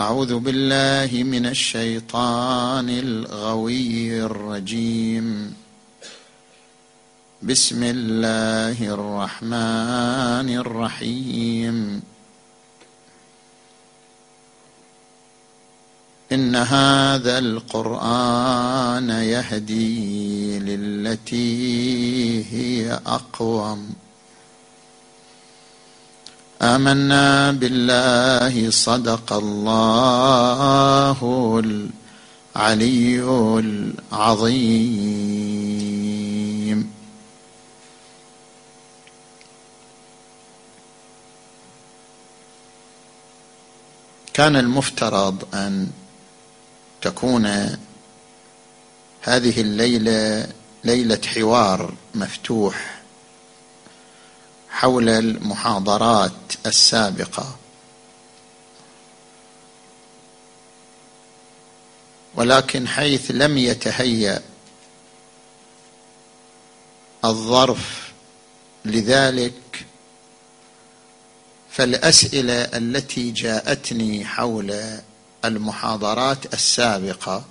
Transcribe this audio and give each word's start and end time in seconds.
أعوذ 0.00 0.38
بالله 0.38 1.22
من 1.24 1.46
الشيطان 1.46 2.90
الغوي 2.90 4.22
الرجيم. 4.24 5.54
بسم 7.42 7.82
الله 7.82 8.94
الرحمن 8.94 10.56
الرحيم. 10.56 12.02
إن 16.32 16.56
هذا 16.56 17.38
القرآن 17.38 19.10
يهدي 19.10 20.58
للتي 20.58 21.44
هي 22.52 23.00
أقوم. 23.06 23.99
آمنا 26.62 27.52
بالله 27.52 28.70
صدق 28.70 29.32
الله 29.32 31.18
العلي 32.56 33.22
العظيم. 34.12 34.90
كان 44.34 44.56
المفترض 44.56 45.54
أن 45.54 45.90
تكون 47.02 47.46
هذه 49.22 49.60
الليلة 49.60 50.46
ليلة 50.84 51.20
حوار 51.26 51.94
مفتوح. 52.14 52.99
حول 54.70 55.08
المحاضرات 55.08 56.32
السابقة. 56.66 57.56
ولكن 62.34 62.88
حيث 62.88 63.30
لم 63.30 63.58
يتهيأ 63.58 64.42
الظرف 67.24 68.12
لذلك 68.84 69.86
فالأسئلة 71.70 72.54
التي 72.54 73.30
جاءتني 73.30 74.24
حول 74.24 75.00
المحاضرات 75.44 76.54
السابقة 76.54 77.44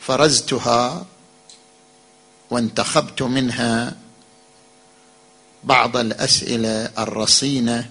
فرزتها 0.00 1.06
وانتخبت 2.50 3.22
منها 3.22 3.96
بعض 5.64 5.96
الأسئلة 5.96 6.90
الرصينة 6.98 7.90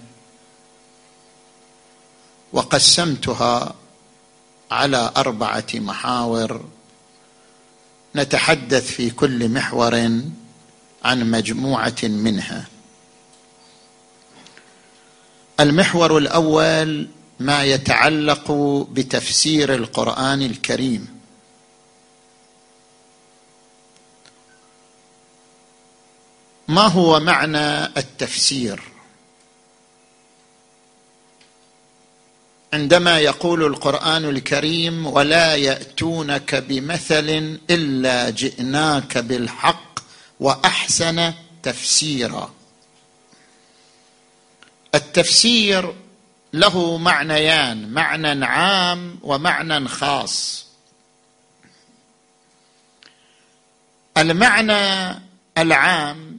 وقسمتها 2.53 3.75
على 4.71 5.11
أربعة 5.17 5.65
محاور. 5.73 6.65
نتحدث 8.15 8.91
في 8.91 9.09
كل 9.09 9.49
محور 9.49 9.95
عن 11.03 11.31
مجموعة 11.31 12.03
منها. 12.03 12.67
المحور 15.59 16.17
الأول 16.17 17.07
ما 17.39 17.63
يتعلق 17.63 18.51
بتفسير 18.91 19.75
القرآن 19.75 20.41
الكريم. 20.41 21.12
ما 26.67 26.81
هو 26.81 27.19
معنى 27.19 27.85
التفسير؟ 27.85 28.81
عندما 32.73 33.19
يقول 33.19 33.63
القرآن 33.63 34.25
الكريم 34.25 35.07
ولا 35.07 35.55
يأتونك 35.55 36.55
بمثل 36.55 37.59
إلا 37.69 38.29
جئناك 38.29 39.17
بالحق 39.17 39.99
وأحسن 40.39 41.33
تفسيرا. 41.63 42.53
التفسير 44.95 45.95
له 46.53 46.97
معنيان 46.97 47.89
معنى 47.89 48.45
عام 48.45 49.19
ومعنى 49.23 49.87
خاص. 49.87 50.65
المعنى 54.17 55.21
العام 55.57 56.32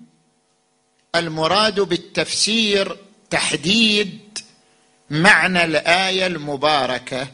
المراد 1.15 1.81
بالتفسير 1.81 2.97
تحديد 3.31 4.39
معنى 5.11 5.65
الآية 5.65 6.27
المباركة. 6.27 7.29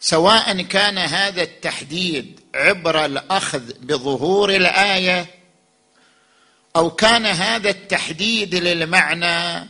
سواء 0.00 0.62
كان 0.62 0.98
هذا 0.98 1.42
التحديد 1.42 2.40
عبر 2.54 3.04
الأخذ 3.04 3.72
بظهور 3.80 4.50
الآية 4.50 5.26
أو 6.76 6.90
كان 6.90 7.26
هذا 7.26 7.70
التحديد 7.70 8.54
للمعنى 8.54 9.68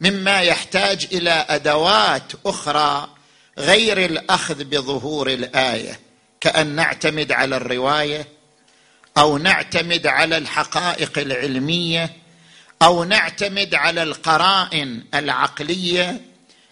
مما 0.00 0.40
يحتاج 0.40 1.08
إلى 1.12 1.46
أدوات 1.48 2.32
أخرى 2.46 3.08
غير 3.58 4.04
الأخذ 4.04 4.64
بظهور 4.64 5.30
الآية 5.30 6.00
كأن 6.40 6.66
نعتمد 6.66 7.32
على 7.32 7.56
الرواية 7.56 8.26
أو 9.18 9.38
نعتمد 9.38 10.06
على 10.06 10.38
الحقائق 10.38 11.18
العلمية 11.18 12.16
أو 12.82 13.04
نعتمد 13.04 13.74
على 13.74 14.02
القرائن 14.02 15.04
العقلية. 15.14 16.20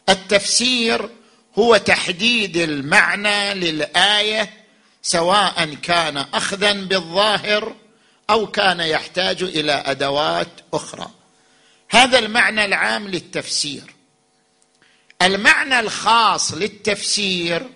التفسير 0.09 1.11
هو 1.59 1.77
تحديد 1.77 2.57
المعنى 2.57 3.55
للآية 3.55 4.51
سواء 5.03 5.75
كان 5.75 6.17
اخذا 6.17 6.73
بالظاهر 6.73 7.75
أو 8.31 8.47
كان 8.47 8.81
يحتاج 8.81 9.43
إلى 9.43 9.73
أدوات 9.73 10.49
أخرى. 10.75 11.11
هذا 11.91 12.19
المعنى 12.19 12.65
العام 12.65 13.09
للتفسير. 13.09 13.95
المعنى 15.23 15.81
الخاص 15.81 16.53
للتفسير 16.53 17.67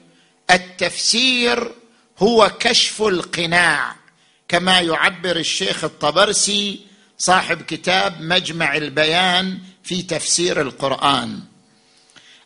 التفسير 0.51 1.73
هو 2.19 2.51
كشف 2.61 3.03
القناع. 3.03 4.00
كما 4.51 4.81
يعبر 4.81 5.37
الشيخ 5.37 5.85
الطبرسي 5.85 6.81
صاحب 7.19 7.63
كتاب 7.63 8.21
مجمع 8.21 8.77
البيان 8.77 9.59
في 9.83 10.03
تفسير 10.03 10.61
القرآن. 10.61 11.41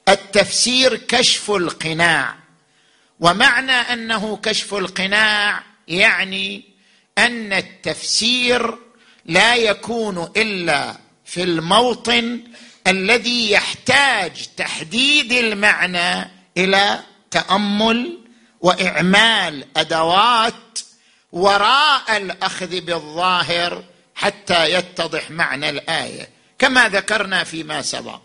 التفسير 0.09 0.97
كشف 0.97 1.51
القناع 1.51 2.35
ومعنى 3.21 3.73
أنه 3.73 4.37
كشف 4.37 4.75
القناع 4.75 5.63
يعني 5.89 6.65
أن 7.19 7.53
التفسير 7.53 8.79
لا 9.25 9.55
يكون 9.57 10.33
إلا 10.37 10.97
في 11.25 11.43
الموطن 11.43 12.41
الذي 12.87 13.51
يحتاج 13.51 14.33
تحديد 14.57 15.33
المعنى 15.33 16.31
إلى 16.57 17.01
تأمل 17.31 18.19
وإعمال 18.61 19.67
أدوات 19.77 20.84
وراء 21.35 22.17
الأخذ 22.17 22.81
بالظاهر 22.81 23.85
حتى 24.15 24.75
يتضح 24.75 25.31
معنى 25.31 25.71
الآية. 25.71 26.29
كما 26.59 26.89
ذكرنا 26.89 27.45
فيما 27.45 27.83
سبق. 27.83 28.21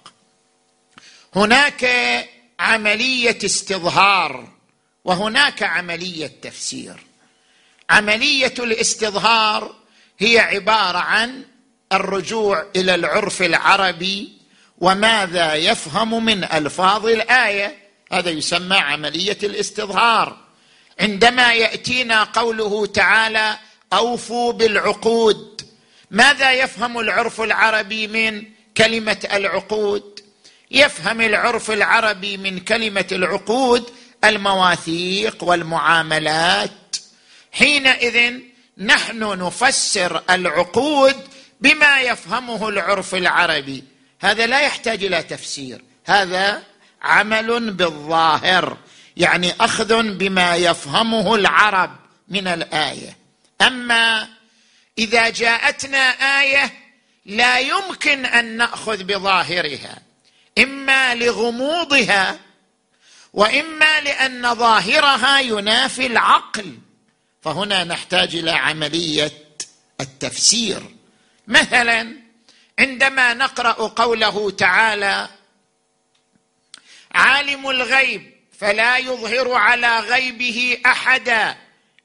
هناك 1.36 1.86
عملية 2.60 3.38
استظهار 3.46 4.48
وهناك 5.06 5.64
عملية 5.64 6.32
تفسير. 6.42 6.96
عملية 7.90 8.54
الاستظهار 8.60 9.76
هي 10.20 10.40
عبارة 10.40 10.98
عن 10.98 11.46
الرجوع 11.94 12.66
إلى 12.76 12.96
العرف 12.96 13.42
العربي 13.42 14.38
وماذا 14.78 15.54
يفهم 15.54 16.26
من 16.26 16.44
ألفاظ 16.44 17.06
الآية. 17.06 17.78
هذا 18.12 18.30
يسمى 18.30 18.78
عملية 18.78 19.38
الاستظهار. 19.44 20.49
عندما 21.00 21.54
يأتينا 21.54 22.24
قوله 22.24 22.86
تعالى 22.86 23.58
أوفوا 23.94 24.54
بالعقود 24.54 25.62
ماذا 26.12 26.52
يفهم 26.52 27.00
العرف 27.00 27.42
العربي 27.42 28.08
من 28.08 28.44
كلمة 28.78 29.28
العقود؟ 29.34 30.20
يفهم 30.72 31.22
العرف 31.22 31.72
العربي 31.72 32.38
من 32.38 32.60
كلمة 32.60 33.06
العقود 33.12 33.90
المواثيق 34.24 35.44
والمعاملات. 35.44 36.96
حينئذ 37.52 38.40
نحن 38.78 39.20
نفسر 39.46 40.24
العقود 40.30 41.16
بما 41.62 42.02
يفهمه 42.02 42.70
العرف 42.70 43.16
العربي. 43.16 43.84
هذا 44.20 44.48
لا 44.48 44.60
يحتاج 44.62 45.04
إلى 45.04 45.24
تفسير 45.24 45.82
هذا 46.06 46.64
عمل 47.02 47.74
بالظاهر. 47.74 48.78
يعني 49.20 49.54
أخذ 49.60 50.04
بما 50.04 50.56
يفهمه 50.56 51.36
العرب 51.36 51.96
من 52.28 52.48
الآية. 52.48 53.18
أما 53.62 54.28
إذا 54.98 55.30
جاءتنا 55.30 56.10
آية 56.42 56.74
لا 57.26 57.60
يمكن 57.60 58.26
أن 58.26 58.58
نأخذ 58.58 59.04
بظاهرها 59.04 60.02
إما 60.58 61.16
لغموضها 61.16 62.40
وإما 63.34 64.00
لأن 64.00 64.56
ظاهرها 64.56 65.40
ينافي 65.40 66.06
العقل. 66.06 66.78
فهنا 67.42 67.84
نحتاج 67.84 68.36
إلى 68.36 68.52
عملية 68.52 69.32
التفسير. 70.02 70.84
مثلا 71.48 72.16
عندما 72.80 73.34
نقرأ 73.34 73.88
قوله 73.88 74.52
تعالى 74.52 75.30
عالم 77.12 77.70
الغيب 77.70 78.39
فلا 78.60 78.98
يظهر 78.98 79.54
على 79.54 80.00
غيبه 80.00 80.78
أحدا 80.86 81.58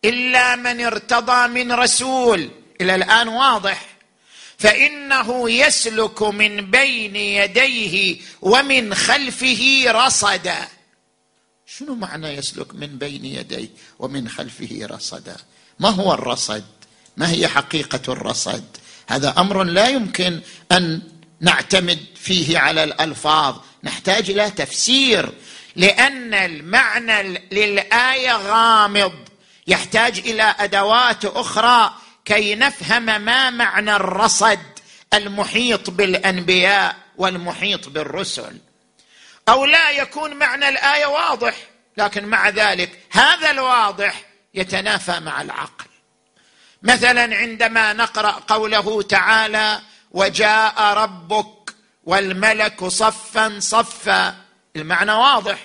إلا 0.04 0.56
من 0.56 0.84
ارتضى 0.84 1.48
من 1.48 1.72
رسول. 1.72 2.50
إلى 2.80 2.94
الآن 2.94 3.28
واضح. 3.28 3.86
فإنه 4.58 5.50
يسلك 5.50 6.22
من 6.22 6.70
بين 6.70 7.16
يديه 7.16 8.20
ومن 8.42 8.94
خلفه 8.94 9.84
رصدا. 9.86 10.68
شنو 11.66 11.94
معنى 11.94 12.28
يسلك 12.28 12.74
من 12.74 12.98
بين 12.98 13.24
يديه 13.24 13.68
ومن 13.98 14.28
خلفه 14.28 14.78
رصدا؟ 14.82 15.36
ما 15.80 15.88
هو 15.88 16.14
الرصد؟ 16.14 16.64
ما 17.16 17.30
هي 17.30 17.48
حقيقة 17.48 18.12
الرصد؟ 18.12 18.64
هذا 19.06 19.34
أمر 19.38 19.64
لا 19.64 19.88
يمكن 19.88 20.40
أن 20.72 21.02
نعتمد 21.40 22.04
فيه 22.16 22.58
على 22.58 22.84
الألفاظ. 22.84 23.56
نحتاج 23.84 24.30
إلى 24.30 24.50
تفسير. 24.50 25.32
لأن 25.76 26.35
المعنى 26.35 27.23
للآية 27.53 28.32
غامض. 28.32 29.12
يحتاج 29.67 30.19
إلى 30.19 30.55
أدوات 30.59 31.25
أخرى 31.25 31.94
كي 32.25 32.55
نفهم 32.55 33.03
ما 33.03 33.50
معنى 33.50 33.97
الرصد 33.97 34.61
المحيط 35.15 35.91
بالأنبياء 35.91 36.97
والمحيط 37.17 37.88
بالرسل. 37.88 38.59
أو 39.49 39.65
لا 39.65 39.91
يكون 39.91 40.35
معنى 40.35 40.69
الآية 40.69 41.06
واضح 41.06 41.55
لكن 41.97 42.26
مع 42.26 42.49
ذلك 42.49 42.99
هذا 43.11 43.50
الواضح 43.50 44.23
يتنافى 44.55 45.21
مع 45.21 45.43
العقل. 45.43 45.85
مثلا 46.82 47.37
عندما 47.37 47.93
نقرأ 47.93 48.31
قوله 48.31 49.03
تعالى 49.03 49.81
وجاء 50.11 50.82
ربك 50.82 51.75
والملك 52.05 52.85
صفا 52.85 53.56
صفا 53.59 54.44
المعنى 54.76 55.12
واضح. 55.12 55.59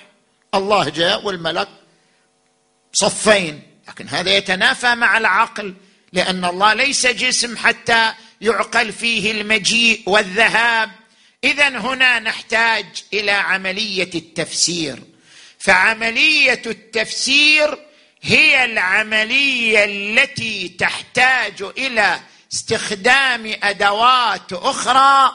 الله 0.54 0.88
جاء 0.88 1.24
والملك 1.24 1.68
صفين 2.92 3.62
لكن 3.88 4.08
هذا 4.08 4.36
يتنافى 4.36 4.94
مع 4.94 5.18
العقل 5.18 5.74
لأن 6.12 6.44
الله 6.44 6.74
ليس 6.74 7.06
جسم 7.06 7.56
حتى 7.56 8.12
يعقل 8.40 8.92
فيه 8.92 9.30
المجيء 9.30 10.02
والذهاب. 10.06 10.90
اذا 11.44 11.68
هنا 11.68 12.18
نحتاج 12.18 12.86
إلى 13.12 13.30
عملية 13.30 14.10
التفسير. 14.14 15.02
فعملية 15.58 16.62
التفسير 16.66 17.78
هي 18.22 18.64
العملية 18.64 19.84
التي 19.84 20.68
تحتاج 20.68 21.62
إلى 21.62 22.20
استخدام 22.52 23.54
أدوات 23.62 24.52
أخرى 24.52 25.32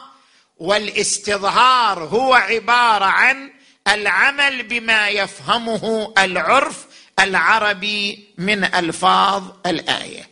والاستظهار 0.58 2.04
هو 2.04 2.34
عبارة 2.34 3.06
عن 3.06 3.52
العمل 3.88 4.64
بما 4.64 5.10
يفهمه 5.10 6.14
العرف 6.18 6.86
العربي 7.20 8.28
من 8.38 8.64
ألفاظ 8.64 9.44
الآية. 9.66 10.30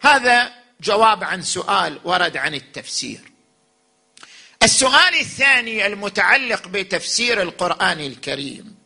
هذا 0.00 0.52
جواب 0.80 1.24
عن 1.24 1.42
سؤال 1.42 2.00
ورد 2.04 2.36
عن 2.36 2.54
التفسير. 2.54 3.20
السؤال 4.62 5.14
الثاني 5.20 5.86
المتعلق 5.86 6.68
بتفسير 6.68 7.42
القرآن 7.42 8.00
الكريم. 8.00 8.78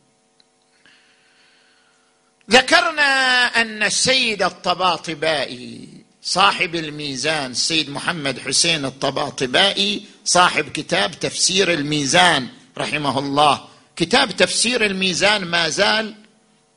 ذكرنا 2.51 3.45
أن 3.61 3.83
السيد 3.83 4.43
الطباطبائي 4.43 5.89
صاحب 6.23 6.75
الميزان 6.75 7.51
السيد 7.51 7.91
محمد 7.91 8.39
حسين 8.39 8.85
الطباطبائي 8.85 10.07
صاحب 10.25 10.69
كتاب 10.73 11.21
تفسير 11.21 11.73
الميزان 11.73 12.49
رحمه 12.79 13.19
الله 13.19 13.65
كتاب 13.97 14.37
تفسير 14.37 14.87
الميزان 14.87 15.45
ما 15.45 15.69
زال 15.69 16.15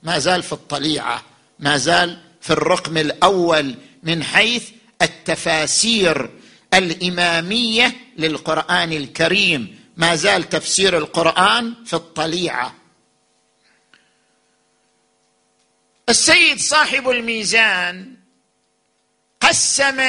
ما 0.03 0.19
زال 0.19 0.43
في 0.43 0.53
الطليعة 0.53 1.23
ما 1.59 1.77
زال 1.77 2.21
في 2.41 2.53
الرقم 2.53 2.97
الأول 2.97 3.75
من 4.03 4.23
حيث 4.23 4.69
التفاسير 5.01 6.29
الإمامية 6.73 7.95
للقرآن 8.17 8.91
الكريم. 8.91 9.85
ما 9.97 10.15
زال 10.15 10.49
تفسير 10.49 10.97
القرآن 10.97 11.73
في 11.85 11.93
الطليعة. 11.93 12.75
السيد 16.09 16.59
صاحب 16.59 17.09
الميزان 17.09 18.15
قسم 19.41 19.99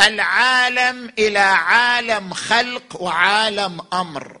العالم 0.00 1.12
إلى 1.18 1.38
عالم 1.38 2.34
خلق 2.34 3.02
وعالم 3.02 3.80
أمر. 3.92 4.39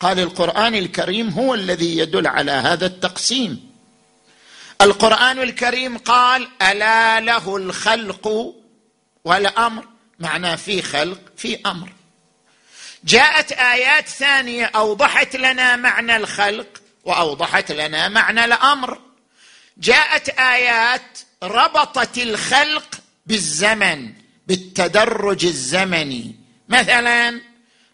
قال 0.00 0.20
القرآن 0.20 0.74
الكريم 0.74 1.28
هو 1.28 1.54
الذي 1.54 1.98
يدل 1.98 2.26
على 2.26 2.52
هذا 2.52 2.86
التقسيم. 2.86 3.70
القرآن 4.82 5.38
الكريم 5.38 5.98
قال 5.98 6.48
ألا 6.62 7.20
له 7.20 7.56
الخلق 7.56 8.54
والأمر. 9.24 9.84
معناه 10.18 10.56
في 10.56 10.82
خلق 10.82 11.20
في 11.36 11.58
أمر. 11.66 11.92
جاءت 13.04 13.52
آيات 13.52 14.08
ثانية 14.08 14.64
أوضحت 14.64 15.36
لنا 15.36 15.76
معنى 15.76 16.16
الخلق 16.16 16.82
وأوضحت 17.04 17.72
لنا 17.72 18.08
معنى 18.08 18.44
الأمر. 18.44 18.98
جاءت 19.78 20.28
آيات 20.28 21.18
ربطت 21.42 22.18
الخلق 22.18 23.00
بالزمن 23.26 24.12
بالتدرج 24.46 25.44
الزمني. 25.44 26.36
مثلا 26.68 27.49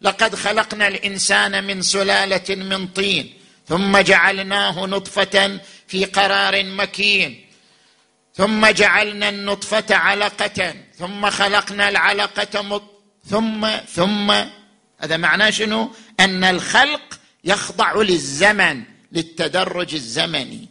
لقد 0.06 0.34
خلقنا 0.34 0.88
الإنسان 0.88 1.64
من 1.64 1.82
سلالة 1.82 2.54
من 2.54 2.86
طين 2.86 3.34
ثم 3.68 3.98
جعلناه 3.98 4.86
نطفة 4.86 5.60
في 5.88 6.04
قرار 6.04 6.64
مكين 6.64 7.46
ثم 8.34 8.66
جعلنا 8.66 9.28
النطفة 9.28 9.94
علقة 9.96 10.74
ثم 10.98 11.30
خلقنا 11.30 11.88
العلقة 11.88 12.62
مط 12.62 12.82
ثم 13.30 13.68
ثم 13.94 14.30
هذا 15.00 15.16
معناه 15.16 15.50
شنو؟ 15.50 15.92
أن 16.20 16.44
الخلق 16.44 17.18
يخضع 17.44 17.92
للزمن 17.96 18.82
للتدرج 19.12 19.94
الزمني. 19.94 20.68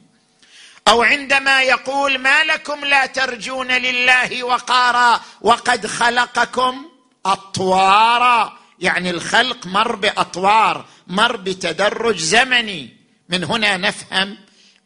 أو 0.87 1.03
عندما 1.03 1.63
يقول 1.63 2.17
ما 2.17 2.43
لكم 2.43 2.85
لا 2.85 3.05
ترجون 3.05 3.71
لله 3.71 4.43
وقارا 4.43 5.21
وقد 5.41 5.87
خلقكم 5.87 6.85
أطوارا. 7.25 8.64
يعني 8.79 9.09
الخلق 9.09 9.67
مر 9.67 9.95
بأطوار 9.95 10.85
مر 11.07 11.35
بتدرج 11.35 12.17
زمني. 12.17 12.89
من 13.29 13.43
هنا 13.43 13.77
نفهم 13.77 14.37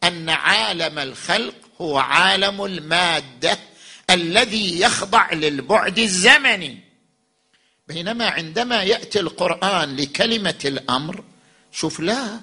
أن 0.04 0.28
عالم 0.28 0.98
الخلق 0.98 1.54
هو 1.80 1.98
عالم 1.98 2.64
المادة 2.64 3.58
الذي 4.10 4.80
يخضع 4.80 5.32
للبعد 5.32 5.98
الزمني. 5.98 6.80
بينما 7.88 8.28
عندما 8.28 8.82
يأتي 8.82 9.20
القرآن 9.20 9.96
لكلمة 9.96 10.58
الأمر 10.64 11.24
شوف 11.72 12.00
لا 12.00 12.40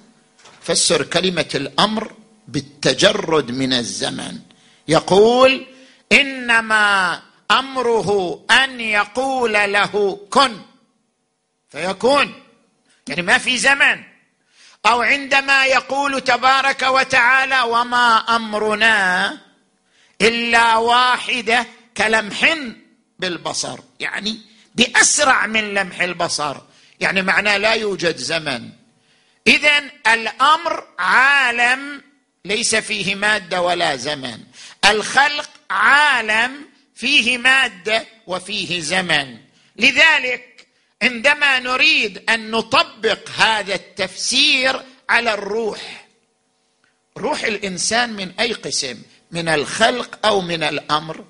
فسر 0.62 1.02
كلمة 1.02 1.48
الأمر 1.54 2.12
بالتجرد 2.48 3.50
من 3.50 3.72
الزمن. 3.72 4.38
يقول 4.88 5.66
إنما 6.12 7.20
أمره 7.50 8.40
أن 8.50 8.80
يقول 8.80 9.52
له 9.52 10.20
كن. 10.30 10.67
فيكون. 11.70 12.42
يعني 13.08 13.22
ما 13.22 13.38
في 13.38 13.58
زمن. 13.58 14.02
أو 14.86 15.02
عندما 15.02 15.66
يقول 15.66 16.20
تبارك 16.20 16.82
وتعالى 16.82 17.60
وما 17.60 18.36
أمرنا 18.36 19.38
إلا 20.20 20.76
واحدة 20.76 21.66
كلمح 21.96 22.56
بالبصر. 23.18 23.78
يعني 24.00 24.40
بأسرع 24.74 25.46
من 25.46 25.74
لمح 25.74 26.00
البصر. 26.00 26.56
يعني 27.00 27.22
معناه 27.22 27.56
لا 27.56 27.72
يوجد 27.72 28.16
زمن. 28.16 28.70
اذا 29.46 29.78
الأمر 30.06 30.86
عالم 30.98 32.02
ليس 32.44 32.74
فيه 32.74 33.14
مادة 33.14 33.62
ولا 33.62 33.96
زمن. 33.96 34.38
الخلق 34.84 35.50
عالم 35.70 36.68
فيه 36.94 37.38
مادة 37.38 38.06
وفيه 38.26 38.80
زمن. 38.80 39.38
لذلك 39.76 40.47
عندما 41.02 41.58
نريد 41.58 42.30
أن 42.30 42.50
نطبق 42.50 43.30
هذا 43.36 43.74
التفسير 43.74 44.82
على 45.08 45.34
الروح. 45.34 46.06
روح 47.18 47.44
الإنسان 47.44 48.12
من 48.12 48.32
أي 48.40 48.52
قسم؟ 48.52 49.02
من 49.30 49.48
الخلق 49.48 50.26
أو 50.26 50.40
من 50.40 50.62
الأمر؟ 50.62 51.24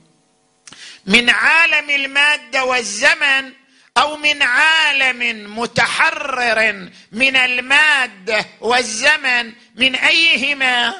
من 1.06 1.30
عالم 1.30 1.90
المادة 1.90 2.64
والزمن 2.64 3.52
أو 3.98 4.16
من 4.16 4.42
عالم 4.42 5.58
متحرر 5.58 6.90
من 7.12 7.36
المادة 7.36 8.46
والزمن؟ 8.60 9.52
من 9.74 9.94
أيهما؟ 9.94 10.94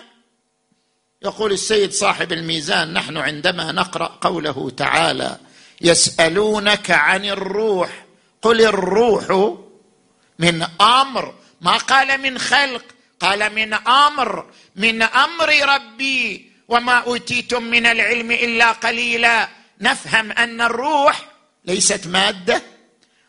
يقول 1.23 1.53
السيد 1.53 1.93
صاحب 1.93 2.33
الميزان 2.33 2.93
نحن 2.93 3.17
عندما 3.17 3.73
نقرأ 3.73 4.07
قوله 4.07 4.71
تعالى 4.71 5.39
يسألونك 5.81 6.91
عن 6.91 7.25
الروح 7.25 8.08
قل 8.43 8.61
الروح 8.61 9.55
من 10.39 10.67
أمر. 10.81 11.35
ما 11.61 11.77
قال 11.77 12.21
من 12.21 12.39
خلق 12.39 12.85
قال 13.21 13.55
من 13.55 13.75
أمر. 13.75 14.47
من 14.77 15.03
أمر 15.03 15.49
ربي 15.75 16.53
وما 16.69 16.93
أوتيتم 16.93 17.63
من 17.63 17.87
العلم 17.87 18.31
إلا 18.31 18.73
قليلا. 18.73 19.49
نفهم 19.81 20.33
أن 20.33 20.61
الروح 20.61 21.27
ليست 21.65 22.07
مادة 22.07 22.63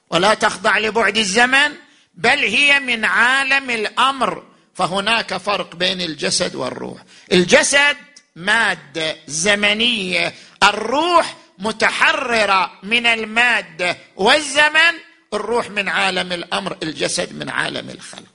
ولا 0.09 0.33
تخضع 0.33 0.77
لبعد 0.77 1.17
الزمن 1.17 1.75
بل 2.13 2.39
هي 2.39 2.79
من 2.79 3.05
عالم 3.05 3.69
الأمر. 3.69 4.43
فهناك 4.75 5.37
فرق 5.37 5.75
بين 5.75 6.01
الجسد 6.01 6.55
والروح. 6.55 7.01
الجسد 7.31 7.97
مادة 8.35 9.15
زمنية 9.27 10.33
الروح 10.63 11.35
متحررة 11.59 12.79
من 12.83 13.05
المادة 13.05 13.97
والزمن 14.15 14.93
الروح 15.33 15.69
من 15.69 15.89
عالم 15.89 16.31
الأمر 16.31 16.77
الجسد 16.83 17.33
من 17.33 17.49
عالم 17.49 17.89
الخلق. 17.89 18.33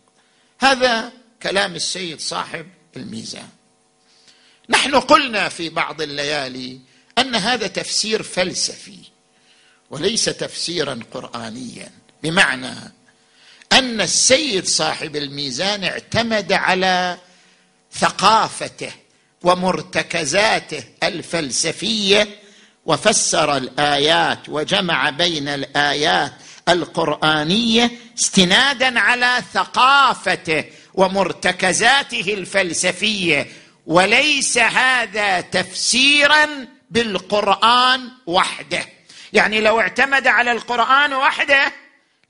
هذا 0.61 1.13
كلام 1.43 1.75
السيد 1.75 2.21
صاحب 2.21 2.67
الميزان. 2.97 3.49
نحن 4.69 4.95
قلنا 4.95 5.49
في 5.49 5.69
بعض 5.69 6.03
الليالي 6.03 6.81
أن 7.19 7.35
هذا 7.35 7.67
تفسير 7.67 8.23
فلسفي 8.23 8.99
وليس 9.91 10.25
تفسيرا 10.25 11.01
قرانيا. 11.13 11.91
بمعنى 12.23 12.75
أن 13.73 14.01
السيد 14.01 14.67
صاحب 14.67 15.17
الميزان 15.17 15.85
اعتمد 15.85 16.53
على 16.53 17.19
ثقافته 17.93 18.93
ومرتكزاته 19.43 20.85
الفلسفية 21.03 22.44
وفسر 22.87 23.57
الآيات 23.57 24.39
وجمع 24.49 25.11
بين 25.11 25.49
الآيات 25.49 26.33
القرآنية 26.69 27.91
استنادا 28.19 29.01
على 29.01 29.43
ثقافته 29.55 30.65
ومرتكزاته 30.95 32.35
الفلسفية 32.35 33.47
وليس 33.87 34.59
هذا 34.59 35.41
تفسيرا 35.41 36.67
بالقرآن 36.91 38.09
وحده. 38.27 38.87
يعني 39.33 39.61
لو 39.61 39.81
اعتمد 39.81 40.27
على 40.27 40.53
القرآن 40.53 41.13
وحده 41.13 41.73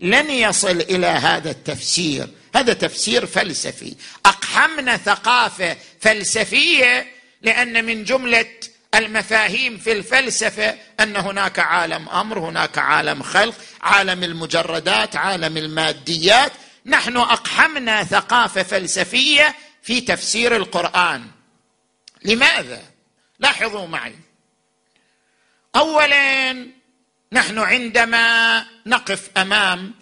لن 0.00 0.30
يصل 0.30 0.80
إلى 0.80 1.06
هذا 1.06 1.50
التفسير. 1.50 2.28
هذا 2.54 2.72
تفسير 2.72 3.26
فلسفي. 3.26 3.94
أقحمنا 4.26 4.96
ثقافة 4.96 5.76
فلسفية 6.00 7.06
لأن 7.42 7.84
من 7.84 8.04
جملة 8.04 8.46
المفاهيم 8.94 9.78
في 9.78 9.92
الفلسفة 9.92 10.78
أن 11.00 11.16
هناك 11.16 11.58
عالم 11.58 12.08
أمر 12.08 12.38
هناك 12.38 12.78
عالم 12.78 13.22
خلق 13.22 13.54
عالم 13.80 14.24
المجردات 14.24 15.16
عالم 15.16 15.56
الماديات. 15.56 16.52
نحن 16.86 17.16
أقحمنا 17.16 18.04
ثقافة 18.04 18.62
فلسفية 18.62 19.54
في 19.82 20.00
تفسير 20.00 20.56
القرآن. 20.56 21.26
لماذا؟ 22.24 22.82
لاحظوا 23.38 23.86
معي. 23.86 24.14
اولا 25.76 26.52
نحن 27.32 27.58
عندما 27.58 28.66
نقف 28.86 29.30
أمام 29.36 29.94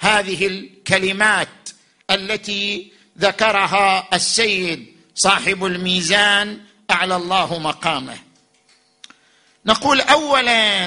هذه 0.00 0.46
الكلمات 0.46 1.68
التي 2.10 2.92
ذكرها 3.18 4.08
السيد 4.12 4.96
صاحب 5.14 5.64
الميزان 5.64 6.60
اعلى 6.90 7.16
الله 7.16 7.58
مقامه. 7.58 8.18
نقول 9.66 10.00
اولا 10.00 10.86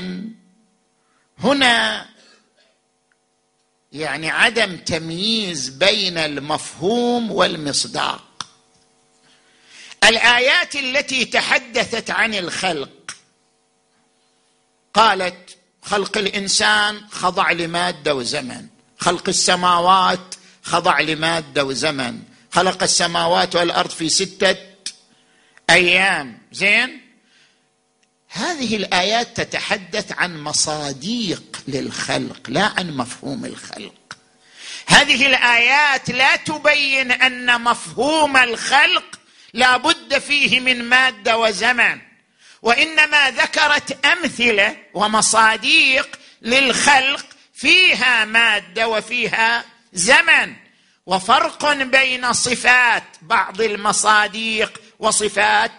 هنا 1.40 2.06
يعني 3.92 4.30
عدم 4.30 4.78
تمييز 4.78 5.70
بين 5.70 6.18
المفهوم 6.18 7.32
والمصداق. 7.32 8.48
الآيات 10.04 10.76
التي 10.76 11.26
تحدثت 11.26 12.12
عن 12.12 12.34
الخلق 12.34 13.12
قالت 14.94 15.58
خلق 15.82 16.18
الإنسان 16.18 17.02
خضع 17.12 17.52
لمادة 17.52 18.16
وزمن 18.16 18.68
خلق 19.00 19.30
السماوات 19.30 20.36
خضع 20.64 21.00
لمادة 21.00 21.66
وزمن 21.66 22.20
خلق 22.52 22.84
السماوات 22.84 23.56
والأرض 23.56 23.90
في 23.90 24.10
ستة 24.10 24.71
أيام. 25.72 26.38
زين؟ 26.52 27.02
هذه 28.30 28.76
الآيات 28.76 29.42
تتحدث 29.42 30.12
عن 30.12 30.44
مصاديق 30.44 31.62
للخلق 31.68 32.40
لا 32.48 32.72
عن 32.78 32.98
مفهوم 32.98 33.46
الخلق. 33.46 33.94
هذه 34.88 35.26
الآيات 35.28 36.10
لا 36.10 36.36
تبين 36.36 37.12
أن 37.12 37.62
مفهوم 37.62 38.38
الخلق 38.38 39.20
لا 39.54 39.78
بد 39.78 40.18
فيه 40.20 40.60
من 40.60 40.84
مادة 40.84 41.38
وزمن 41.38 42.02
وإنما 42.62 43.32
ذكرت 43.32 44.06
أمثلة 44.06 44.78
ومصاديق 44.94 46.20
للخلق 46.42 47.26
فيها 47.54 48.26
مادة 48.26 48.88
وفيها 48.88 49.66
زمن. 49.94 50.56
وفرق 51.06 51.74
بين 51.74 52.34
صفات 52.34 53.04
بعض 53.22 53.62
المصاديق 53.62 54.82
وصفات 55.02 55.72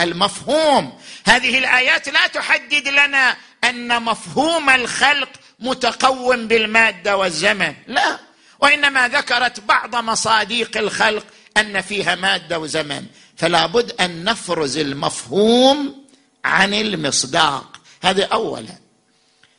المفهوم. 0.00 0.98
هذه 1.26 1.58
الآيات 1.58 2.08
لا 2.08 2.26
تحدد 2.26 2.88
لنا 2.88 3.36
أن 3.64 4.02
مفهوم 4.02 4.70
الخلق 4.70 5.28
متقوم 5.60 6.48
بالمادة 6.48 7.16
والزمن 7.16 7.74
لا. 7.86 8.18
وإنما 8.60 9.08
ذكرت 9.08 9.60
بعض 9.60 9.96
مصاديق 9.96 10.76
الخلق 10.76 11.26
أن 11.56 11.80
فيها 11.80 12.14
مادة 12.14 12.58
وزمن. 12.58 13.06
فلا 13.36 13.66
بد 13.66 14.00
أن 14.00 14.24
نفرز 14.24 14.78
المفهوم 14.78 16.04
عن 16.44 16.74
المصداق. 16.74 17.76
هذا 18.02 18.24
اولا. 18.24 18.78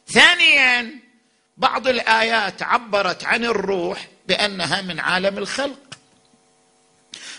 ثانيا 0.07 0.99
بعض 1.57 1.87
الآيات 1.87 2.63
عبرت 2.63 3.23
عن 3.23 3.45
الروح 3.45 4.07
بأنها 4.27 4.81
من 4.81 4.99
عالم 4.99 5.37
الخلق. 5.37 5.86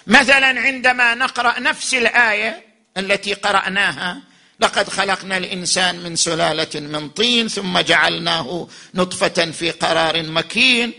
مثلا 0.08 0.60
عندما 0.60 1.14
نقرأ 1.14 1.60
نفس 1.60 1.94
الآية 1.94 2.64
التي 2.96 3.34
قرأناها 3.34 4.20
لقد 4.60 4.88
خلقنا 4.88 5.36
الإنسان 5.36 6.02
من 6.02 6.16
سلالة 6.16 6.80
من 6.80 7.08
طين 7.08 7.48
ثم 7.48 7.78
جعلناه 7.78 8.68
نطفة 8.94 9.50
في 9.50 9.70
قرار 9.70 10.22
مكين 10.22 10.92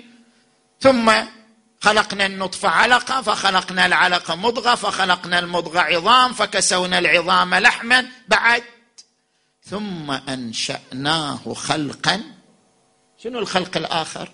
ثم 0.80 1.12
خلقنا 1.82 2.26
النطفه 2.26 2.70
علقة 2.70 3.22
فخلقنا 3.22 3.86
العلقه 3.86 4.36
مضغة 4.36 4.76
فخلقنا 4.76 5.40
المضغه 5.40 5.80
عظام 5.80 6.34
فكسونا 6.34 7.00
العظام 7.00 7.56
لحما 7.56 8.06
بعد. 8.28 8.64
ثم 9.64 10.12
أنشأناه 10.12 11.54
خلقا. 11.54 12.24
شنو 13.24 13.40
الخلق 13.40 13.78
الآخر؟ 13.78 14.32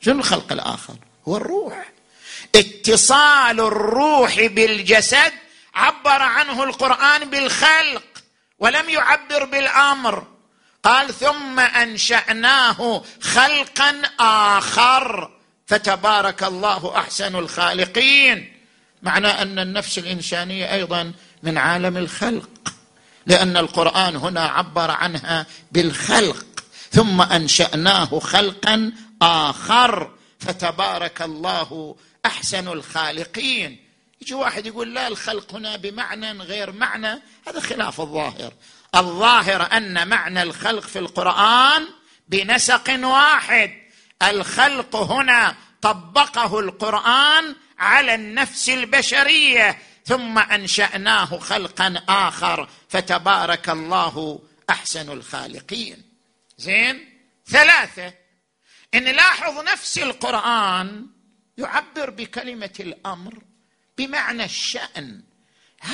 شنو 0.00 0.18
الخلق 0.18 0.52
الآخر؟ 0.52 0.96
هو 1.28 1.36
الروح. 1.36 1.95
اتصال 2.56 3.60
الروح 3.60 4.46
بالجسد 4.46 5.32
عبر 5.74 6.22
عنه 6.22 6.64
القرآن 6.64 7.30
بالخلق 7.30 8.02
ولم 8.58 8.88
يعبر 8.88 9.44
بالأمر. 9.44 10.26
قال 10.82 11.14
ثم 11.14 11.60
أنشأناه 11.60 13.02
خلقا 13.20 14.02
آخر. 14.20 15.30
فتبارك 15.66 16.42
الله 16.42 16.98
أحسن 16.98 17.36
الخالقين. 17.36 18.52
معنى 19.02 19.28
أن 19.28 19.58
النفس 19.58 19.98
الإنسانية 19.98 20.72
أيضا 20.72 21.12
من 21.42 21.58
عالم 21.58 21.96
الخلق. 21.96 22.48
لأن 23.26 23.56
القرآن 23.56 24.16
هنا 24.16 24.40
عبر 24.40 24.90
عنها 24.90 25.46
بالخلق. 25.72 26.46
ثم 26.92 27.22
أنشأناه 27.22 28.18
خلقا 28.18 28.92
آخر. 29.22 30.10
فتبارك 30.40 31.22
الله 31.22 31.96
أحسن 32.26 32.68
الخالقين. 32.68 33.86
يجي 34.20 34.34
واحد 34.34 34.66
يقول 34.66 34.94
لا 34.94 35.08
الخلق 35.08 35.54
هنا 35.54 35.76
بمعنى 35.76 36.32
غير 36.32 36.72
معنى. 36.72 37.22
هذا 37.48 37.60
خلاف 37.60 38.00
الظاهر. 38.00 38.52
الظاهر 38.94 39.76
أن 39.76 40.08
معنى 40.08 40.42
الخلق 40.42 40.82
في 40.82 40.98
القرآن 40.98 41.86
بنسق 42.28 43.06
واحد. 43.06 43.70
الخلق 44.22 44.96
هنا 44.96 45.56
طبقه 45.82 46.60
القرآن 46.60 47.56
على 47.78 48.14
النفس 48.14 48.68
البشرية 48.68 49.78
ثم 50.04 50.38
أنشأناه 50.38 51.38
خلقا 51.38 52.02
آخر. 52.08 52.68
فتبارك 52.88 53.68
الله 53.68 54.40
أحسن 54.70 55.10
الخالقين. 55.12 56.02
زين؟ 56.58 57.20
ثلاثة. 57.46 58.12
إن 58.94 59.04
نلاحظ 59.04 59.64
نفس 59.64 59.98
القرآن 59.98 61.06
يعبر 61.58 62.10
بكلمة 62.10 62.74
الأمر 62.80 63.42
بمعنى 63.98 64.44
الشأن. 64.44 65.22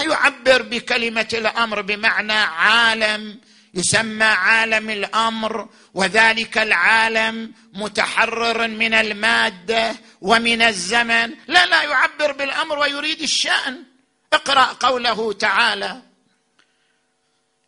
يعبر 0.00 0.62
بكلمة 0.62 1.28
الأمر 1.32 1.82
بمعنى 1.82 2.32
عالم 2.32 3.40
يسمى 3.74 4.24
عالم 4.24 4.90
الأمر 4.90 5.68
وذلك 5.94 6.58
العالم 6.58 7.52
متحرر 7.72 8.68
من 8.68 8.94
المادة 8.94 9.96
ومن 10.20 10.62
الزمن. 10.62 11.30
لا 11.46 11.66
لا 11.66 11.82
يعبر 11.82 12.32
بالأمر 12.32 12.78
ويريد 12.78 13.22
الشأن. 13.22 13.84
اقرأ 14.32 14.64
قوله 14.64 15.32
تعالى 15.32 16.02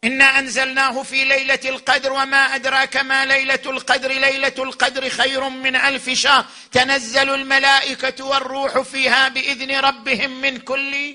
إنا 0.04 0.38
أنزلناه 0.38 1.02
في 1.02 1.24
ليلة 1.24 1.60
القدر 1.64 2.12
وما 2.12 2.36
أدراك 2.36 2.96
ما 2.96 3.24
ليلة 3.24 3.60
القدر. 3.66 4.08
ليلة 4.12 4.54
القدر 4.58 5.08
خير 5.08 5.48
من 5.48 5.76
ألف 5.76 6.10
شهر. 6.10 6.44
تنزل 6.72 7.30
الملائكة 7.30 8.24
والروح 8.24 8.80
فيها 8.80 9.28
بإذن 9.28 9.70
ربهم 9.80 10.40
من 10.40 10.58
كل 10.58 11.14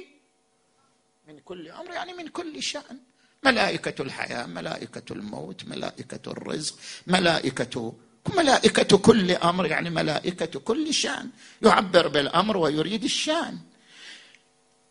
من 1.27 1.39
كل 1.39 1.67
أمر 1.69 1.91
يعني 1.93 2.13
من 2.13 2.27
كل 2.27 2.63
شأن. 2.63 2.97
ملائكة 3.43 4.01
الحياة 4.01 4.45
ملائكة 4.45 5.13
الموت 5.13 5.65
ملائكة 5.65 6.31
الرزق 6.31 6.75
ملائكة 7.07 7.93
ملائكة 8.35 8.97
كل 8.97 9.31
أمر 9.31 9.65
يعني 9.65 9.89
ملائكة 9.89 10.59
كل 10.59 10.93
شأن. 10.93 11.29
يعبر 11.61 12.07
بالأمر 12.07 12.57
ويريد 12.57 13.03
الشأن. 13.03 13.57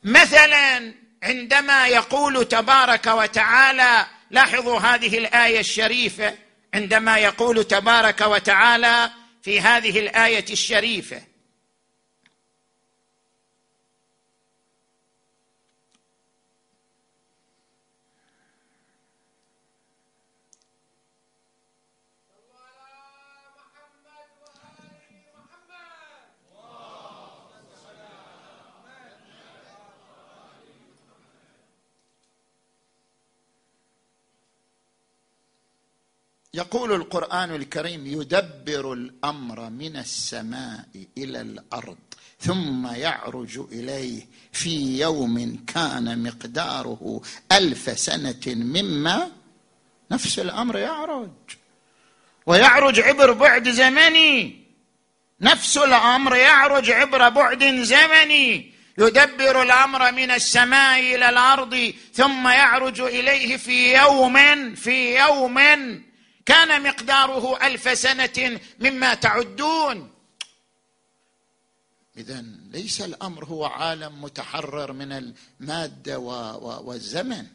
مثلا 0.04 0.94
عندما 1.22 1.86
يقول 1.86 2.44
تبارك 2.44 3.06
وتعالى 3.06 4.06
لاحظوا 4.30 4.78
هذه 4.78 5.18
الآية 5.18 5.60
الشريفة 5.60 6.34
عندما 6.74 7.18
يقول 7.18 7.64
تبارك 7.64 8.20
وتعالى 8.20 9.10
في 9.42 9.60
هذه 9.60 9.98
الآية 9.98 10.44
الشريفة 10.50 11.22
يقول 36.58 36.92
القرآن 36.92 37.54
الكريم 37.54 38.06
يدبر 38.06 38.92
الأمر 38.92 39.70
من 39.70 39.96
السماء 39.96 40.84
إلى 41.18 41.40
الأرض 41.40 41.98
ثم 42.40 42.86
يعرج 42.86 43.58
إليه 43.72 44.26
في 44.52 45.00
يوم 45.00 45.64
كان 45.74 46.22
مقداره 46.22 47.20
ألف 47.52 47.98
سنة 47.98 48.44
مما 48.46 49.30
نفس 50.10 50.38
الأمر 50.38 50.78
يعرج. 50.78 51.30
ويعرج 52.46 53.00
عبر 53.00 53.32
بعد 53.32 53.68
زمني 53.68 54.64
نفس 55.40 55.76
الأمر 55.76 56.36
يعرج 56.36 56.90
عبر 56.90 57.28
بعد 57.28 57.64
زمني 57.82 58.72
يدبر 58.98 59.62
الأمر 59.62 60.12
من 60.12 60.30
السماء 60.30 61.00
إلى 61.14 61.28
الأرض 61.28 61.92
ثم 62.14 62.48
يعرج 62.48 63.00
إليه 63.00 63.56
في 63.56 63.94
يوم 63.94 64.74
في 64.74 65.18
يوم 65.18 65.58
كان 66.48 66.82
مقداره 66.82 67.66
ألف 67.66 67.98
سنة 67.98 68.60
مما 68.78 69.14
تعدون. 69.14 70.14
اذا 72.16 72.44
ليس 72.70 73.00
الأمر 73.00 73.44
هو 73.44 73.64
عالم 73.64 74.22
متحرر 74.22 74.92
من 74.92 75.12
المادة 75.12 76.18
والزمن. 76.58 77.46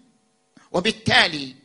وبالتالي 0.71 1.55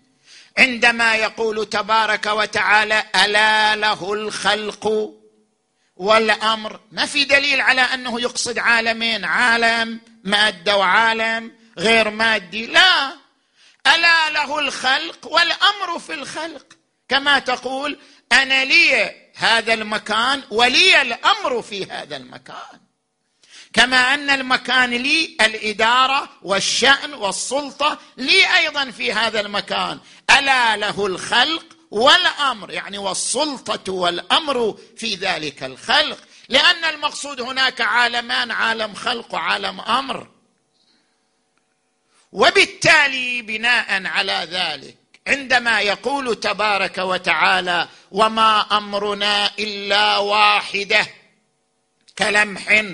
عندما 0.58 1.16
يقول 1.16 1.66
تبارك 1.66 2.26
وتعالى 2.26 3.04
ألا 3.24 3.76
له 3.76 4.12
الخلق 4.12 5.14
والأمر 5.96 6.80
ما 6.92 7.06
في 7.06 7.24
دليل 7.24 7.60
على 7.60 7.80
أنه 7.80 8.20
يقصد 8.20 8.58
عالمين 8.58 9.24
عالم 9.24 10.00
مادة 10.24 10.76
وعالم 10.76 11.52
غير 11.78 12.10
مادي 12.10 12.66
لا. 12.66 13.12
ألا 13.86 14.30
له 14.30 14.58
الخلق 14.58 15.26
والأمر 15.26 15.98
في 15.98 16.14
الخلق. 16.14 16.77
كما 17.08 17.38
تقول 17.38 17.98
أنا 18.32 18.64
لي 18.64 19.14
هذا 19.34 19.74
المكان 19.74 20.42
ولي 20.50 21.02
الأمر 21.02 21.62
في 21.62 21.84
هذا 21.84 22.16
المكان. 22.16 22.80
كما 23.72 24.14
أن 24.14 24.30
المكان 24.30 24.90
لي 24.90 25.36
الإدارة 25.40 26.28
والشأن 26.42 27.14
والسلطة 27.14 27.98
لي 28.16 28.56
أيضا 28.56 28.90
في 28.90 29.12
هذا 29.12 29.40
المكان. 29.40 30.00
ألا 30.38 30.76
له 30.76 31.06
الخلق 31.06 31.64
والأمر 31.90 32.70
يعني 32.70 32.98
والسلطة 32.98 33.92
والأمر 33.92 34.78
في 34.96 35.14
ذلك 35.14 35.62
الخلق. 35.62 36.18
لأن 36.48 36.84
المقصود 36.84 37.40
هناك 37.40 37.80
عالمان 37.80 38.50
عالم 38.50 38.94
خلق 38.94 39.34
وعالم 39.34 39.80
أمر. 39.80 40.28
وبالتالي 42.32 43.42
بناء 43.42 44.06
على 44.06 44.48
ذلك 44.50 45.07
عندما 45.28 45.80
يقول 45.80 46.40
تبارك 46.40 46.98
وتعالى 46.98 47.88
وما 48.10 48.60
أمرنا 48.60 49.50
إلا 49.58 50.16
واحدة 50.16 51.06
كلمح 52.18 52.84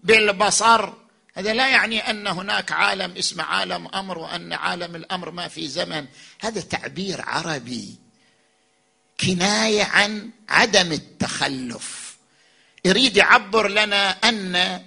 بالبصر 0.00 0.92
هذا 1.38 1.54
لا 1.54 1.68
يعني 1.68 2.10
أن 2.10 2.26
هناك 2.26 2.72
عالم 2.72 3.16
اسمه 3.16 3.44
عالم 3.44 3.88
أمر 3.94 4.18
وأن 4.18 4.52
عالم 4.52 4.96
الأمر 4.96 5.30
ما 5.30 5.48
في 5.48 5.68
زمن. 5.68 6.06
هذا 6.40 6.60
تعبير 6.60 7.20
عربي 7.22 7.98
كناية 9.20 9.84
عن 9.84 10.30
عدم 10.48 10.92
التخلف. 10.92 12.16
يريد 12.84 13.16
يعبر 13.16 13.68
لنا 13.68 14.10
أن 14.10 14.82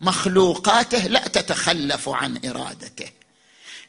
مخلوقاته 0.00 1.06
لا 1.06 1.28
تتخلف 1.28 2.08
عن 2.08 2.40
إرادته. 2.46 3.10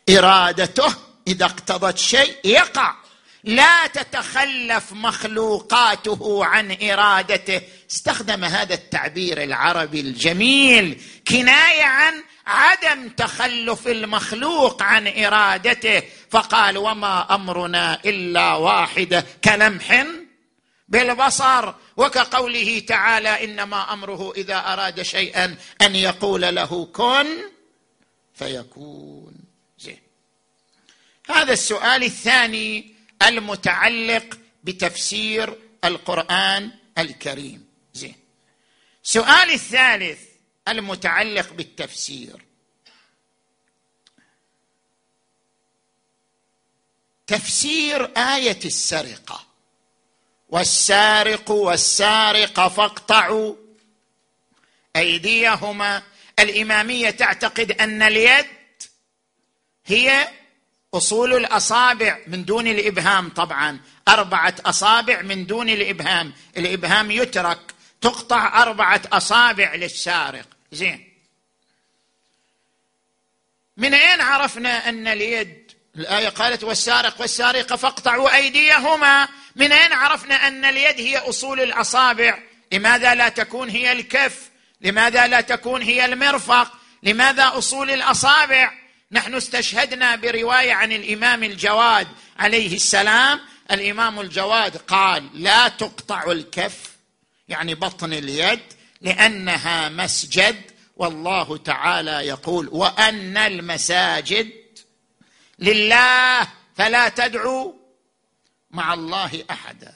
إرادته 0.09 0.95
إذا 1.27 1.45
اقتضت 1.45 1.97
شيء 1.97 2.35
يقع. 2.45 2.95
لا 3.43 3.88
تتخلف 3.88 4.93
مخلوقاته 4.93 6.45
عن 6.45 6.77
إرادته. 6.81 7.61
استخدم 7.91 8.43
هذا 8.43 8.73
التعبير 8.73 9.43
العربي 9.43 9.99
الجميل. 9.99 11.01
كناية 11.27 11.83
عن 11.83 12.23
عدم 12.47 13.09
تخلف 13.09 13.88
المخلوق 13.88 14.83
عن 14.83 15.07
إرادته. 15.07 16.03
فقال 16.29 16.77
وما 16.77 17.35
أمرنا 17.35 17.99
إلا 18.05 18.53
واحدة 18.53 19.25
كلمح 19.43 20.05
بالبصر. 20.88 21.73
وكقوله 21.97 22.79
تعالى 22.79 23.43
إنما 23.43 23.93
أمره 23.93 24.33
إذا 24.38 24.57
أراد 24.57 25.01
شيئا 25.01 25.55
أن 25.81 25.95
يقول 25.95 26.41
له 26.41 26.85
كن 26.85 27.27
فيكون. 28.33 29.24
هذا 31.29 31.53
السؤال 31.53 32.03
الثاني 32.03 32.95
المتعلق 33.21 34.39
بتفسير 34.63 35.59
القرآن 35.83 36.71
الكريم. 36.97 37.67
زين. 37.93 38.15
السؤال 39.03 39.51
الثالث 39.51 40.19
المتعلق 40.67 41.53
بالتفسير. 41.53 42.45
تفسير 47.27 48.05
آية 48.17 48.59
السرقة. 48.65 49.47
والسارق 50.49 51.51
والسارقة 51.51 52.69
فاقطعوا 52.69 53.55
أيديهما. 54.95 56.03
الإمامية 56.39 57.09
تعتقد 57.09 57.71
أن 57.71 58.01
اليد 58.01 58.45
هي 59.85 60.27
أصول 60.95 61.34
الأصابع 61.34 62.17
من 62.27 62.45
دون 62.45 62.67
الإبهام 62.67 63.29
طبعا. 63.29 63.79
أربعة 64.08 64.55
أصابع 64.65 65.21
من 65.21 65.45
دون 65.45 65.69
الإبهام. 65.69 66.34
الإبهام 66.58 67.12
يترك. 67.12 67.60
تقطع 68.01 68.62
أربعة 68.62 69.01
أصابع 69.12 69.75
للسارق. 69.75 70.47
زين. 70.71 71.13
من 73.77 73.93
أين 73.93 74.21
عرفنا 74.21 74.89
أن 74.89 75.08
اليد 75.08 75.71
الآية 75.95 76.29
قالت 76.29 76.63
والسارق 76.63 77.21
والسارقة 77.21 77.75
فاقطعوا 77.75 78.36
أيديهما. 78.36 79.27
من 79.55 79.71
أين 79.71 79.93
عرفنا 79.93 80.47
أن 80.47 80.65
اليد 80.65 80.99
هي 80.99 81.17
أصول 81.17 81.62
الأصابع؟ 81.62 82.39
لماذا 82.71 83.15
لا 83.15 83.29
تكون 83.29 83.69
هي 83.69 83.91
الكف؟ 83.91 84.49
لماذا 84.81 85.27
لا 85.27 85.41
تكون 85.41 85.81
هي 85.81 86.05
المرفق؟ 86.05 86.71
لماذا 87.03 87.51
أصول 87.58 87.91
الأصابع؟ 87.91 88.84
نحن 89.15 89.36
استشهدنا 89.36 90.15
برواية 90.15 90.73
عن 90.73 90.91
الإمام 90.91 91.43
الجواد 91.43 92.08
عليه 92.39 92.75
السلام. 92.75 93.39
الإمام 93.71 94.19
الجواد 94.19 94.78
قال 94.78 95.30
لا 95.34 95.67
تقطع 95.67 96.32
الكف 96.32 96.95
يعني 97.47 97.75
بطن 97.75 98.13
اليد 98.13 98.60
لأنها 99.01 99.89
مسجد 99.89 100.62
والله 100.95 101.58
تعالى 101.58 102.12
يقول 102.12 102.69
وأن 102.71 103.38
المساجد 103.38 104.51
لله 105.60 106.47
فلا 106.78 107.10
تدعوا 107.10 107.73
مع 108.71 108.93
الله 108.93 109.43
أحدا. 109.49 109.93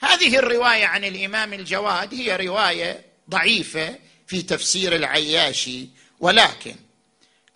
هذه 0.00 0.38
الرواية 0.38 0.86
عن 0.86 1.04
الإمام 1.04 1.52
الجواد 1.52 2.14
هي 2.14 2.36
رواية 2.36 3.04
ضعيفة 3.30 3.98
في 4.26 4.42
تفسير 4.42 4.96
العياشي 4.96 5.88
ولكن 6.20 6.74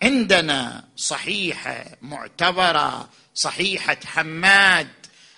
عندنا 0.03 0.83
صحيحه 0.95 1.85
معتبرة 2.01 3.09
صحيحة 3.35 3.97
حماد 4.05 4.87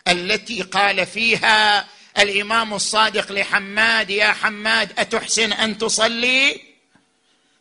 التي 0.08 0.62
قال 0.62 1.06
فيها 1.06 1.88
الإمام 2.18 2.74
الصادق 2.74 3.32
لحماد 3.32 4.10
يا 4.10 4.32
حماد 4.32 5.00
أتحسن 5.00 5.54
أن 5.54 5.78
تصلي؟ 5.78 6.62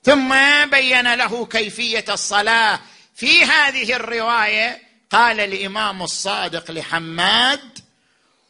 ثم 0.04 0.34
بين 0.66 1.14
له 1.14 1.46
كيفية 1.46 2.04
الصلاة. 2.08 2.80
في 3.14 3.44
هذه 3.44 3.92
الرواية 3.96 4.82
قال 5.10 5.40
الإمام 5.40 6.02
الصادق 6.02 6.70
لحماد 6.70 7.78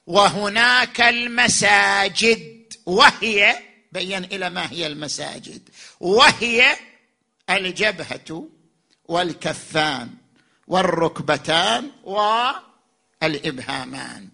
وهناك 0.07 1.01
المساجد. 1.01 2.73
وهي 2.87 3.59
بين 3.93 4.25
إلى 4.25 4.51
ما 4.51 4.73
هي 4.73 4.87
المساجد. 4.87 5.69
وهي 6.01 6.77
الجبهة 7.51 8.49
والكفان 9.05 10.11
والركبتان 10.67 11.91
والإبهامان. 13.23 14.29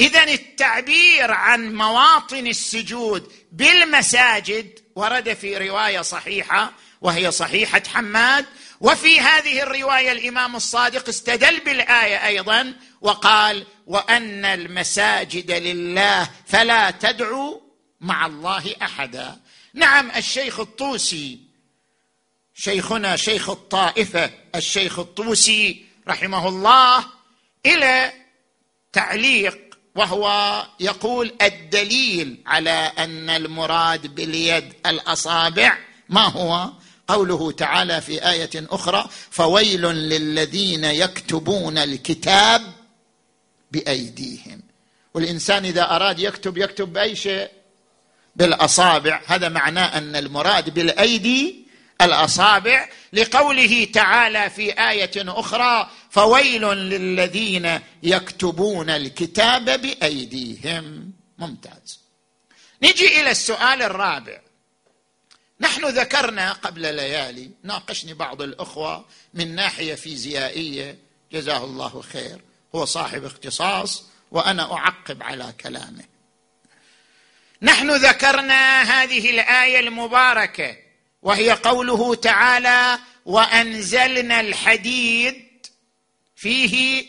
اذا 0.00 0.24
التعبير 0.24 1.30
عن 1.30 1.74
مواطن 1.74 2.46
السجود 2.46 3.32
بالمساجد 3.52 4.78
ورد 4.96 5.34
في 5.34 5.68
رواية 5.68 6.00
صحيحة 6.00 6.72
وهي 7.00 7.30
صحيحة 7.30 7.82
حماد 7.94 8.46
وفي 8.80 9.20
هذه 9.20 9.62
الرواية 9.62 10.12
الإمام 10.12 10.56
الصادق 10.56 11.08
استدل 11.08 11.60
بالآية 11.60 12.26
أيضا 12.26 12.74
وقال 13.00 13.66
وأن 13.86 14.44
المساجد 14.44 15.50
لله 15.50 16.30
فلا 16.46 16.90
تدعوا 16.90 17.60
مع 18.00 18.26
الله 18.26 18.74
أحدا. 18.82 19.40
نعم 19.74 20.10
الشيخ 20.10 20.60
الطوسي 20.60 21.47
شيخنا 22.58 23.16
شيخ 23.16 23.50
الطائفة 23.50 24.30
الشيخ 24.54 24.98
الطوسي 24.98 25.84
رحمه 26.08 26.48
الله 26.48 27.04
إلى 27.66 28.12
تعليق 28.92 29.58
وهو 29.94 30.66
يقول 30.80 31.34
الدليل 31.42 32.42
على 32.46 32.92
أن 32.98 33.30
المراد 33.30 34.14
باليد 34.14 34.72
الأصابع 34.86 35.78
ما 36.08 36.28
هو؟ 36.28 36.70
قوله 37.08 37.52
تعالى 37.52 38.00
في 38.00 38.30
آية 38.30 38.50
أخرى 38.54 39.08
فويل 39.30 39.82
للذين 39.82 40.84
يكتبون 40.84 41.78
الكتاب 41.78 42.62
بأيديهم. 43.72 44.62
والإنسان 45.14 45.64
إذا 45.64 45.96
أراد 45.96 46.18
يكتب 46.18 46.58
يكتب 46.58 46.92
بأي 46.92 47.16
شيء؟ 47.16 47.48
بالأصابع. 48.36 49.22
هذا 49.26 49.48
معناه 49.48 49.98
أن 49.98 50.16
المراد 50.16 50.74
بالأيدي 50.74 51.67
الأصابع 52.00 52.88
لقوله 53.12 53.84
تعالى 53.84 54.50
في 54.50 54.72
آية 54.72 55.10
أخرى 55.16 55.90
فويل 56.10 56.62
للذين 56.62 57.80
يكتبون 58.02 58.90
الكتاب 58.90 59.64
بأيديهم. 59.64 61.12
ممتاز. 61.38 62.00
نجي 62.82 63.20
إلى 63.20 63.30
السؤال 63.30 63.82
الرابع. 63.82 64.40
نحن 65.60 65.84
ذكرنا 65.84 66.52
قبل 66.52 66.94
ليالي 66.94 67.50
ناقشني 67.62 68.14
بعض 68.14 68.42
الأخوة 68.42 69.04
من 69.34 69.54
ناحية 69.54 69.94
فيزيائية 69.94 70.98
جزاه 71.32 71.64
الله 71.64 72.02
خير 72.02 72.40
هو 72.74 72.84
صاحب 72.84 73.24
اختصاص 73.24 74.04
وأنا 74.30 74.72
أعقب 74.72 75.22
على 75.22 75.52
كلامه. 75.60 76.04
نحن 77.62 77.90
ذكرنا 77.90 78.82
هذه 78.82 79.30
الآية 79.30 79.80
المباركة 79.80 80.87
وهي 81.28 81.52
قوله 81.52 82.14
تعالى 82.14 82.98
وأنزلنا 83.24 84.40
الحديد 84.40 85.66
فيه 86.36 87.06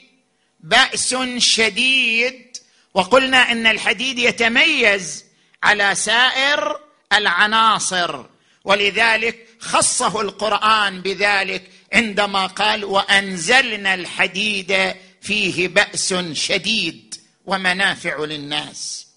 بأس 0.60 1.16
شديد 1.38 2.58
وقلنا 2.94 3.52
إن 3.52 3.68
الحديد 3.68 4.20
يتميز 4.20 5.26
على 5.64 5.96
سائر 5.96 6.80
العناصر 7.14 8.26
ولذلك 8.64 9.48
خصه 9.60 10.22
القرآن 10.22 11.02
بذلك 11.02 11.70
عندما 11.94 12.46
قال 12.46 12.86
وأنزلنا 12.86 13.94
الحديد 13.94 14.96
فيه 15.22 15.68
بأس 15.68 16.16
شديد 16.34 17.16
ومنافع 17.46 18.26
للناس. 18.26 19.08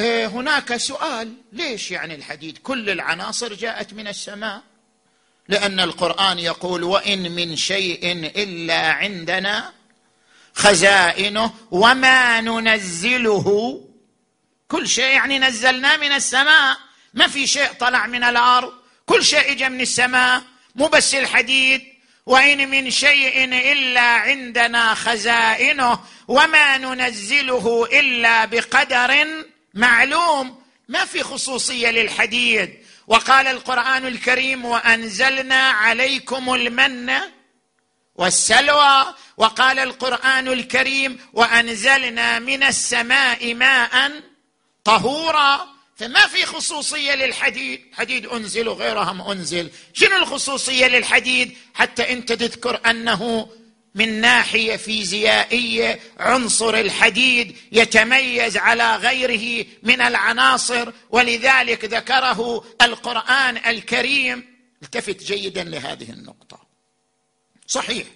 هناك 0.00 0.76
سؤال 0.76 1.32
ليش 1.52 1.90
يعني 1.90 2.14
الحديد؟ 2.14 2.58
كل 2.58 2.90
العناصر 2.90 3.54
جاءت 3.54 3.92
من 3.92 4.08
السماء؟ 4.08 4.62
لأن 5.48 5.80
القرآن 5.80 6.38
يقول 6.38 6.84
وإن 6.84 7.32
من 7.32 7.56
شيء 7.56 8.12
إلا 8.36 8.92
عندنا 8.92 9.72
خزائنه 10.54 11.52
وما 11.70 12.40
ننزله. 12.40 13.80
كل 14.68 14.88
شيء 14.88 15.14
يعني 15.14 15.38
نزلناه 15.38 15.96
من 15.96 16.12
السماء. 16.12 16.76
ما 17.14 17.28
في 17.28 17.46
شيء 17.46 17.72
طلع 17.72 18.06
من 18.06 18.24
الأرض. 18.24 18.72
كل 19.06 19.24
شيء 19.24 19.52
اجى 19.52 19.68
من 19.68 19.80
السماء. 19.80 20.42
مو 20.74 20.88
بس 20.88 21.14
الحديد. 21.14 21.82
وإن 22.26 22.70
من 22.70 22.90
شيء 22.90 23.44
إلا 23.72 24.00
عندنا 24.00 24.94
خزائنه 24.94 26.00
وما 26.28 26.78
ننزله 26.78 27.88
إلا 27.92 28.44
بقدر 28.44 29.26
معلوم 29.76 30.62
ما 30.88 31.04
في 31.04 31.22
خصوصية 31.22 31.90
للحديد. 31.90 32.78
وقال 33.06 33.46
القرآن 33.46 34.06
الكريم 34.06 34.64
وأنزلنا 34.64 35.70
عليكم 35.70 36.54
المن 36.54 37.12
والسلوى 38.14 39.14
وقال 39.36 39.78
القرآن 39.78 40.48
الكريم 40.48 41.18
وأنزلنا 41.32 42.38
من 42.38 42.62
السماء 42.62 43.54
ماء 43.54 44.12
طهورا 44.84 45.66
فما 45.96 46.26
في 46.26 46.46
خصوصية 46.46 47.14
للحديد. 47.14 47.80
حديد 47.92 48.26
أنزل 48.26 48.68
وغيرهم 48.68 49.30
أنزل. 49.30 49.70
شنو 49.92 50.16
الخصوصية 50.16 50.86
للحديد؟ 50.86 51.56
حتى 51.74 52.12
أنت 52.12 52.32
تذكر 52.32 52.80
أنه 52.86 53.48
من 53.96 54.20
ناحية 54.20 54.76
فيزيائية 54.76 56.00
عنصر 56.18 56.74
الحديد 56.74 57.56
يتميز 57.72 58.56
على 58.56 58.96
غيره 58.96 59.66
من 59.82 60.00
العناصر 60.00 60.92
ولذلك 61.10 61.84
ذكره 61.84 62.64
القرآن 62.82 63.56
الكريم. 63.56 64.56
التفت 64.82 65.22
جيدا 65.22 65.64
لهذه 65.64 66.10
النقطة. 66.10 66.66
صحيح. 67.66 68.06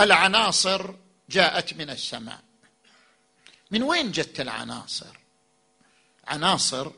العناصر 0.00 0.94
جاءت 1.30 1.74
من 1.74 1.90
السماء. 1.90 2.40
من 3.70 3.82
وين 3.82 4.10
جت 4.10 4.40
العناصر؟ 4.40 5.18
عناصر 6.28 6.90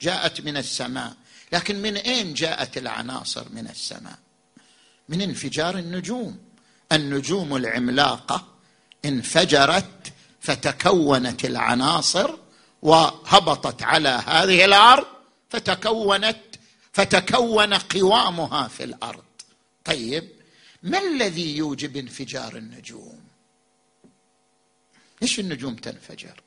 جاءت 0.00 0.40
من 0.40 0.56
السماء. 0.56 1.14
لكن 1.52 1.82
من 1.82 1.96
أين 1.96 2.34
جاءت 2.34 2.78
العناصر 2.78 3.48
من 3.48 3.68
السماء؟ 3.68 4.18
من 5.08 5.22
انفجار 5.22 5.78
النجوم. 5.78 6.51
النجوم 6.92 7.56
العملاقة 7.56 8.48
انفجرت 9.04 10.12
فتكونت 10.40 11.44
العناصر 11.44 12.34
وهبطت 12.82 13.82
على 13.82 14.08
هذه 14.08 14.64
الأرض 14.64 15.06
فتكونت 15.50 16.40
فتكون 16.92 17.74
قوامها 17.74 18.68
في 18.68 18.84
الأرض. 18.84 19.24
طيب 19.84 20.28
ما 20.82 20.98
الذي 20.98 21.56
يوجب 21.56 21.96
انفجار 21.96 22.56
النجوم؟ 22.56 23.20
ليش 25.22 25.40
النجوم 25.40 25.76
تنفجر؟ 25.76 26.40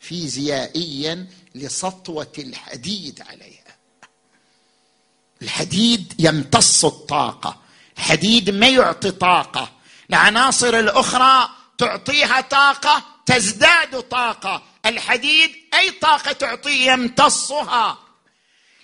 فيزيائيا 0.00 1.26
لسطوة 1.54 2.32
الحديد 2.38 3.22
عليها. 3.22 3.76
الحديد 5.42 6.14
يمتص 6.18 6.84
الطاقة. 6.84 7.61
الحديد 8.02 8.50
ما 8.50 8.68
يعطي 8.68 9.10
طاقة. 9.10 9.72
العناصر 10.10 10.78
الأخرى 10.78 11.48
تعطيها 11.78 12.40
طاقة 12.40 13.02
تزداد 13.26 14.00
طاقة. 14.00 14.62
الحديد 14.86 15.50
أي 15.74 15.90
طاقة 15.90 16.32
تعطيه 16.32 16.92
يمتصها. 16.92 17.98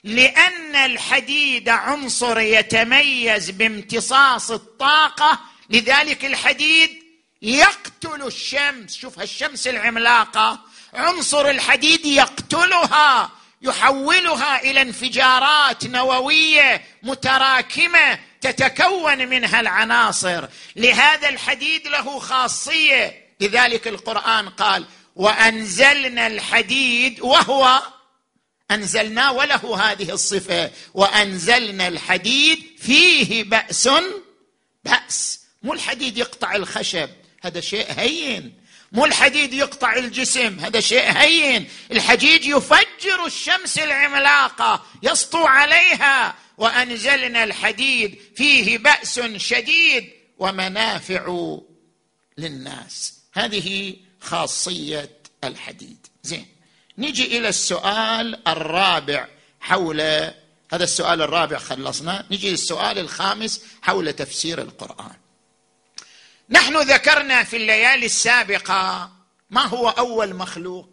لأن 0.04 0.76
الحديد 0.76 1.68
عنصر 1.68 2.38
يتميز 2.38 3.50
بامتصاص 3.50 4.50
الطاقة 4.50 5.38
لذلك 5.70 6.24
الحديد 6.24 6.90
يقتل 7.42 8.26
الشمس. 8.26 8.96
شوف 8.96 9.20
الشمس 9.20 9.68
العملاقة. 9.68 10.61
عنصر 10.94 11.50
الحديد 11.50 12.07
يقتلها 12.07 13.31
يحولها 13.62 14.62
إلى 14.62 14.83
انفجارات 14.83 15.87
نووية 15.87 16.83
متراكمة 17.02 18.18
تتكون 18.40 19.29
منها 19.29 19.61
العناصر. 19.61 20.48
لهذا 20.77 21.29
الحديد 21.29 21.87
له 21.87 22.18
خاصية. 22.18 23.29
لذلك 23.40 23.88
القرآن 23.88 24.48
قال 24.48 24.85
وأنزلنا 25.16 26.27
الحديد 26.27 27.20
وهو 27.20 27.83
أنزلنا 28.70 29.31
وله 29.31 29.90
هذه 29.90 30.12
الصفة. 30.12 30.70
وأنزلنا 30.94 31.88
الحديد 31.88 32.79
فيه 32.83 33.44
بأس 33.44 33.88
بأس. 34.85 35.40
مو 35.62 35.72
الحديد 35.72 36.18
يقطع 36.18 36.55
الخشب 36.55 37.11
هذا 37.42 37.61
شيء 37.61 37.87
هين. 37.96 38.55
مو 38.92 39.05
الحديد 39.05 39.55
يقطع 39.55 39.96
الجسم 39.96 40.59
هذا 40.61 40.81
شيء 40.81 41.12
هين. 41.12 41.68
الحديد 41.92 42.44
يفجر 42.44 43.27
الشمس 43.27 43.79
العملاقة 43.79 44.87
يسطو 45.03 45.46
عليها. 45.46 46.35
وأنزلنا 46.59 47.44
الحديد 47.44 48.18
فيه 48.37 48.79
بأس 48.79 49.21
شديد 49.21 50.12
ومنافع 50.38 51.57
للناس. 52.38 53.18
هذه 53.33 53.97
خاصية 54.21 55.18
الحديد. 55.44 56.07
زين 56.23 56.47
نجي 56.99 57.38
إلى 57.38 57.49
السؤال 57.49 58.49
الرابع 58.49 59.29
حول 59.61 60.01
هذا 60.73 60.85
السؤال 60.85 61.23
الرابع 61.23 61.59
خلصنا. 61.59 62.27
نجي 62.31 62.51
للسؤال 62.51 62.99
الخامس 62.99 63.64
حول 63.83 64.12
تفسير 64.12 64.62
القرآن. 64.62 65.16
نحن 66.51 66.77
ذكرنا 66.77 67.44
في 67.44 67.57
الليالي 67.57 68.07
السابقة 68.07 69.12
ما 69.51 69.66
هو 69.66 69.88
أول 69.88 70.35
مخلوق؟ 70.35 70.88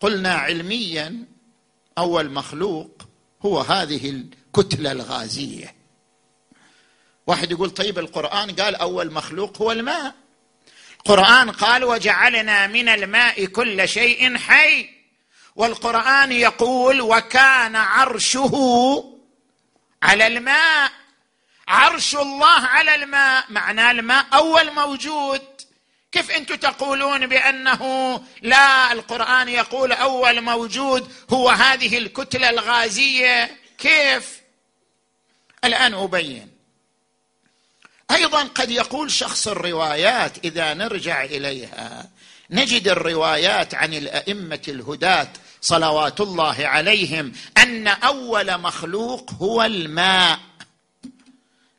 قلنا 0.00 0.34
علميا 0.34 1.33
أول 1.98 2.30
مخلوق 2.30 3.02
هو 3.42 3.60
هذه 3.60 4.10
الكتلة 4.10 4.92
الغازية. 4.92 5.74
واحد 7.26 7.50
يقول 7.50 7.70
طيب 7.70 7.98
القرآن 7.98 8.50
قال 8.50 8.74
أول 8.74 9.12
مخلوق 9.12 9.62
هو 9.62 9.72
الماء. 9.72 10.14
القرآن 10.98 11.50
قال 11.50 11.84
وجعلنا 11.84 12.66
من 12.66 12.88
الماء 12.88 13.44
كل 13.44 13.88
شيء 13.88 14.38
حي. 14.38 14.90
والقرآن 15.56 16.32
يقول 16.32 17.00
وكان 17.00 17.76
عرشه 17.76 18.54
على 20.02 20.26
الماء. 20.26 20.90
عرش 21.68 22.16
الله 22.16 22.60
على 22.60 22.94
الماء. 22.94 23.44
معنى 23.48 23.90
الماء 23.90 24.26
أول 24.34 24.72
موجود. 24.74 25.42
كيف 26.14 26.30
أنتم 26.30 26.54
تقولون 26.54 27.26
بأنه 27.26 27.82
لا 28.42 28.92
القرآن 28.92 29.48
يقول 29.48 29.92
أول 29.92 30.40
موجود 30.40 31.12
هو 31.30 31.50
هذه 31.50 31.98
الكتلة 31.98 32.50
الغازية؟ 32.50 33.56
كيف؟ 33.78 34.40
الآن 35.64 35.94
أبين. 35.94 36.50
أيضا 38.10 38.42
قد 38.42 38.70
يقول 38.70 39.10
شخص 39.10 39.48
الروايات 39.48 40.44
إذا 40.44 40.74
نرجع 40.74 41.24
إليها 41.24 42.10
نجد 42.50 42.88
الروايات 42.88 43.74
عن 43.74 43.94
الأئمة 43.94 44.62
الهداة 44.68 45.28
صلوات 45.60 46.20
الله 46.20 46.66
عليهم 46.66 47.32
أن 47.58 47.88
أول 47.88 48.58
مخلوق 48.60 49.30
هو 49.32 49.62
الماء. 49.62 50.38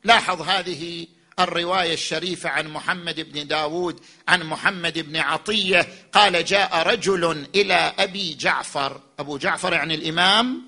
لاحظ 0.04 0.42
هذه 0.42 1.06
الرواية 1.38 1.94
الشريفة 1.94 2.48
عن 2.48 2.68
محمد 2.68 3.20
بن 3.20 3.46
داود 3.46 4.00
عن 4.28 4.42
محمد 4.42 4.98
بن 4.98 5.16
عطية 5.16 5.88
قال 6.12 6.44
جاء 6.44 6.82
رجل 6.82 7.46
إلى 7.54 7.92
أبي 7.98 8.34
جعفر. 8.34 9.00
أبو 9.18 9.38
جعفر 9.38 9.72
يعني 9.72 9.94
الإمام 9.94 10.62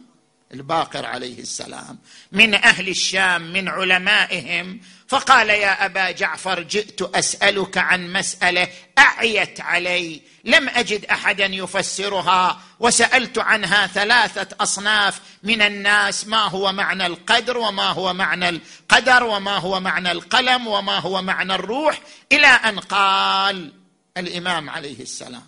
الباقر 0.54 1.06
عليه 1.06 1.38
السلام. 1.38 1.98
من 2.32 2.54
أهل 2.54 2.88
الشام 2.88 3.52
من 3.52 3.68
علمائهم 3.68 4.80
فقال 5.08 5.50
يا 5.50 5.84
أبا 5.84 6.10
جعفر 6.10 6.60
جئت 6.62 7.02
أسألك 7.02 7.78
عن 7.78 8.12
مسألة 8.12 8.68
أعيت 8.98 9.60
علي. 9.60 10.22
لم 10.44 10.68
أجد 10.68 11.04
أحدا 11.04 11.46
يفسرها 11.46 12.60
وسألت 12.80 13.38
عنها 13.38 13.86
ثلاثة 13.86 14.56
أصناف 14.60 15.20
من 15.42 15.62
الناس 15.62 16.26
ما 16.26 16.42
هو 16.42 16.72
معنى 16.72 17.06
القدر 17.06 17.58
وما 17.58 17.86
هو 17.86 18.14
معنى 18.14 18.48
القدر 18.48 19.24
وما 19.24 19.56
هو 19.56 19.80
معنى 19.80 20.12
القلم 20.12 20.66
وما 20.66 20.98
هو 20.98 21.22
معنى 21.22 21.54
الروح 21.54 22.00
إلى 22.32 22.46
أن 22.46 22.78
قال 22.78 23.72
الإمام 24.16 24.70
عليه 24.70 25.00
السلام 25.00 25.46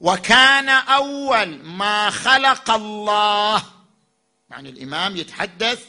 وكان 0.00 0.68
أول 0.68 1.62
ما 1.62 2.10
خلق 2.10 2.70
الله 2.70 3.62
يعني 4.50 4.70
الإمام 4.70 5.16
يتحدث 5.16 5.82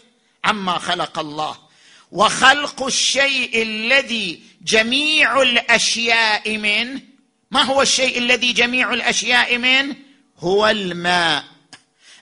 عما 0.44 0.78
خلق 0.78 1.20
الله. 1.20 1.67
وخلق 2.12 2.84
الشيء 2.84 3.62
الذي 3.62 4.40
جميع 4.62 5.42
الأشياء 5.42 6.58
منه 6.58 7.02
ما 7.52 7.62
هو 7.62 7.82
الشيء 7.82 8.18
الذي 8.18 8.54
جميع 8.54 8.94
الأشياء 8.94 9.58
منه 9.58 9.96
هو 10.40 10.68
الماء 10.68 11.44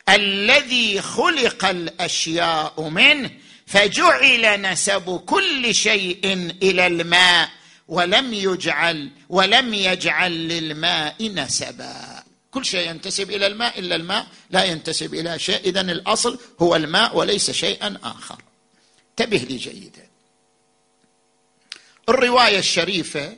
الذي 0.09 1.01
خلق 1.01 1.65
الأشياء 1.65 2.89
منه 2.89 3.31
فجعل 3.65 4.61
نسب 4.61 5.21
كل 5.25 5.75
شيء 5.75 6.51
إلى 6.63 6.87
الماء 6.87 7.49
ولم 7.87 8.33
يجعل 8.33 9.09
ولم 9.29 9.73
يجعل 9.73 10.31
للماء 10.31 11.31
نسبا. 11.31 12.23
كل 12.51 12.65
شيء 12.65 12.89
ينتسب 12.89 13.31
إلى 13.31 13.47
الماء 13.47 13.79
إلا 13.79 13.95
الماء 13.95 14.27
لا 14.49 14.63
ينتسب 14.63 15.13
إلى 15.13 15.39
شيء. 15.39 15.59
اذا 15.65 15.81
الأصل 15.81 16.39
هو 16.61 16.75
الماء 16.75 17.17
وليس 17.17 17.51
شيئا 17.51 17.97
آخر. 18.03 18.41
انتبه 19.19 19.37
لي 19.37 19.57
جيدا. 19.57 20.07
الرواية 22.09 22.59
الشريفة 22.59 23.37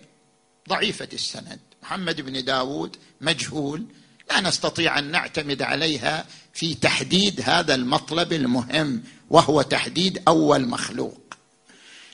ضعيفة 0.70 1.10
السند. 1.14 1.60
محمد 1.84 2.22
بن 2.22 2.46
داود 2.46 2.98
مجهول. 3.22 3.86
لا 4.30 4.42
نستطيع 4.42 5.00
أن 5.00 5.12
نعتمد 5.12 5.62
عليها 5.62 6.26
في 6.54 6.74
تحديد 6.74 7.42
هذا 7.50 7.76
المطلب 7.76 8.34
المهم 8.34 9.04
وهو 9.30 9.62
تحديد 9.62 10.24
أول 10.28 10.68
مخلوق. 10.68 11.34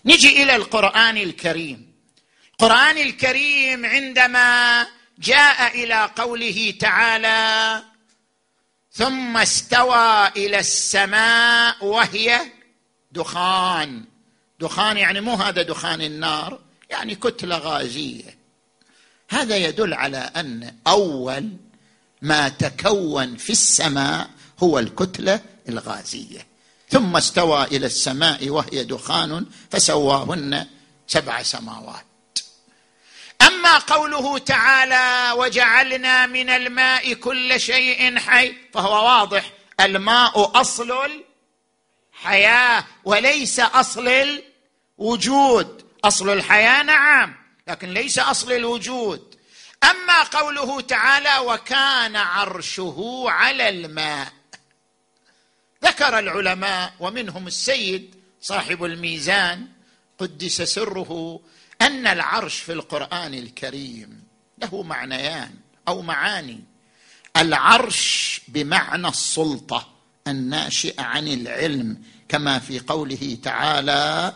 نجي 0.05 0.43
إلى 0.43 0.55
القرآن 0.55 1.17
الكريم. 1.17 1.93
القرآن 2.51 2.97
الكريم 2.97 3.85
عندما 3.85 4.87
جاء 5.19 5.83
إلى 5.83 6.09
قوله 6.15 6.73
تعالى 6.79 7.83
ثم 8.91 9.37
استوى 9.37 10.27
إلى 10.27 10.59
السماء 10.59 11.85
وهي 11.85 12.41
دخان. 13.13 14.03
دخان 14.59 14.97
يعني 14.97 15.21
مو 15.21 15.33
هذا 15.33 15.61
دخان 15.61 16.01
النار 16.01 16.59
يعني 16.89 17.15
كتلة 17.15 17.57
غازية. 17.57 18.37
هذا 19.29 19.55
يدل 19.55 19.93
على 19.93 20.17
أن 20.17 20.75
أول 20.87 21.49
ما 22.21 22.49
تكون 22.49 23.37
في 23.37 23.49
السماء 23.49 24.29
هو 24.63 24.79
الكتلة 24.79 25.41
الغازية. 25.69 26.47
ثم 26.89 27.17
استوى 27.17 27.63
إلى 27.63 27.85
السماء 27.85 28.49
وهي 28.49 28.83
دخان 28.83 29.45
فسواهن 29.71 30.67
سبع 31.07 31.43
سماوات. 31.43 32.05
أما 33.41 33.77
قوله 33.77 34.37
تعالى 34.37 35.31
وجعلنا 35.37 36.25
من 36.25 36.49
الماء 36.49 37.13
كل 37.13 37.59
شيء 37.59 38.17
حي 38.19 38.55
فهو 38.73 39.05
واضح 39.05 39.51
الماء 39.79 40.61
أصل 40.61 41.23
الحياة 42.23 42.85
وليس 43.03 43.59
أصل 43.59 44.39
الوجود. 44.99 45.85
أصل 46.03 46.29
الحياة 46.29 46.83
نعم 46.83 47.35
لكن 47.67 47.89
ليس 47.89 48.19
أصل 48.19 48.51
الوجود. 48.51 49.35
أما 49.83 50.23
قوله 50.23 50.81
تعالى 50.81 51.47
وكان 51.47 52.15
عرشه 52.15 53.23
على 53.27 53.69
الماء 53.69 54.33
ذكر 55.83 56.19
العلماء 56.19 56.93
ومنهم 56.99 57.47
السيد 57.47 58.15
صاحب 58.41 58.83
الميزان 58.83 59.67
قدس 60.19 60.61
سره 60.61 61.39
أن 61.81 62.07
العرش 62.07 62.59
في 62.59 62.71
القرآن 62.71 63.33
الكريم 63.33 64.23
له 64.57 64.83
معنيان 64.83 65.51
أو 65.87 66.01
معاني. 66.01 66.59
العرش 67.37 68.41
بمعنى 68.47 69.07
السلطة 69.07 69.93
الناشئة 70.27 71.01
عن 71.01 71.27
العلم 71.27 72.03
كما 72.29 72.59
في 72.59 72.79
قوله 72.79 73.37
تعالى 73.43 74.33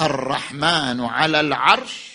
الرحمن 0.00 1.00
على 1.00 1.40
العرش 1.40 2.14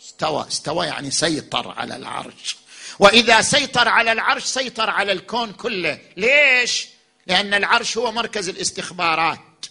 استوى 0.00 0.46
استوى 0.48 0.86
يعني 0.86 1.10
سيطر 1.10 1.74
على 1.78 1.96
العرش. 1.96 2.56
وإذا 2.98 3.40
سيطر 3.40 3.88
على 3.88 4.12
العرش 4.12 4.44
سيطر 4.44 4.90
على 4.90 5.12
الكون 5.12 5.52
كله. 5.52 5.98
ليش؟ 6.16 6.88
لأن 7.26 7.54
العرش 7.54 7.98
هو 7.98 8.12
مركز 8.12 8.48
الاستخبارات. 8.48 9.66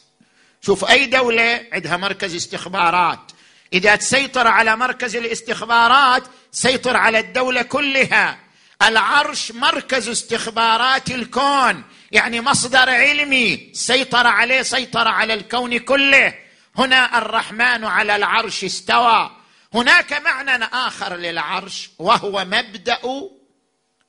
شوف 0.61 0.89
أي 0.89 1.05
دولة 1.05 1.65
عندها 1.71 1.97
مركز 1.97 2.35
استخبارات؟ 2.35 3.31
إذا 3.73 3.95
تسيطر 3.95 4.47
على 4.47 4.75
مركز 4.75 5.15
الاستخبارات 5.15 6.23
سيطر 6.51 6.97
على 6.97 7.19
الدولة 7.19 7.61
كلها. 7.61 8.39
العرش 8.81 9.51
مركز 9.51 10.09
استخبارات 10.09 11.11
الكون. 11.11 11.83
يعني 12.11 12.41
مصدر 12.41 12.89
علمي. 12.89 13.69
سيطر 13.73 14.27
عليه 14.27 14.61
سيطر 14.61 15.07
على 15.07 15.33
الكون 15.33 15.77
كله. 15.77 16.33
هنا 16.75 17.17
الرحمن 17.17 17.85
على 17.85 18.15
العرش 18.15 18.63
استوى. 18.63 19.31
هناك 19.73 20.13
معنى 20.13 20.65
آخر 20.65 21.15
للعرش 21.15 21.89
وهو 21.99 22.45
مبدأ 22.45 22.99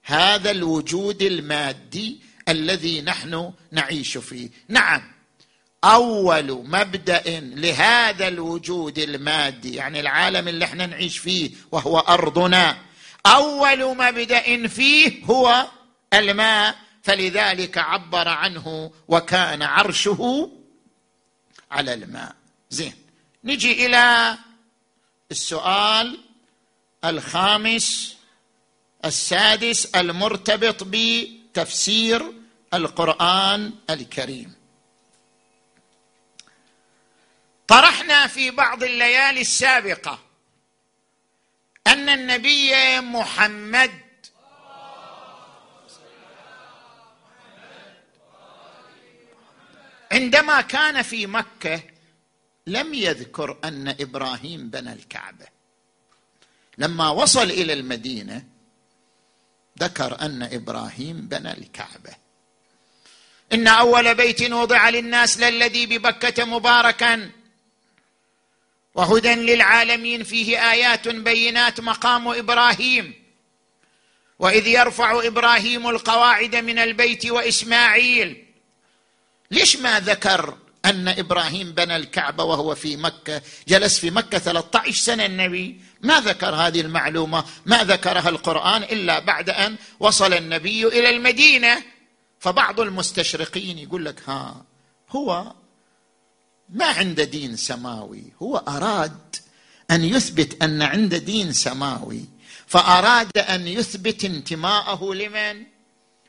هذا 0.02 0.50
الوجود 0.50 1.22
المادي 1.22 2.20
الذي 2.48 3.02
نحن 3.02 3.52
نعيش 3.72 4.18
فيه. 4.18 4.50
نعم. 4.68 5.02
أول 5.84 6.52
مبدأ 6.68 7.22
لهذا 7.40 8.28
الوجود 8.28 8.98
المادي 8.98 9.74
يعني 9.74 10.00
العالم 10.00 10.48
اللي 10.48 10.64
إحنا 10.64 10.86
نعيش 10.86 11.18
فيه 11.18 11.50
وهو 11.72 11.98
أرضنا. 11.98 12.76
أول 13.26 13.96
مبدأ 13.96 14.68
فيه 14.68 15.24
هو 15.24 15.66
الماء 16.14 16.78
فلذلك 17.02 17.78
عبر 17.78 18.28
عنه 18.28 18.92
وكان 19.08 19.62
عرشه 19.62 20.50
على 21.70 21.94
الماء. 21.94 22.34
زين. 22.70 22.94
نجي 23.44 23.86
إلى 23.86 24.38
السؤال 25.30 26.20
الخامس 27.04 28.16
السادس 29.04 29.86
المرتبط 29.86 30.84
بتفسير 30.86 32.32
القرآن 32.74 33.72
الكريم. 33.90 34.54
طرحنا 37.68 38.26
في 38.26 38.50
بعض 38.50 38.82
الليالي 38.82 39.40
السابقة 39.40 40.18
أن 41.90 42.08
النبي 42.08 43.00
محمد. 43.00 43.90
عندما 50.12 50.60
كان 50.60 51.02
في 51.02 51.26
مكة 51.26 51.82
لم 52.66 52.94
يذكر 52.94 53.58
أن 53.64 53.88
إبراهيم 53.88 54.70
بنى 54.70 54.92
الكعبة. 54.92 55.46
لما 56.78 57.10
وصل 57.10 57.50
إلى 57.50 57.72
المدينة 57.72 58.44
ذكر 59.78 60.20
أن 60.20 60.42
إبراهيم 60.42 61.28
بنى 61.28 61.52
الكعبة. 61.52 62.14
إن 63.52 63.68
أول 63.68 64.14
بيت 64.14 64.50
وضع 64.52 64.88
للناس 64.88 65.40
للذي 65.40 65.86
ببكة 65.86 66.44
مباركا. 66.44 67.30
وهدى 68.94 69.34
للعالمين 69.34 70.22
فيه 70.24 70.72
آيات 70.72 71.08
بينات 71.08 71.80
مقام 71.80 72.28
إبراهيم. 72.28 73.14
وإذ 74.38 74.66
يرفع 74.66 75.26
إبراهيم 75.26 75.88
القواعد 75.88 76.56
من 76.56 76.78
البيت 76.78 77.26
وإسماعيل. 77.26 78.44
ليش 79.50 79.76
ما 79.76 80.00
ذكر 80.00 80.56
أن 80.84 81.08
إبراهيم 81.08 81.72
بنى 81.72 81.96
الكعبة 81.96 82.44
وهو 82.44 82.74
في 82.74 82.96
مكة 82.96 83.42
جلس 83.68 83.98
في 83.98 84.10
مكة 84.10 84.38
13 84.38 84.92
سنة؟ 84.92 85.26
النبي 85.26 85.80
ما 86.00 86.20
ذكر 86.20 86.54
هذه 86.54 86.80
المعلومة 86.80 87.44
ما 87.66 87.84
ذكرها 87.84 88.28
القرآن 88.28 88.82
إلا 88.82 89.18
بعد 89.18 89.50
أن 89.50 89.76
وصل 90.00 90.32
النبي 90.32 90.86
إلى 90.86 91.10
المدينة. 91.10 91.82
فبعض 92.38 92.80
المستشرقين 92.80 93.78
يقول 93.78 94.04
لك 94.04 94.28
ها 94.28 94.64
هو 95.10 95.52
ما 96.72 96.84
عنده 96.84 97.24
دين 97.24 97.56
سماوي. 97.56 98.22
هو 98.42 98.56
أراد 98.56 99.36
أن 99.90 100.04
يثبت 100.04 100.62
أن 100.62 100.82
عنده 100.82 101.18
دين 101.18 101.52
سماوي. 101.52 102.24
فأراد 102.66 103.38
أن 103.38 103.66
يثبت 103.66 104.24
انتماءه 104.24 105.14
لمن؟ 105.14 105.62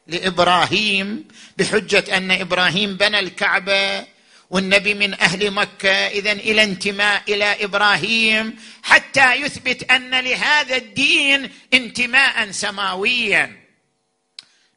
لإبراهيم 0.08 1.28
بحجة 1.58 2.18
أن 2.18 2.32
إبراهيم 2.32 2.98
بنى 2.98 3.20
الكعبة 3.20 4.06
والنبي 4.50 4.94
من 4.94 5.14
أهل 5.14 5.52
مكة. 5.52 5.90
اذا 5.90 6.32
إلى 6.32 6.64
انتماء 6.64 7.24
إلى 7.30 7.64
إبراهيم 7.64 8.56
حتى 8.84 9.34
يثبت 9.34 9.92
أن 9.92 10.20
لهذا 10.20 10.76
الدين 10.76 11.50
انتماء 11.74 12.52
سماويا. 12.52 13.61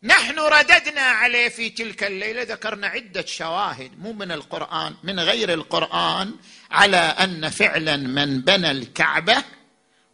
نحن 0.05 0.39
رددنا 0.39 1.01
عليه 1.01 1.49
في 1.49 1.71
تلك 1.71 2.05
الليلة 2.05 2.43
ذكرنا 2.43 2.87
عدة 2.87 3.27
شواهد 3.27 3.91
مو 3.99 4.13
من 4.13 4.33
القرآن 4.33 4.95
من 5.05 5.21
غير 5.21 5.53
القرآن 5.53 6.35
على 6.71 6.97
أن 6.97 7.51
فعلا 7.51 7.97
من 7.97 8.41
بنى 8.41 8.71
الكعبة 8.71 9.37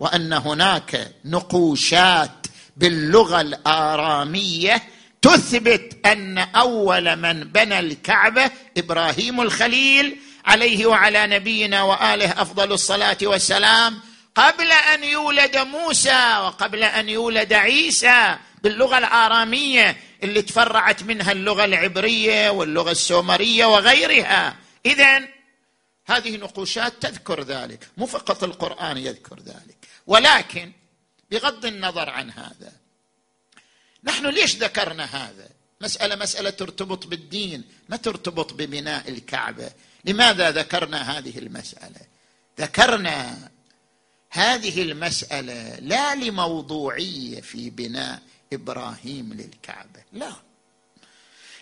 وأن 0.01 0.33
هناك 0.33 1.13
نقوشات 1.25 2.47
باللغة 2.77 3.41
الآرامية 3.41 4.83
تثبت 5.23 6.07
أن 6.07 6.39
أول 6.39 7.17
من 7.17 7.45
بنى 7.45 7.79
الكعبة 7.79 8.51
إبراهيم 8.77 9.41
الخليل 9.41 10.17
عليه 10.45 10.87
وعلى 10.87 11.27
نبينا 11.27 11.83
وآله 11.83 12.43
أفضل 12.43 12.73
الصلاة 12.73 13.19
والسلام 13.23 14.01
قبل 14.35 14.73
أن 14.73 15.05
يولد 15.05 15.57
موسى 15.57 16.39
وقبل 16.39 16.83
أن 16.83 17.09
يولد 17.09 17.53
عيسى 17.53 18.37
باللغة 18.63 18.99
الآرامية 18.99 19.97
اللي 20.23 20.43
تفرعت 20.43 21.03
منها 21.03 21.33
اللغة 21.33 21.65
العبرية 21.65 22.51
واللغة 22.51 22.91
السومرية 22.91 23.65
وغيرها. 23.65 24.57
اذا 24.87 25.29
هذه 26.07 26.37
نقوشات 26.37 26.93
تذكر 27.01 27.43
ذلك 27.43 27.89
مو 27.97 28.07
فقط 28.07 28.45
القرآن 28.45 28.97
يذكر 28.99 29.41
ذلك 29.41 29.77
ولكن 30.07 30.73
بغض 31.31 31.67
النظر 31.67 32.11
عن 32.11 32.31
هذا 32.31 32.73
نحن 34.05 34.27
ليش 34.27 34.57
ذكرنا 34.57 35.05
هذا؟ 35.05 35.49
مسألة 35.81 36.17
مسألة 36.17 36.51
ترتبط 36.51 37.07
بالدين 37.07 37.65
ما 37.89 37.97
ترتبط 37.97 38.53
ببناء 38.53 39.09
الكعبة. 39.09 39.71
لماذا 40.05 40.51
ذكرنا 40.51 41.19
هذه 41.19 41.39
المسألة؟ 41.39 42.01
ذكرنا 42.61 43.51
هذه 44.31 44.83
المسألة 44.83 45.75
لا 45.75 46.15
لموضوعية 46.15 47.41
في 47.41 47.71
بناء 47.71 48.23
إبراهيم 48.53 49.33
للكعبة. 49.33 50.03
لا. 50.13 50.33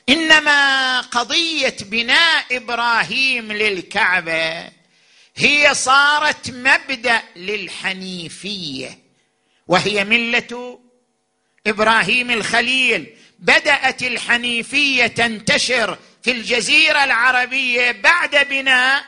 إنما 0.09 1.01
قضية 1.01 1.77
بناء 1.83 2.57
إبراهيم 2.57 3.53
للكعبة 3.53 4.71
هي 5.37 5.75
صارت 5.75 6.51
مبدأ 6.51 7.23
للحنيفية 7.37 8.99
وهي 9.67 10.05
ملة 10.05 10.81
إبراهيم 11.67 12.31
الخليل. 12.31 13.17
بدأت 13.39 14.03
الحنيفية 14.03 15.07
تنتشر 15.07 15.99
في 16.23 16.31
الجزيرة 16.31 17.05
العربية 17.05 17.91
بعد 17.93 18.49
بناء 18.51 19.05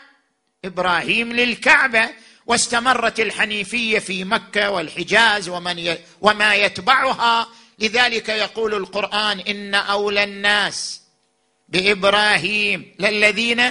إبراهيم 0.64 1.32
للكعبة 1.32 2.10
واستمرت 2.46 3.20
الحنيفية 3.20 3.98
في 3.98 4.24
مكة 4.24 4.70
والحجاز 4.70 5.48
ومن 5.48 5.78
ي... 5.78 5.98
وما 6.20 6.54
يتبعها 6.54 7.48
لذلك 7.80 8.28
يقول 8.28 8.74
القرآن 8.74 9.40
إن 9.40 9.74
أولى 9.74 10.24
الناس 10.24 11.00
بإبراهيم 11.68 12.94
للذين 12.98 13.62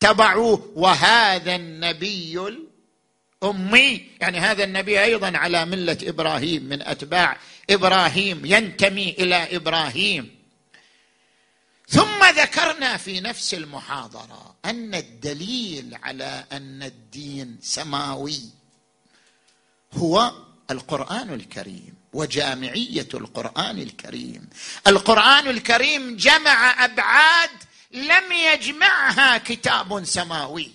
تبعوه 0.00 0.72
وهذا 0.74 1.56
النبي 1.56 2.56
الأمي. 3.42 4.10
يعني 4.20 4.38
هذا 4.38 4.64
النبي 4.64 5.02
أيضا 5.04 5.38
على 5.38 5.64
ملة 5.64 5.98
إبراهيم 6.02 6.62
من 6.62 6.82
أتباع. 6.82 7.36
إبراهيم 7.70 8.46
ينتمي 8.46 9.10
إلى 9.10 9.56
إبراهيم. 9.56 10.40
ثم 11.88 12.24
ذكرنا 12.24 12.96
في 12.96 13.20
نفس 13.20 13.54
المحاضرة 13.54 14.56
أن 14.64 14.94
الدليل 14.94 15.98
على 16.02 16.44
أن 16.52 16.82
الدين 16.82 17.58
سماوي 17.62 18.40
هو 19.92 20.32
القرآن 20.70 21.34
الكريم. 21.34 21.99
وجامعية 22.12 23.08
القرآن 23.14 23.78
الكريم. 23.78 24.48
القرآن 24.86 25.48
الكريم 25.48 26.16
جمع 26.16 26.84
أبعاد 26.84 27.50
لم 27.92 28.32
يجمعها 28.52 29.38
كتاب 29.38 30.04
سماوي. 30.04 30.70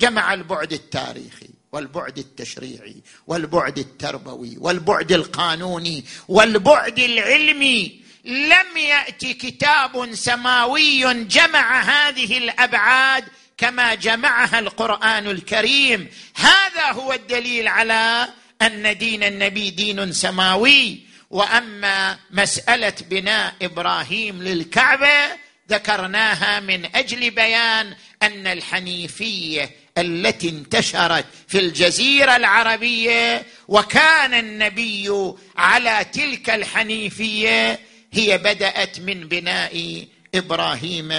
جمع 0.00 0.34
البعد 0.34 0.72
التاريخي 0.72 1.48
والبعد 1.72 2.18
التشريعي 2.18 2.96
والبعد 3.26 3.78
التربوي 3.78 4.56
والبعد 4.58 5.12
القانوني 5.12 6.04
والبعد 6.28 6.98
العلمي. 6.98 8.06
لم 8.24 8.76
يات 8.76 9.20
كتاب 9.20 10.14
سماوي 10.14 11.14
جمع 11.24 11.80
هذه 11.80 12.38
الأبعاد 12.38 13.24
كما 13.58 13.94
جمعها 13.94 14.58
القرآن 14.58 15.26
الكريم. 15.26 16.08
هذا 16.34 16.92
هو 16.92 17.12
الدليل 17.12 17.68
على 17.68 18.28
أن 18.62 18.98
دين 18.98 19.22
النبي 19.24 19.70
دين 19.70 20.12
سماوي 20.12 21.00
وأما 21.30 22.18
مسألة 22.30 22.94
بناء 23.10 23.54
إبراهيم 23.62 24.42
للكعبة 24.42 25.46
ذكرناها 25.70 26.60
من 26.60 26.96
أجل 26.96 27.30
بيان 27.30 27.94
أن 28.22 28.46
الحنيفية 28.46 29.70
التي 29.98 30.48
انتشرت 30.48 31.24
في 31.48 31.60
الجزيرة 31.60 32.36
العربية 32.36 33.46
وكان 33.68 34.34
النبي 34.34 35.32
على 35.56 36.06
تلك 36.12 36.50
الحنيفية 36.50 37.80
هي 38.12 38.38
بدأت 38.38 39.00
من 39.00 39.28
بناء 39.28 40.06
إبراهيم 40.34 41.12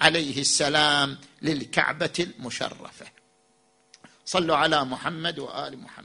عليه 0.00 0.40
السلام 0.40 1.18
للكعبة 1.42 2.10
المشرفة. 2.20 3.06
صلوا 4.24 4.56
على 4.56 4.84
محمد 4.84 5.38
وآل 5.38 5.78
محمد. 5.78 5.95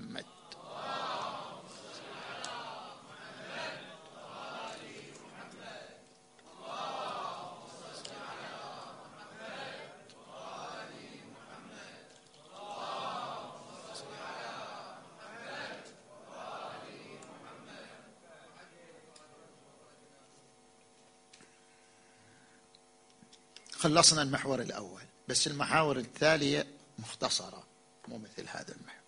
خلصنا 23.81 24.21
المحور 24.21 24.61
الأول 24.61 25.01
بس 25.27 25.47
المحاور 25.47 25.97
التالية 25.97 26.67
مختصرة 26.99 27.63
مو 28.07 28.17
مثل 28.17 28.47
هذا 28.49 28.75
المحور. 28.75 29.01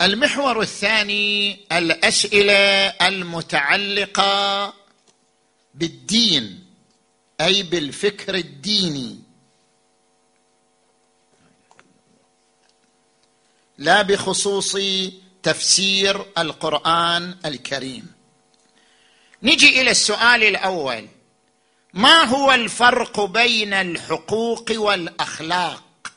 المحور 0.00 0.62
الثاني 0.62 1.58
الأسئلة 1.72 2.52
المتعلقة 3.08 4.74
بالدين 5.74 6.66
أي 7.40 7.62
بالفكر 7.62 8.34
الديني. 8.34 9.18
لا 13.78 14.02
بخصوص 14.02 14.76
تفسير 15.42 16.26
القرآن 16.38 17.38
الكريم. 17.44 18.12
نجي 19.42 19.80
إلى 19.80 19.90
السؤال 19.90 20.42
الأول. 20.42 21.08
ما 21.94 22.24
هو 22.24 22.52
الفرق 22.52 23.20
بين 23.20 23.74
الحقوق 23.74 24.72
والأخلاق؟ 24.76 26.12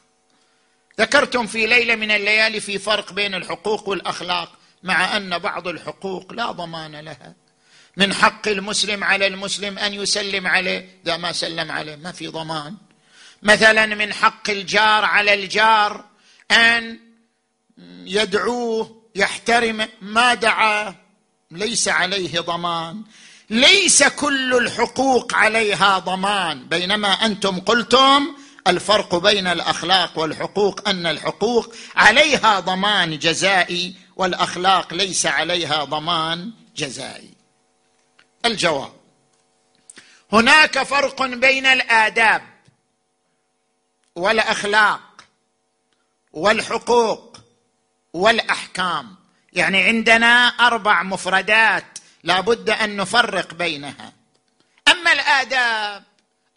ذكرتم 1.00 1.48
في 1.48 1.68
ليلة 1.68 1.96
من 1.96 2.12
الليالي 2.12 2.60
في 2.60 2.80
فرق 2.80 3.14
بين 3.14 3.36
الحقوق 3.36 3.90
والأخلاق 3.90 4.52
مع 4.84 5.18
أن 5.18 5.38
بعض 5.40 5.68
الحقوق 5.68 6.34
لا 6.34 6.52
ضمان 6.52 6.96
لها. 6.96 7.34
من 7.98 8.14
حق 8.14 8.48
المسلم 8.48 9.04
على 9.04 9.28
المسلم 9.28 9.80
أن 9.80 9.94
يسلم 9.94 10.48
عليه 10.48 11.00
إذا 11.06 11.18
ما 11.18 11.32
سلم 11.32 11.72
عليه 11.72 11.96
ما 11.96 12.12
في 12.12 12.28
ضمان. 12.28 12.78
مثلا 13.44 13.86
من 13.86 14.14
حق 14.14 14.50
الجار 14.50 15.06
على 15.06 15.34
الجار 15.34 16.06
أن 16.52 17.00
يدعوه 18.06 19.02
يحترم 19.16 19.88
ما 20.02 20.34
دعا 20.34 20.96
ليس 21.52 21.88
عليه 21.88 22.40
ضمان. 22.40 23.04
ليس 23.52 24.04
كل 24.04 24.58
الحقوق 24.58 25.34
عليها 25.34 25.99
ضمان. 25.99 26.68
بينما 26.68 27.08
أنتم 27.08 27.60
قلتم 27.60 28.36
الفرق 28.68 29.16
بين 29.16 29.47
الأخلاق 29.47 30.20
والحقوق 30.20 30.89
أن 30.89 31.06
الحقوق 31.06 31.76
عليها 31.95 32.60
ضمان 32.60 33.20
جزائي 33.20 33.95
والأخلاق 34.16 34.93
ليس 34.93 35.26
عليها 35.26 35.84
ضمان 35.84 36.52
جزائي. 36.76 37.34
الجواب 38.45 38.93
هناك 40.34 40.84
فرق 40.84 41.24
بين 41.26 41.66
الآداب 41.66 42.41
والأخلاق 44.16 45.02
والحقوق 46.34 47.38
والأحكام. 48.14 49.16
يعني 49.54 49.84
عندنا 49.84 50.47
أربع 50.47 51.04
مفردات 51.04 51.97
لا 52.24 52.40
بد 52.42 52.70
أن 52.70 52.98
نفرق 52.98 53.54
بينها. 53.54 54.14
أما 54.88 55.12
الآداب 55.12 56.04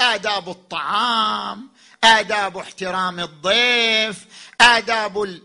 آداب 0.00 0.48
الطعام 0.48 1.68
آداب 2.04 2.56
احترام 2.56 3.20
الضيف 3.20 4.16
آداب 4.60 5.40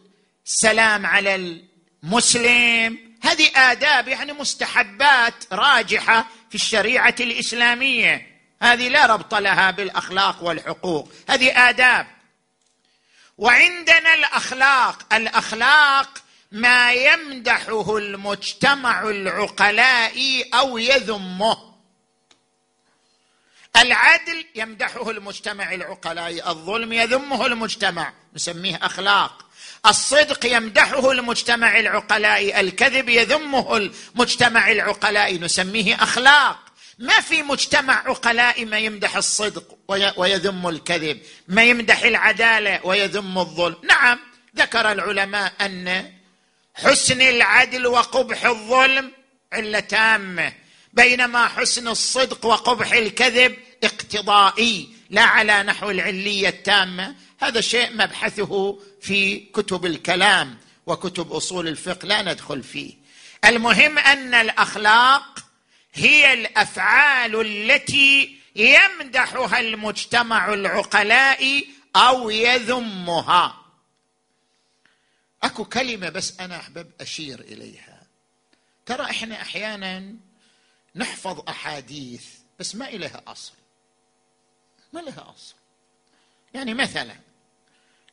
السلام 0.46 1.06
على 1.06 1.62
المسلم 2.04 3.10
هذه 3.24 3.52
آداب 3.56 4.08
يعني 4.08 4.34
مستحبات 4.34 5.34
راجحة 5.52 6.28
في 6.50 6.56
الشريعة 6.56 7.16
الإسلامية. 7.20 8.40
هذه 8.62 8.88
لا 8.88 9.06
ربط 9.06 9.36
لها 9.36 9.72
بالأخلاق 9.72 10.44
والحقوق. 10.44 11.12
هذه 11.30 11.70
آداب. 11.70 12.08
وعندنا 13.38 14.14
الأخلاق. 14.14 15.14
الأخلاق 15.14 16.10
ما 16.52 16.94
يمدحه 16.94 17.98
المجتمع 17.98 19.10
العقلاء 19.10 20.46
أو 20.54 20.78
يذمه. 20.78 21.70
العدل 23.78 24.46
يمدحه 24.56 25.10
المجتمع 25.10 25.74
العقلاء 25.74 26.50
الظلم 26.50 26.94
يذمه 26.94 27.46
المجتمع 27.46 28.14
نسميه 28.36 28.80
أخلاق. 28.82 29.46
الصدق 29.86 30.46
يمدحه 30.46 31.12
المجتمع 31.12 31.80
العقلاء 31.80 32.60
الكذب 32.60 33.10
يذمه 33.10 33.78
المجتمع 33.78 34.72
العقلاء 34.72 35.40
نسميه 35.40 36.04
أخلاق. 36.04 36.60
ما 37.00 37.22
في 37.22 37.44
مجتمع 37.44 37.94
عقلاء 38.08 38.66
ما 38.66 38.78
يمدح 38.78 39.16
الصدق 39.16 39.78
ويذم 40.18 40.68
الكذب 40.68 41.22
ما 41.48 41.64
يمدح 41.64 42.04
العدالة 42.04 42.80
ويذم 42.84 43.38
الظلم. 43.38 43.78
نعم 43.84 44.20
ذكر 44.56 44.92
العلماء 44.92 45.54
أن 45.62 46.19
حسن 46.84 47.22
العدل 47.22 47.88
وقبح 47.88 48.46
الظلم 48.46 49.12
عله 49.54 49.80
تامة. 49.80 50.54
بينما 50.94 51.48
حسن 51.48 51.88
الصدق 51.88 52.46
وقبح 52.46 52.94
الكذب 52.94 53.58
اقتضائي 53.84 54.90
لا 55.10 55.22
على 55.22 55.64
نحو 55.64 55.90
العلية 55.90 56.50
التامة. 56.50 57.16
هذا 57.42 57.62
شيء 57.62 57.94
مبحثه 57.94 58.80
في 59.02 59.40
كتب 59.40 59.86
الكلام 59.86 60.58
وكتب 60.86 61.32
أصول 61.32 61.68
الفقه 61.68 62.06
لا 62.06 62.22
ندخل 62.22 62.64
فيه. 62.64 62.94
المهم 63.46 63.98
أن 63.98 64.34
الأخلاق 64.34 65.40
هي 65.94 66.34
الأفعال 66.34 67.42
التي 67.42 68.40
يمدحها 68.56 69.60
المجتمع 69.60 70.54
العقلاء 70.54 71.64
أو 71.96 72.30
يذمها. 72.30 73.59
أكو 75.44 75.66
كلمة 75.66 76.10
بس 76.10 76.40
أنا 76.40 76.56
أحبب 76.58 76.92
أشير 77.02 77.40
إليها. 77.40 78.04
ترى 78.86 79.04
إحنا 79.04 79.42
أحيانا 79.42 80.16
نحفظ 80.96 81.50
أحاديث 81.50 82.26
بس 82.60 82.76
ما 82.76 82.88
إليها 82.88 83.22
أصل. 83.28 83.54
ما 84.94 85.00
لها 85.00 85.34
أصل. 85.36 85.56
يعني 86.54 86.74
مثلا 86.74 87.16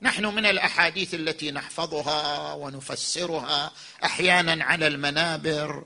نحن 0.02 0.26
من 0.26 0.46
الأحاديث 0.46 1.14
التي 1.14 1.50
نحفظها 1.50 2.52
ونفسرها 2.52 3.72
أحيانا 4.04 4.64
على 4.64 4.86
المنابر. 4.86 5.84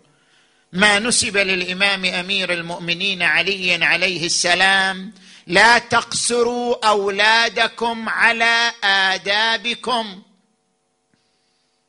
ما 0.72 0.98
نسب 0.98 1.36
للإمام 1.36 2.04
أمير 2.04 2.52
المؤمنين 2.52 3.22
علي 3.22 3.84
عليه 3.84 4.26
السلام 4.26 5.12
لا 5.46 5.78
تقصروا 5.78 6.88
أولادكم 6.88 8.08
على 8.08 8.72
آدابكم. 8.84 10.22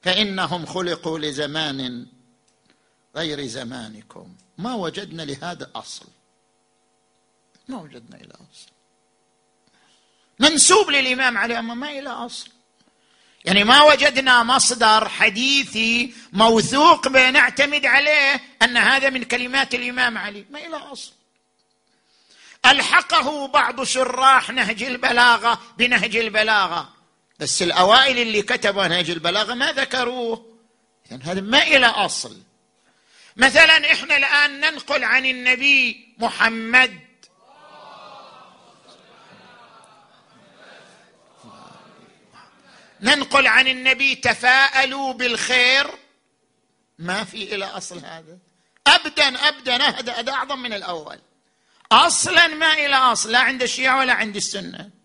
فإنهم 0.02 0.66
خلقوا 0.66 1.20
لزمان 1.20 2.06
غير 3.16 3.46
زمانكم. 3.48 4.36
ما 4.58 4.74
وجدنا 4.74 5.22
لهذا 5.22 5.72
أصل. 5.76 6.06
ما 7.68 7.78
وجدنا 7.82 8.18
إلى 8.18 8.34
أصل. 8.34 8.72
منسوب 10.40 10.90
للإمام 10.90 11.38
علي 11.38 11.60
أما 11.60 11.74
ما 11.74 11.90
إلى 11.90 12.10
أصل. 12.10 12.50
يعني 13.46 13.64
ما 13.64 13.82
وجدنا 13.82 14.44
مصدر 14.44 15.10
حديثي 15.10 16.14
موثوق 16.34 17.08
بنعتمد 17.08 17.86
عليه 17.86 18.42
أن 18.62 18.78
هذا 18.78 19.10
من 19.10 19.24
كلمات 19.24 19.76
الإمام 19.76 20.18
علي. 20.18 20.46
ما 20.50 20.60
إلى 20.60 20.76
أصل. 20.76 21.12
ألحقه 22.66 23.48
بعض 23.48 23.84
شراح 23.84 24.50
نهج 24.50 24.84
البلاغة 24.84 25.62
بنهج 25.78 26.16
البلاغة. 26.16 27.01
بس 27.42 27.62
الأوائل 27.62 28.20
اللي 28.20 28.42
كتبوا 28.42 28.88
نهج 28.88 29.10
البلاغة 29.10 29.54
ما 29.54 29.72
ذكروه. 29.72 30.58
يعني 31.12 31.24
هذا 31.24 31.42
ما 31.42 31.64
إلى 31.64 31.86
أصل. 31.86 32.42
مثلا 33.38 33.94
إحنا 33.94 34.18
الآن 34.18 34.60
ننقل 34.60 35.04
عن 35.04 35.26
النبي 35.26 36.08
محمد. 36.18 37.00
ننقل 43.02 43.48
عن 43.48 43.68
النبي 43.68 44.16
تفاءلوا 44.16 45.14
بالخير. 45.14 45.88
ما 47.00 47.24
في 47.24 47.56
إلى 47.56 47.66
أصل 47.66 47.98
هذا. 47.98 48.38
ابدا 48.88 49.48
ابدا 49.48 49.76
هذا 49.84 50.32
أعظم 50.32 50.60
من 50.60 50.74
الأول. 50.74 51.20
أصلا 51.92 52.48
ما 52.48 52.74
إلى 52.74 52.96
أصل 52.96 53.32
لا 53.32 53.40
عند 53.40 53.64
الشيعة 53.64 54.00
ولا 54.00 54.14
عند 54.14 54.36
السنة. 54.36 55.01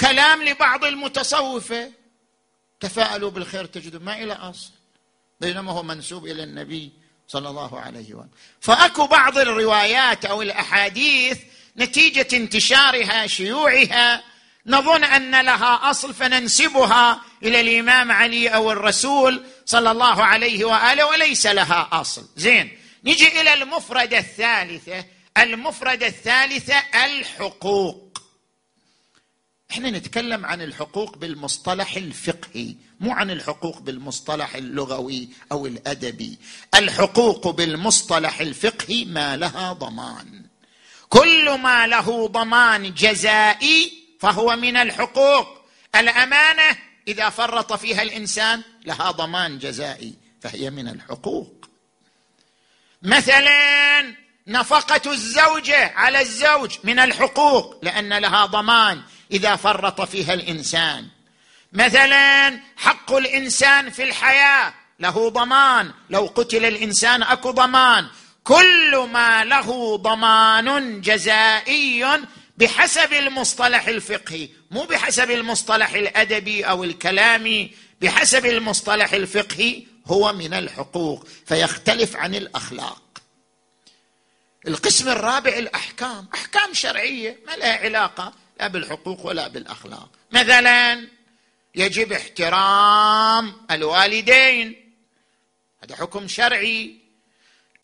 كلام 0.00 0.42
لبعض 0.42 0.84
المتصوفة. 0.84 1.92
تفاءلوا 2.80 3.30
بالخير 3.30 3.64
تجدوا 3.64 4.00
ما 4.00 4.22
إلى 4.22 4.32
أصل. 4.32 4.70
بينما 5.40 5.72
هو 5.72 5.82
منسوب 5.82 6.26
إلى 6.26 6.42
النبي 6.42 6.92
صلى 7.28 7.48
الله 7.48 7.80
عليه 7.80 8.14
وسلم. 8.14 8.30
فأكو 8.60 9.06
بعض 9.06 9.38
الروايات 9.38 10.24
أو 10.24 10.42
الأحاديث 10.42 11.38
نتيجة 11.76 12.36
انتشارها 12.36 13.26
شيوعها. 13.26 14.22
نظن 14.66 15.04
أن 15.04 15.40
لها 15.40 15.90
أصل 15.90 16.14
فننسبها 16.14 17.20
إلى 17.42 17.60
الإمام 17.60 18.12
علي 18.12 18.48
أو 18.48 18.72
الرسول 18.72 19.44
صلى 19.66 19.90
الله 19.90 20.24
عليه 20.24 20.64
وآله 20.64 21.06
وليس 21.06 21.46
لها 21.46 21.88
أصل. 21.92 22.28
زين. 22.36 22.78
نجي 23.04 23.40
إلى 23.40 23.54
المفردة 23.54 24.18
الثالثة. 24.18 25.04
المفردة 25.38 26.06
الثالثة 26.06 26.78
الحقوق. 27.04 28.05
إحنا 29.70 29.90
نتكلم 29.90 30.46
عن 30.46 30.62
الحقوق 30.62 31.16
بالمصطلح 31.16 31.96
الفقهي 31.96 32.74
مو 33.00 33.12
عن 33.12 33.30
الحقوق 33.30 33.78
بالمصطلح 33.78 34.54
اللغوي 34.54 35.28
أو 35.52 35.66
الأدبي. 35.66 36.38
الحقوق 36.74 37.50
بالمصطلح 37.50 38.40
الفقهي 38.40 39.04
ما 39.04 39.36
لها 39.36 39.72
ضمان. 39.72 40.42
كل 41.08 41.58
ما 41.58 41.86
له 41.86 42.28
ضمان 42.28 42.94
جزائي 42.94 43.92
فهو 44.20 44.56
من 44.56 44.76
الحقوق. 44.76 45.48
الأمانة 45.96 46.78
إذا 47.08 47.30
فرط 47.30 47.72
فيها 47.72 48.02
الإنسان 48.02 48.62
لها 48.84 49.10
ضمان 49.10 49.58
جزائي 49.58 50.14
فهي 50.40 50.70
من 50.70 50.88
الحقوق. 50.88 51.68
مثلا 53.02 54.14
نفقة 54.46 55.12
الزوجة 55.12 55.92
على 55.96 56.20
الزوج 56.20 56.76
من 56.84 56.98
الحقوق 56.98 57.78
لأن 57.82 58.12
لها 58.18 58.46
ضمان. 58.46 59.02
إذا 59.32 59.56
فرط 59.56 60.00
فيها 60.00 60.34
الإنسان. 60.34 61.08
مثلا 61.72 62.60
حق 62.76 63.12
الإنسان 63.12 63.90
في 63.90 64.02
الحياة 64.02 64.74
له 65.00 65.30
ضمان. 65.30 65.92
لو 66.10 66.32
قتل 66.34 66.64
الإنسان 66.64 67.22
أكو 67.22 67.50
ضمان. 67.50 68.06
كل 68.44 69.08
ما 69.12 69.44
له 69.44 69.96
ضمان 69.96 71.00
جزائي 71.00 72.20
بحسب 72.56 73.12
المصطلح 73.12 73.86
الفقهي. 73.86 74.48
مو 74.70 74.84
بحسب 74.84 75.30
المصطلح 75.30 75.90
الأدبي 75.92 76.64
أو 76.64 76.84
الكلامي 76.84 77.70
بحسب 78.00 78.46
المصطلح 78.46 79.12
الفقهي 79.12 79.82
هو 80.06 80.32
من 80.32 80.54
الحقوق. 80.54 81.26
فيختلف 81.46 82.16
عن 82.16 82.34
الأخلاق. 82.34 83.02
القسم 84.68 85.08
الرابع 85.08 85.50
الأحكام. 85.50 86.28
أحكام 86.34 86.74
شرعية 86.74 87.38
ما 87.46 87.56
لها 87.56 87.78
علاقة. 87.78 88.32
لا 88.60 88.66
بالحقوق 88.66 89.26
ولا 89.26 89.48
بالأخلاق. 89.48 90.10
مثلا 90.30 91.08
يجب 91.74 92.12
احترام 92.12 93.66
الوالدين. 93.70 94.94
هذا 95.82 95.96
حكم 95.96 96.28
شرعي. 96.28 96.98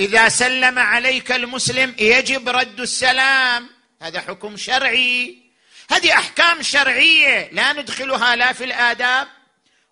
إذا 0.00 0.28
سلم 0.28 0.78
عليك 0.78 1.32
المسلم 1.32 1.94
يجب 1.98 2.48
رد 2.48 2.80
السلام. 2.80 3.70
هذا 4.02 4.20
حكم 4.20 4.56
شرعي. 4.56 5.42
هذه 5.90 6.12
أحكام 6.12 6.62
شرعية. 6.62 7.50
لا 7.52 7.72
ندخلها 7.72 8.36
لا 8.36 8.52
في 8.52 8.64
الآداب 8.64 9.28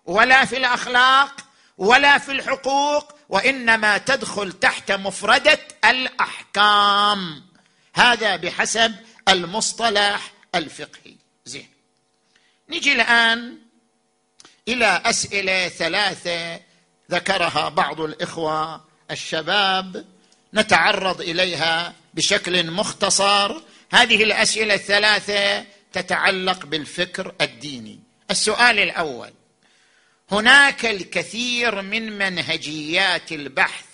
ولا 0.05 0.45
في 0.45 0.57
الأخلاق 0.57 1.41
ولا 1.77 2.17
في 2.17 2.31
الحقوق 2.31 3.15
وإنما 3.29 3.97
تدخل 3.97 4.51
تحت 4.51 4.91
مفردة 4.91 5.59
الأحكام. 5.85 7.43
هذا 7.95 8.35
بحسب 8.35 8.95
المصطلح 9.29 10.31
الفقهي. 10.55 11.15
زين. 11.45 11.69
نجي 12.69 12.93
الآن 12.93 13.57
إلى 14.67 15.01
أسئلة 15.05 15.69
ثلاثة 15.69 16.59
ذكرها 17.11 17.69
بعض 17.69 18.01
الإخوة 18.01 18.85
الشباب. 19.11 20.05
نتعرض 20.53 21.21
إليها 21.21 21.93
بشكل 22.13 22.71
مختصر. 22.71 23.61
هذه 23.91 24.23
الأسئلة 24.23 24.73
الثلاثة 24.73 25.65
تتعلق 25.93 26.65
بالفكر 26.65 27.35
الديني. 27.41 27.99
السؤال 28.31 28.79
الأول. 28.79 29.33
هناك 30.31 30.85
الكثير 30.85 31.81
من 31.81 32.17
منهجيات 32.17 33.31
البحث 33.31 33.85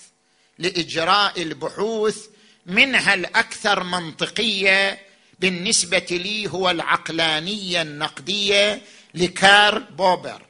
لإجراء 0.60 1.42
البحوث 1.42 2.28
منها 2.66 3.14
الأكثر 3.14 3.84
منطقية 3.84 5.07
بالنسبة 5.40 6.08
لي 6.12 6.50
هو 6.50 6.70
العقلانية 6.70 7.82
النقدية 7.82 8.82
لكار 9.14 9.80
بوبر. 9.80 10.42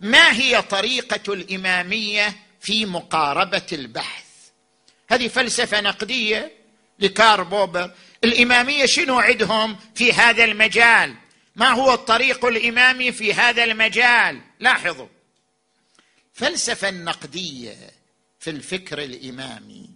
ما 0.00 0.32
هي 0.32 0.62
طريقة 0.62 1.32
الإمامية 1.32 2.36
في 2.60 2.86
مقاربة 2.86 3.66
البحث؟ 3.72 4.24
هذه 5.10 5.28
فلسفة 5.28 5.80
نقدية 5.80 6.52
لكار 6.98 7.42
بوبر. 7.42 7.90
الإمامية 8.24 8.86
شنو 8.86 9.20
عندهم 9.20 9.76
في 9.94 10.12
هذا 10.12 10.44
المجال؟ 10.44 11.14
ما 11.56 11.68
هو 11.68 11.94
الطريق 11.94 12.44
الإمامي 12.44 13.12
في 13.12 13.34
هذا 13.34 13.64
المجال؟ 13.64 14.40
لاحظوا. 14.60 15.08
الفلسفه 16.34 16.88
النقديه 16.88 17.90
في 18.40 18.50
الفكر 18.50 18.98
الإمامي 18.98 19.90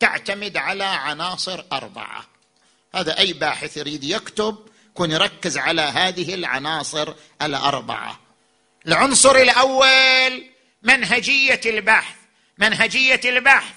تعتمد 0.00 0.56
على 0.56 0.84
عناصر 0.84 1.64
أربعة. 1.72 2.33
هذا 2.94 3.18
أي 3.18 3.32
باحث 3.32 3.76
يريد 3.76 4.04
يكتب 4.04 4.68
يكون 4.90 5.10
يركز 5.10 5.58
على 5.58 5.82
هذه 5.82 6.34
العناصر 6.34 7.14
الأربعة. 7.42 8.20
العنصر 8.86 9.36
الأول 9.36 10.50
منهجية 10.82 11.60
البحث. 11.66 12.16
منهجية 12.58 13.20
البحث. 13.24 13.74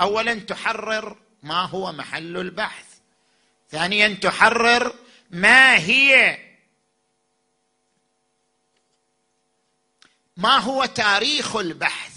اولا 0.00 0.34
تحرر 0.34 1.16
ما 1.42 1.62
هو 1.62 1.92
محل 1.92 2.36
البحث. 2.36 2.84
ثانيا 3.70 4.08
تحرر 4.08 4.94
ما 5.30 5.76
هي 5.76 6.38
ما 10.36 10.58
هو 10.58 10.84
تاريخ 10.84 11.56
البحث. 11.56 12.16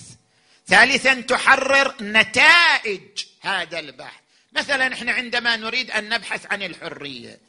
ثالثا 0.68 1.22
تحرر 1.22 1.96
نتائج 2.02 3.26
هذا 3.42 3.80
البحث. 3.80 4.21
مثلا 4.54 4.94
إحنا 4.94 5.12
عندما 5.12 5.56
نريد 5.56 5.92
أن 5.92 6.10
نبحث 6.10 6.46
عن 6.52 6.64
الحرية 6.64 7.40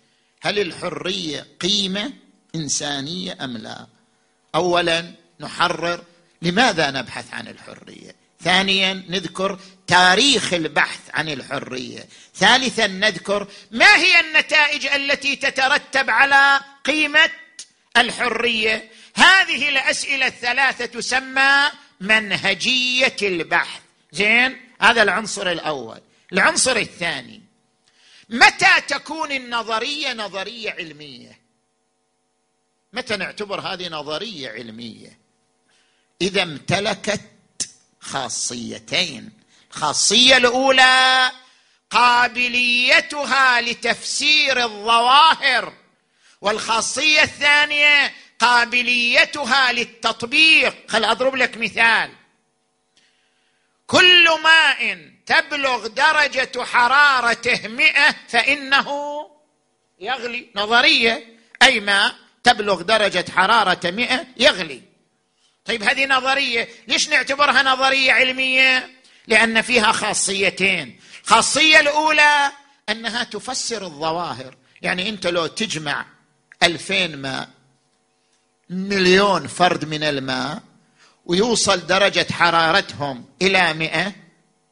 هل 0.42 0.58
الحرية 0.58 1.46
قيمة 1.60 2.12
إنسانية 2.54 3.44
أم 3.44 3.56
لا؟ 3.56 3.86
اولا 4.54 5.14
نحرر 5.40 6.04
لماذا 6.42 6.90
نبحث 6.90 7.34
عن 7.34 7.48
الحرية؟ 7.48 8.14
ثانيا 8.44 9.04
نذكر 9.08 9.58
تاريخ 9.86 10.52
البحث 10.52 11.00
عن 11.14 11.28
الحرية. 11.28 12.08
ثالثا 12.34 12.86
نذكر 12.86 13.48
ما 13.70 13.96
هي 13.96 14.20
النتائج 14.20 14.86
التي 14.86 15.36
تترتب 15.36 16.10
على 16.10 16.60
قيمة 16.84 17.30
الحرية؟ 17.96 18.90
هذه 19.14 19.68
الأسئلة 19.68 20.26
الثلاثة 20.26 20.86
تسمى 20.86 21.70
منهجية 22.00 23.16
البحث. 23.22 23.80
زين؟ 24.12 24.60
هذا 24.80 25.02
العنصر 25.02 25.50
الأول. 25.50 26.00
العنصر 26.32 26.76
الثاني. 26.76 27.42
متى 28.28 28.80
تكون 28.88 29.32
النظرية 29.32 30.12
نظرية 30.12 30.70
علمية؟ 30.70 31.40
متى 32.92 33.16
نعتبر 33.16 33.60
هذه 33.60 33.88
نظرية 33.88 34.50
علمية؟ 34.50 35.18
إذا 36.22 36.42
امتلكت 36.42 37.30
خاصيتين. 38.00 39.32
الخاصية 39.70 40.36
الأولى 40.36 41.32
قابليتها 41.90 43.60
لتفسير 43.60 44.64
الظواهر 44.64 45.74
والخاصية 46.40 47.22
الثانية 47.22 48.14
قابليتها 48.38 49.72
للتطبيق. 49.72 50.90
خل 50.90 51.04
أضرب 51.04 51.36
لك 51.36 51.56
مثال. 51.56 52.12
كل 53.86 54.40
ماء 54.42 55.11
تبلغ 55.32 55.86
درجة 55.86 56.64
حرارته 56.64 57.68
مئة 57.68 58.14
فإنه 58.28 58.88
يغلي. 60.00 60.46
نظرية. 60.56 61.38
أي 61.62 61.80
ماء 61.80 62.14
تبلغ 62.44 62.82
درجة 62.82 63.24
حرارة 63.30 63.90
مئة 63.90 64.26
يغلي. 64.36 64.82
طيب 65.64 65.82
هذه 65.82 66.06
نظرية. 66.06 66.68
ليش 66.88 67.08
نعتبرها 67.08 67.62
نظرية 67.62 68.12
علمية؟ 68.12 68.90
لأن 69.26 69.62
فيها 69.62 69.92
خاصيتين. 69.92 71.00
الخاصيه 71.24 71.80
الأولى 71.80 72.52
أنها 72.88 73.24
تفسر 73.24 73.82
الظواهر. 73.82 74.56
يعني 74.82 75.08
أنت 75.08 75.26
لو 75.26 75.46
تجمع 75.46 76.06
ألفين 76.62 77.16
ماء 77.16 77.48
مليون 78.70 79.46
فرد 79.46 79.84
من 79.84 80.02
الماء 80.02 80.62
ويوصل 81.26 81.86
درجة 81.86 82.26
حرارتهم 82.32 83.24
إلى 83.42 83.72
مئة 83.72 84.21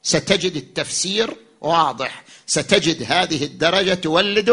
ستجد 0.03 0.57
التفسير 0.57 1.37
واضح. 1.61 2.25
ستجد 2.47 3.13
هذه 3.13 3.45
الدرجة 3.45 3.95
تولد 3.95 4.49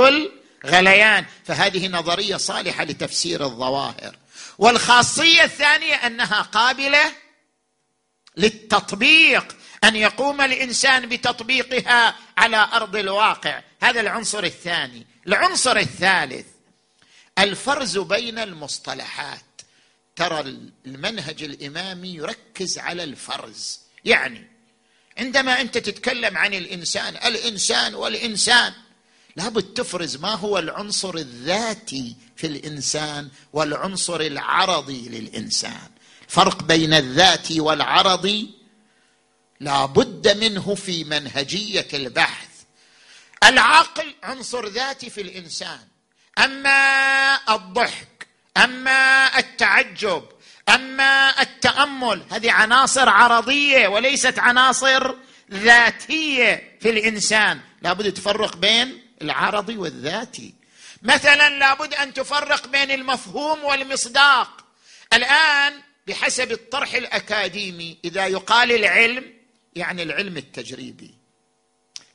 الغليان. 0.65 1.25
فهذه 1.45 1.87
نظرية 1.87 2.37
صالحة 2.37 2.83
لتفسير 2.83 3.45
الظواهر. 3.45 4.17
والخاصية 4.57 5.43
الثانية 5.43 5.93
أنها 5.95 6.41
قابلة 6.41 7.11
للتطبيق 8.37 9.55
أن 9.83 9.95
يقوم 9.95 10.41
الإنسان 10.41 11.09
بتطبيقها 11.09 12.15
على 12.37 12.69
أرض 12.73 12.95
الواقع. 12.95 13.61
هذا 13.81 14.01
العنصر 14.01 14.43
الثاني. 14.43 15.07
العنصر 15.27 15.77
الثالث 15.77 16.45
الفرز 17.39 17.97
بين 17.97 18.39
المصطلحات. 18.39 19.41
ترى 20.15 20.39
المنهج 20.85 21.43
الإمامي 21.43 22.15
يركز 22.15 22.77
على 22.77 23.03
الفرز. 23.03 23.79
يعني 24.05 24.56
عندما 25.17 25.61
انت 25.61 25.77
تتكلم 25.77 26.37
عن 26.37 26.53
الإنسان 26.53 27.15
الإنسان 27.15 27.95
والإنسان 27.95 28.73
لابد 29.35 29.63
تفرز 29.73 30.15
ما 30.15 30.35
هو 30.35 30.59
العنصر 30.59 31.15
الذاتي 31.15 32.15
في 32.35 32.47
الإنسان 32.47 33.29
والعنصر 33.53 34.21
العرضي 34.21 35.09
للإنسان. 35.09 35.89
فرق 36.27 36.63
بين 36.63 36.93
الذاتي 36.93 37.59
والعرضي 37.59 38.49
لابد 39.59 40.37
منه 40.37 40.75
في 40.75 41.03
منهجية 41.03 41.87
البحث. 41.93 42.49
العقل 43.43 44.15
عنصر 44.23 44.67
ذاتي 44.67 45.09
في 45.09 45.21
الإنسان. 45.21 45.87
أما 46.37 47.39
الضحك 47.49 48.27
أما 48.57 49.39
التعجب 49.39 50.23
أما 50.69 51.41
التأمل 51.41 52.25
هذه 52.31 52.51
عناصر 52.51 53.09
عرضية 53.09 53.87
وليست 53.87 54.39
عناصر 54.39 55.15
ذاتية 55.51 56.77
في 56.81 56.89
الإنسان. 56.89 57.59
لابد 57.81 58.13
تفرق 58.13 58.57
بين 58.57 59.01
العرضي 59.21 59.77
والذاتي. 59.77 60.53
مثلا 61.01 61.49
لابد 61.49 61.93
أن 61.93 62.13
تفرق 62.13 62.67
بين 62.67 62.91
المفهوم 62.91 63.63
والمصداق. 63.63 64.65
الآن 65.13 65.73
بحسب 66.07 66.51
الطرح 66.51 66.93
الأكاديمي 66.93 67.97
إذا 68.05 68.27
يقال 68.27 68.71
العلم 68.71 69.33
يعني 69.75 70.03
العلم 70.03 70.37
التجريبي. 70.37 71.13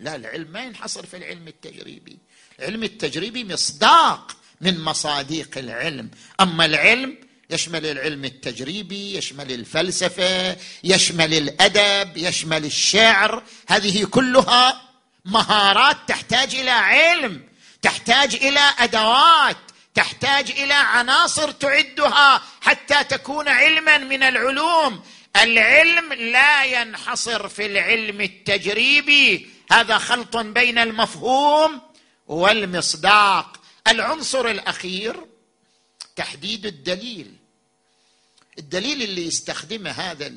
لا 0.00 0.16
العلم 0.16 0.50
ما 0.52 0.64
ينحصر 0.64 1.06
في 1.06 1.16
العلم 1.16 1.48
التجريبي. 1.48 2.18
العلم 2.58 2.82
التجريبي 2.82 3.44
مصداق 3.44 4.36
من 4.60 4.80
مصاديق 4.80 5.58
العلم. 5.58 6.10
أما 6.40 6.64
العلم 6.64 7.18
يشمل 7.52 7.86
العلم 7.86 8.24
التجريبي 8.24 9.16
يشمل 9.16 9.52
الفلسفة 9.52 10.56
يشمل 10.84 11.34
الأدب 11.34 12.16
يشمل 12.16 12.64
الشعر. 12.64 13.42
هذه 13.68 14.04
كلها 14.04 14.82
مهارات 15.24 15.96
تحتاج 16.08 16.54
إلى 16.54 16.70
علم 16.70 17.42
تحتاج 17.82 18.34
إلى 18.34 18.60
أدوات 18.78 19.56
تحتاج 19.94 20.50
إلى 20.50 20.74
عناصر 20.74 21.50
تعدها 21.50 22.42
حتى 22.60 23.04
تكون 23.04 23.48
علما 23.48 23.98
من 23.98 24.22
العلوم. 24.22 25.02
العلم 25.36 26.12
لا 26.12 26.64
ينحصر 26.64 27.48
في 27.48 27.66
العلم 27.66 28.20
التجريبي. 28.20 29.50
هذا 29.72 29.98
خلط 29.98 30.36
بين 30.36 30.78
المفهوم 30.78 31.80
والمصداق. 32.26 33.60
العنصر 33.88 34.46
الأخير 34.46 35.26
تحديد 36.16 36.66
الدليل. 36.66 37.41
الدليل 38.58 39.02
اللي 39.02 39.26
يستخدمه 39.26 39.90
هذا 39.90 40.32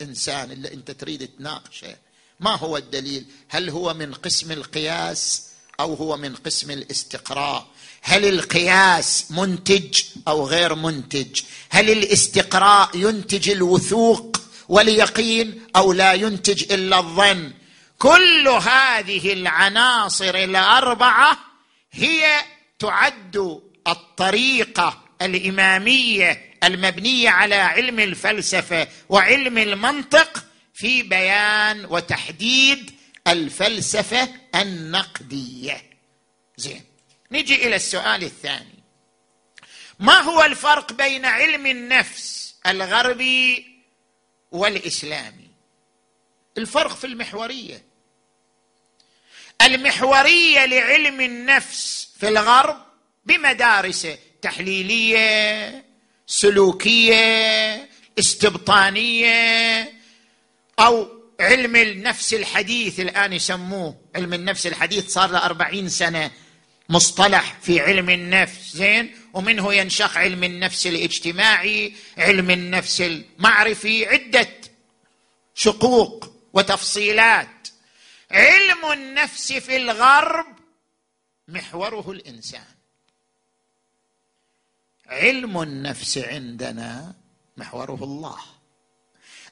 الإنسان 0.00 0.52
اللي 0.52 0.74
أنت 0.74 0.90
تريد 0.90 1.28
تناقشه 1.38 1.96
ما 2.40 2.56
هو 2.56 2.76
الدليل؟ 2.76 3.24
هل 3.48 3.70
هو 3.70 3.94
من 3.94 4.14
قسم 4.14 4.52
القياس 4.52 5.46
أو 5.80 5.94
هو 5.94 6.16
من 6.16 6.34
قسم 6.34 6.70
الاستقراء؟ 6.70 7.66
هل 8.02 8.24
القياس 8.24 9.30
منتج 9.30 10.02
أو 10.28 10.46
غير 10.46 10.74
منتج؟ 10.74 11.40
هل 11.70 11.90
الاستقراء 11.90 12.90
ينتج 12.94 13.50
الوثوق 13.50 14.36
واليقين 14.68 15.62
أو 15.76 15.92
لا 15.92 16.12
ينتج 16.12 16.72
إلا 16.72 16.98
الظن؟ 16.98 17.52
كل 17.98 18.48
هذه 18.48 19.32
العناصر 19.32 20.34
الأربعة 20.34 21.38
هي 21.92 22.44
تعد 22.78 23.60
الطريقة 23.86 25.02
الإمامية 25.22 26.45
المبنية 26.64 27.30
على 27.30 27.54
علم 27.54 28.00
الفلسفة 28.00 28.88
وعلم 29.08 29.58
المنطق 29.58 30.44
في 30.74 31.02
بيان 31.02 31.84
وتحديد 31.84 32.90
الفلسفة 33.26 34.28
النقدية. 34.54 35.90
زين 36.56 36.84
نجي 37.32 37.54
إلى 37.66 37.76
السؤال 37.76 38.24
الثاني. 38.24 38.82
ما 39.98 40.20
هو 40.20 40.42
الفرق 40.42 40.92
بين 40.92 41.24
علم 41.24 41.66
النفس 41.66 42.54
الغربي 42.66 43.66
والإسلامي؟ 44.50 45.50
الفرق 46.58 46.96
في 46.96 47.06
المحورية. 47.06 47.84
المحورية 49.62 50.64
لعلم 50.64 51.20
النفس 51.20 52.08
في 52.20 52.28
الغرب 52.28 52.86
بمدارسه 53.24 54.18
تحليلية 54.42 55.85
سلوكية 56.26 57.88
استبطانية 58.18 59.92
أو 60.78 61.08
علم 61.40 61.76
النفس 61.76 62.34
الحديث 62.34 63.00
الآن 63.00 63.32
يسموه 63.32 64.00
علم 64.16 64.34
النفس 64.34 64.66
الحديث 64.66 65.08
صار 65.08 65.30
له 65.30 65.44
أربعين 65.44 65.88
سنة 65.88 66.30
مصطلح 66.88 67.58
في 67.62 67.80
علم 67.80 68.10
النفس 68.10 68.76
زين؟ 68.76 69.16
ومنه 69.32 69.74
ينشق 69.74 70.18
علم 70.18 70.44
النفس 70.44 70.86
الاجتماعي 70.86 71.92
علم 72.18 72.50
النفس 72.50 73.00
المعرفي 73.00 74.06
عدة 74.06 74.48
شقوق 75.54 76.32
وتفصيلات. 76.52 77.68
علم 78.30 78.92
النفس 78.92 79.52
في 79.52 79.76
الغرب 79.76 80.46
محوره 81.48 82.10
الإنسان. 82.10 82.75
علم 85.08 85.62
النفس 85.62 86.18
عندنا 86.18 87.14
محوره 87.56 87.98
الله. 88.04 88.38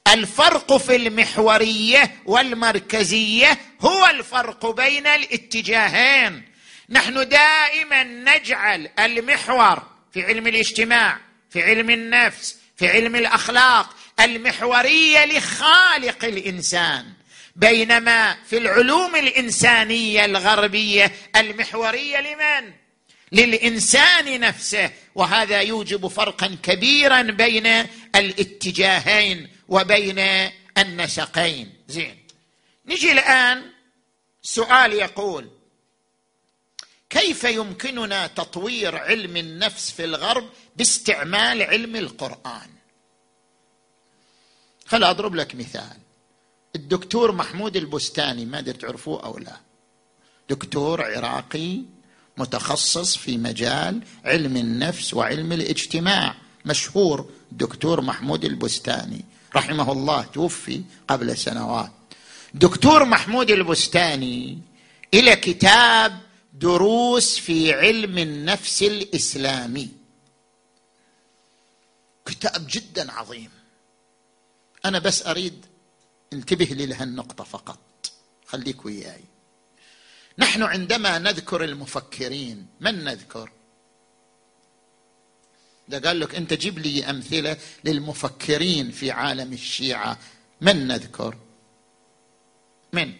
الفرق 0.08 0.76
في 0.76 0.96
المحورية 0.96 2.14
والمركزية 2.26 3.58
هو 3.80 4.06
الفرق 4.06 4.70
بين 4.70 5.06
الاتجاهين. 5.06 6.42
نحن 6.88 7.28
دائما 7.28 8.02
نجعل 8.02 8.90
المحور 8.98 9.82
في 10.12 10.22
علم 10.22 10.46
الاجتماع 10.46 11.18
في 11.50 11.62
علم 11.62 11.90
النفس 11.90 12.56
في 12.76 12.88
علم 12.88 13.16
الأخلاق 13.16 13.96
المحورية 14.20 15.24
لخالق 15.24 16.24
الإنسان. 16.24 17.12
بينما 17.56 18.36
في 18.46 18.58
العلوم 18.58 19.16
الإنسانية 19.16 20.24
الغربية 20.24 21.12
المحورية 21.36 22.20
لمن؟ 22.20 22.83
للإنسان 23.34 24.40
نفسه 24.40 24.90
وهذا 25.14 25.60
يوجب 25.60 26.06
فرقا 26.06 26.56
كبيرا 26.62 27.22
بين 27.22 27.66
الاتجاهين 28.14 29.48
وبين 29.68 30.18
النسقين. 30.78 31.72
زين. 31.88 32.26
نجي 32.86 33.12
الآن 33.12 33.62
سؤال 34.42 34.92
يقول 34.92 35.50
كيف 37.10 37.44
يمكننا 37.44 38.26
تطوير 38.26 38.96
علم 38.96 39.36
النفس 39.36 39.90
في 39.90 40.04
الغرب 40.04 40.48
باستعمال 40.76 41.62
علم 41.62 41.96
القرآن؟ 41.96 42.70
خل 44.86 45.04
أضرب 45.04 45.34
لك 45.34 45.54
مثال. 45.54 45.96
الدكتور 46.76 47.32
محمود 47.32 47.76
البستاني 47.76 48.44
ما 48.44 48.58
أدري 48.58 48.78
تعرفوه 48.78 49.24
أو 49.24 49.38
لا. 49.38 49.60
دكتور 50.50 51.02
عراقي 51.02 51.82
متخصص 52.38 53.16
في 53.16 53.36
مجال 53.38 54.02
علم 54.24 54.56
النفس 54.56 55.14
وعلم 55.14 55.52
الاجتماع. 55.52 56.36
مشهور 56.64 57.30
دكتور 57.52 58.00
محمود 58.00 58.44
البستاني 58.44 59.24
رحمه 59.56 59.92
الله 59.92 60.22
توفي 60.22 60.82
قبل 61.08 61.36
سنوات. 61.36 61.92
دكتور 62.54 63.04
محمود 63.04 63.50
البستاني 63.50 64.58
إلى 65.14 65.36
كتاب 65.36 66.20
دروس 66.52 67.38
في 67.38 67.72
علم 67.72 68.18
النفس 68.18 68.82
الإسلامي. 68.82 69.88
كتاب 72.26 72.66
جدا 72.70 73.12
عظيم. 73.12 73.50
أنا 74.84 74.98
بس 74.98 75.26
أريد 75.26 75.66
انتبه 76.32 76.64
لي 76.64 76.86
لهالنقطة 76.86 77.44
فقط. 77.44 77.78
خليك 78.46 78.86
وياي. 78.86 79.24
نحن 80.38 80.62
عندما 80.62 81.18
نذكر 81.18 81.64
المفكرين 81.64 82.66
من 82.80 83.04
نذكر؟ 83.04 83.50
ده 85.88 85.98
قال 86.08 86.20
لك 86.20 86.34
أنت 86.34 86.52
جيب 86.52 86.78
لي 86.78 87.10
أمثلة 87.10 87.56
للمفكرين 87.84 88.90
في 88.90 89.10
عالم 89.10 89.52
الشيعة. 89.52 90.18
من 90.60 90.86
نذكر؟ 90.86 91.36
من؟ 92.92 93.12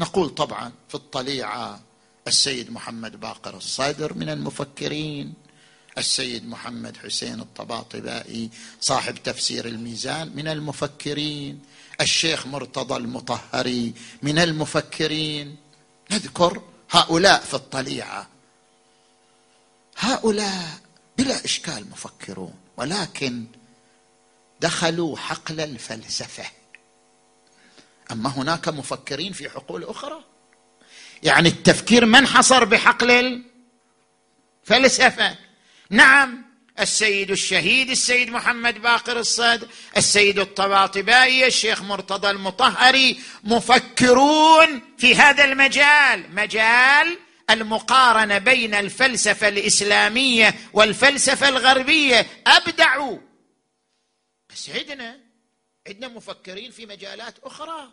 نقول 0.00 0.30
طبعا 0.30 0.72
في 0.88 0.94
الطليعة 0.94 1.80
السيد 2.26 2.70
محمد 2.70 3.20
باقر 3.20 3.56
الصدر 3.56 4.14
من 4.14 4.28
المفكرين 4.28 5.34
السيد 5.98 6.48
محمد 6.48 6.96
حسين 6.96 7.40
الطباطبائي 7.40 8.50
صاحب 8.80 9.14
تفسير 9.24 9.66
الميزان 9.68 10.32
من 10.34 10.48
المفكرين 10.48 11.60
الشيخ 12.00 12.46
مرتضى 12.46 12.96
المطهري 12.96 13.94
من 14.22 14.38
المفكرين. 14.38 15.56
نذكر 16.10 16.62
هؤلاء 16.90 17.40
في 17.40 17.54
الطليعة. 17.54 18.28
هؤلاء 19.98 20.78
بلا 21.18 21.44
إشكال 21.44 21.90
مفكرون 21.90 22.54
ولكن 22.76 23.46
دخلوا 24.60 25.16
حقل 25.16 25.60
الفلسفة. 25.60 26.44
أما 28.10 28.30
هناك 28.30 28.68
مفكرين 28.68 29.32
في 29.32 29.50
حقول 29.50 29.84
أخرى؟ 29.84 30.24
يعني 31.22 31.48
التفكير 31.48 32.06
ما 32.06 32.18
انحصر 32.18 32.64
بحقل 32.64 33.42
الفلسفة؟ 34.64 35.36
نعم 35.90 36.47
السيد 36.80 37.30
الشهيد 37.30 37.90
السيد 37.90 38.30
محمد 38.30 38.78
باقر 38.78 39.18
الصدر 39.18 39.68
السيد 39.96 40.38
الطباطبائي 40.38 41.46
الشيخ 41.46 41.82
مرتضى 41.82 42.30
المطهري 42.30 43.20
مفكرون 43.44 44.82
في 44.98 45.14
هذا 45.14 45.44
المجال 45.44 46.34
مجال 46.34 47.18
المقارنة 47.50 48.38
بين 48.38 48.74
الفلسفة 48.74 49.48
الإسلامية 49.48 50.54
والفلسفة 50.72 51.48
الغربية. 51.48 52.26
ابدعوا 52.46 53.18
بس 54.50 54.70
عندنا 54.70 55.20
عندنا 55.86 56.08
مفكرين 56.08 56.70
في 56.70 56.86
مجالات 56.86 57.34
أخرى. 57.44 57.92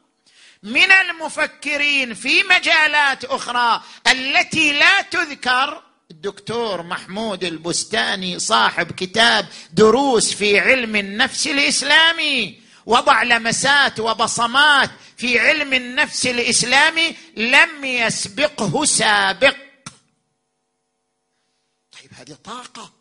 من 0.64 0.92
المفكرين 0.92 2.14
في 2.14 2.44
مجالات 2.44 3.26
أخرى 3.26 3.84
التي 4.08 4.74
لا 4.74 5.02
تذكر 5.02 5.84
الدكتور 6.12 6.84
محمود 6.84 7.43
البستاني 7.43 8.39
صاحب 8.39 8.91
كتاب 8.91 9.47
دروس 9.74 10.34
في 10.34 10.60
علم 10.60 10.95
النفس 10.95 11.47
الإسلامي 11.47 12.62
وضع 12.86 13.24
لمسات 13.24 13.99
وبصمات 13.99 14.89
في 15.18 15.39
علم 15.39 15.74
النفس 15.74 16.28
الإسلامي 16.28 17.16
لم 17.38 17.86
يسبقه 17.86 18.86
سابق. 18.86 19.56
طيب 21.91 22.12
هذه 22.14 22.38
طاقة 22.43 22.93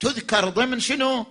تذكر 0.00 0.48
ضمن 0.48 0.80
شنو؟ 0.80 1.26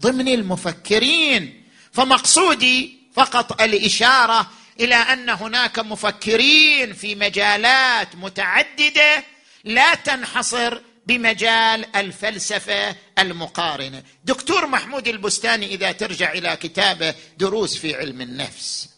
ضمن 0.00 0.28
المفكرين. 0.28 1.64
فمقصودي 1.92 2.98
فقط 3.14 3.62
الإشارة 3.62 4.50
إلى 4.80 4.94
أن 4.94 5.30
هناك 5.30 5.78
مفكرين 5.78 6.92
في 6.92 7.14
مجالات 7.14 8.16
متعددة 8.16 9.24
لا 9.64 9.94
تنحصر 9.94 10.80
بمجال 11.06 11.96
الفلسفة 11.96 12.96
المقارنة. 13.18 14.02
دكتور 14.24 14.66
محمود 14.66 15.08
البستاني 15.08 15.66
إذا 15.66 15.92
ترجع 15.92 16.32
إلى 16.32 16.56
كتابه 16.56 17.14
دروس 17.38 17.76
في 17.76 17.94
علم 17.94 18.20
النفس. 18.20 18.88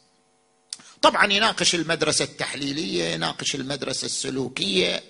طبعا 1.03 1.33
يناقش 1.33 1.75
المدرسة 1.75 2.25
التحليلية 2.25 3.05
يناقش 3.05 3.55
المدرسة 3.55 4.05
السلوكية 4.05 5.03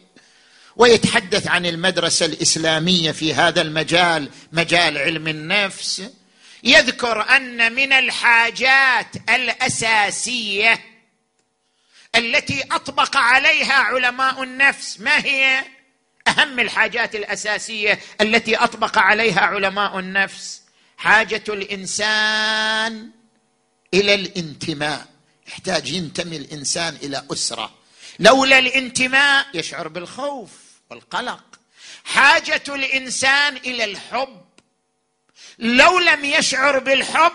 ويتحدث 0.76 1.46
عن 1.46 1.66
المدرسة 1.66 2.26
الإسلامية 2.26 3.12
في 3.12 3.34
هذا 3.34 3.62
المجال 3.62 4.28
مجال 4.53 4.98
علم 4.98 5.28
النفس. 5.28 6.03
يذكر 6.64 7.36
أن 7.36 7.72
من 7.72 7.92
الحاجات 7.92 9.07
الأساسية 9.28 10.91
التي 12.16 12.62
أطبق 12.62 13.16
عليها 13.16 13.74
علماء 13.74 14.42
النفس. 14.42 15.00
ما 15.00 15.24
هي 15.24 15.64
أهم 16.28 16.60
الحاجات 16.60 17.14
الأساسية 17.14 18.00
التي 18.20 18.56
أطبق 18.56 18.98
عليها 18.98 19.40
علماء 19.40 19.98
النفس؟ 19.98 20.62
حاجة 20.96 21.44
الإنسان 21.48 23.10
إلى 23.94 24.14
الانتماء. 24.14 25.06
يحتاج 25.48 25.90
ينتمي 25.90 26.36
الإنسان 26.36 26.96
إلى 26.96 27.26
أسرة. 27.32 27.74
لولا 28.18 28.58
الانتماء 28.58 29.46
يشعر 29.54 29.88
بالخوف 29.88 30.50
والقلق. 30.90 31.44
حاجة 32.04 32.62
الإنسان 32.68 33.56
إلى 33.56 33.84
الحب. 33.84 34.42
لو 35.58 35.98
لم 35.98 36.24
يشعر 36.24 36.78
بالحب 36.78 37.32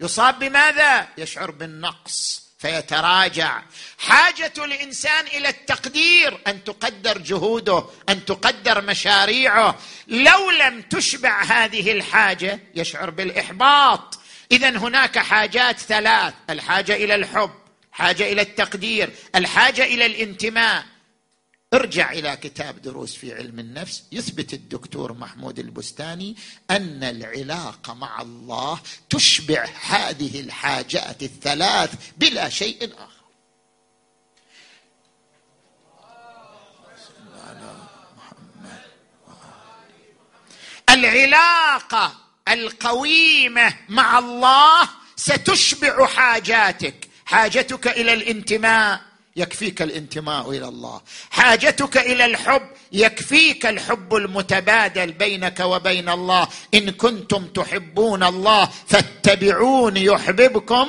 يصاب 0.00 0.38
بماذا؟ 0.38 1.08
يشعر 1.18 1.50
بالنقص. 1.50 2.49
فيتراجع. 2.60 3.62
حاجة 3.98 4.52
الإنسان 4.58 5.26
إلى 5.26 5.48
التقدير 5.48 6.38
أن 6.46 6.64
تقدر 6.64 7.18
جهوده 7.18 7.84
أن 8.08 8.24
تقدر 8.24 8.82
مشاريعه. 8.82 9.78
لو 10.08 10.50
لم 10.50 10.82
تشبع 10.82 11.42
هذه 11.42 11.92
الحاجة 11.92 12.60
يشعر 12.74 13.10
بالإحباط. 13.10 14.18
اذا 14.52 14.68
هناك 14.68 15.18
حاجات 15.18 15.78
ثلاث 15.78 16.34
الحاجة 16.50 16.94
إلى 16.94 17.14
الحب 17.14 17.50
حاجة 17.92 18.32
إلى 18.32 18.42
التقدير 18.42 19.10
الحاجة 19.34 19.84
إلى 19.84 20.06
الانتماء. 20.06 20.84
ارجع 21.74 22.12
إلى 22.12 22.36
كتاب 22.36 22.82
دروس 22.82 23.14
في 23.14 23.34
علم 23.34 23.58
النفس. 23.58 24.02
يثبت 24.12 24.54
الدكتور 24.54 25.12
محمود 25.12 25.58
البستاني 25.58 26.36
أن 26.70 27.04
العلاقه 27.04 27.94
مع 27.94 28.22
الله 28.22 28.80
تشبع 29.10 29.68
هذه 29.82 30.40
الحاجات 30.40 31.22
الثلاث 31.22 32.10
بلا 32.16 32.48
شيء 32.48 32.94
آخر. 32.94 33.20
العلاقه 40.90 42.14
القويمة 42.48 43.76
مع 43.88 44.18
الله 44.18 44.88
ستشبع 45.16 46.06
حاجاتك. 46.06 47.08
حاجتك 47.24 47.86
إلى 47.86 48.12
الانتماء. 48.12 49.09
يكفيك 49.36 49.82
الانتماء 49.82 50.50
إلى 50.50 50.68
الله. 50.68 51.00
حاجتك 51.30 51.96
إلى 51.96 52.24
الحب 52.24 52.62
يكفيك 52.92 53.66
الحب 53.66 54.14
المتبادل 54.14 55.12
بينك 55.12 55.60
وبين 55.60 56.08
الله. 56.08 56.48
إن 56.74 56.90
كنتم 56.90 57.46
تحبون 57.46 58.22
الله 58.22 58.70
فاتبعون 58.86 59.96
يحببكم 59.96 60.88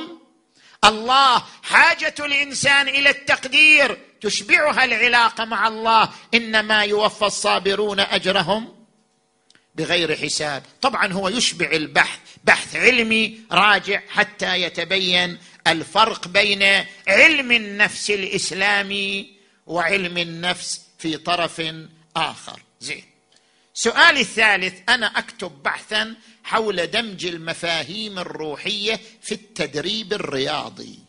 الله. 0.86 1.44
حاجة 1.64 2.16
الإنسان 2.20 2.88
إلى 2.88 3.10
التقدير 3.10 3.98
تشبعها 4.22 4.84
العلاقة 4.84 5.46
مع 5.46 5.68
الله. 5.68 6.10
إنما 6.34 6.84
يوفى 6.84 7.26
الصابرون 7.26 8.00
أجرهم 8.00 8.82
بغير 9.76 10.16
حساب. 10.16 10.64
طبعا 10.82 11.14
هو 11.14 11.30
يشبع 11.30 11.72
البحث 11.72 12.20
بحث 12.44 12.76
علمي 12.76 13.40
راجع 13.52 14.02
حتى 14.10 14.62
يتبين 14.62 15.38
الفرق 15.68 16.28
بين 16.28 16.86
علم 17.08 17.52
النفس 17.52 18.12
الإسلامي 18.12 19.34
وعلم 19.66 20.18
النفس 20.18 20.82
في 20.98 21.18
طرف 21.18 21.62
آخر. 22.16 22.62
زين. 22.80 23.04
سؤالي 23.74 24.22
الثالث 24.22 24.90
أنا 24.90 25.06
أكتب 25.06 25.52
بحثا 25.64 26.16
حول 26.44 26.88
دمج 26.88 27.26
المفاهيم 27.26 28.20
الروحية 28.20 29.00
في 29.22 29.32
التدريب 29.32 30.14
الرياضي. 30.14 31.00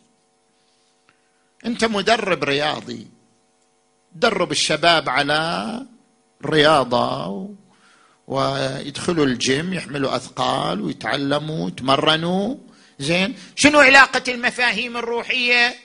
أنت 1.65 1.85
مدرب 1.85 2.43
رياضي. 2.43 3.07
درب 4.15 4.51
الشباب 4.51 5.09
على 5.09 5.85
الرياضه 6.41 7.49
ويدخلوا 8.27 9.25
الجيم 9.25 9.73
يحملوا 9.73 10.15
أثقال 10.15 10.81
ويتعلموا 10.81 11.65
ويتمرنوا. 11.65 12.55
زين؟ 13.03 13.35
شنو 13.55 13.79
علاقة 13.79 14.23
المفاهيم 14.27 14.97
الروحية؟ 14.97 15.75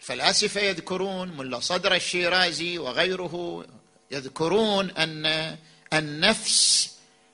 الفلاسفة 0.00 0.60
يذكرون 0.60 1.28
ملا 1.36 1.60
صدر 1.60 1.94
الشيرازي 1.94 2.78
وغيره 2.78 3.64
يذكرون 4.10 4.90
أن 4.90 5.56
النفس 5.92 6.90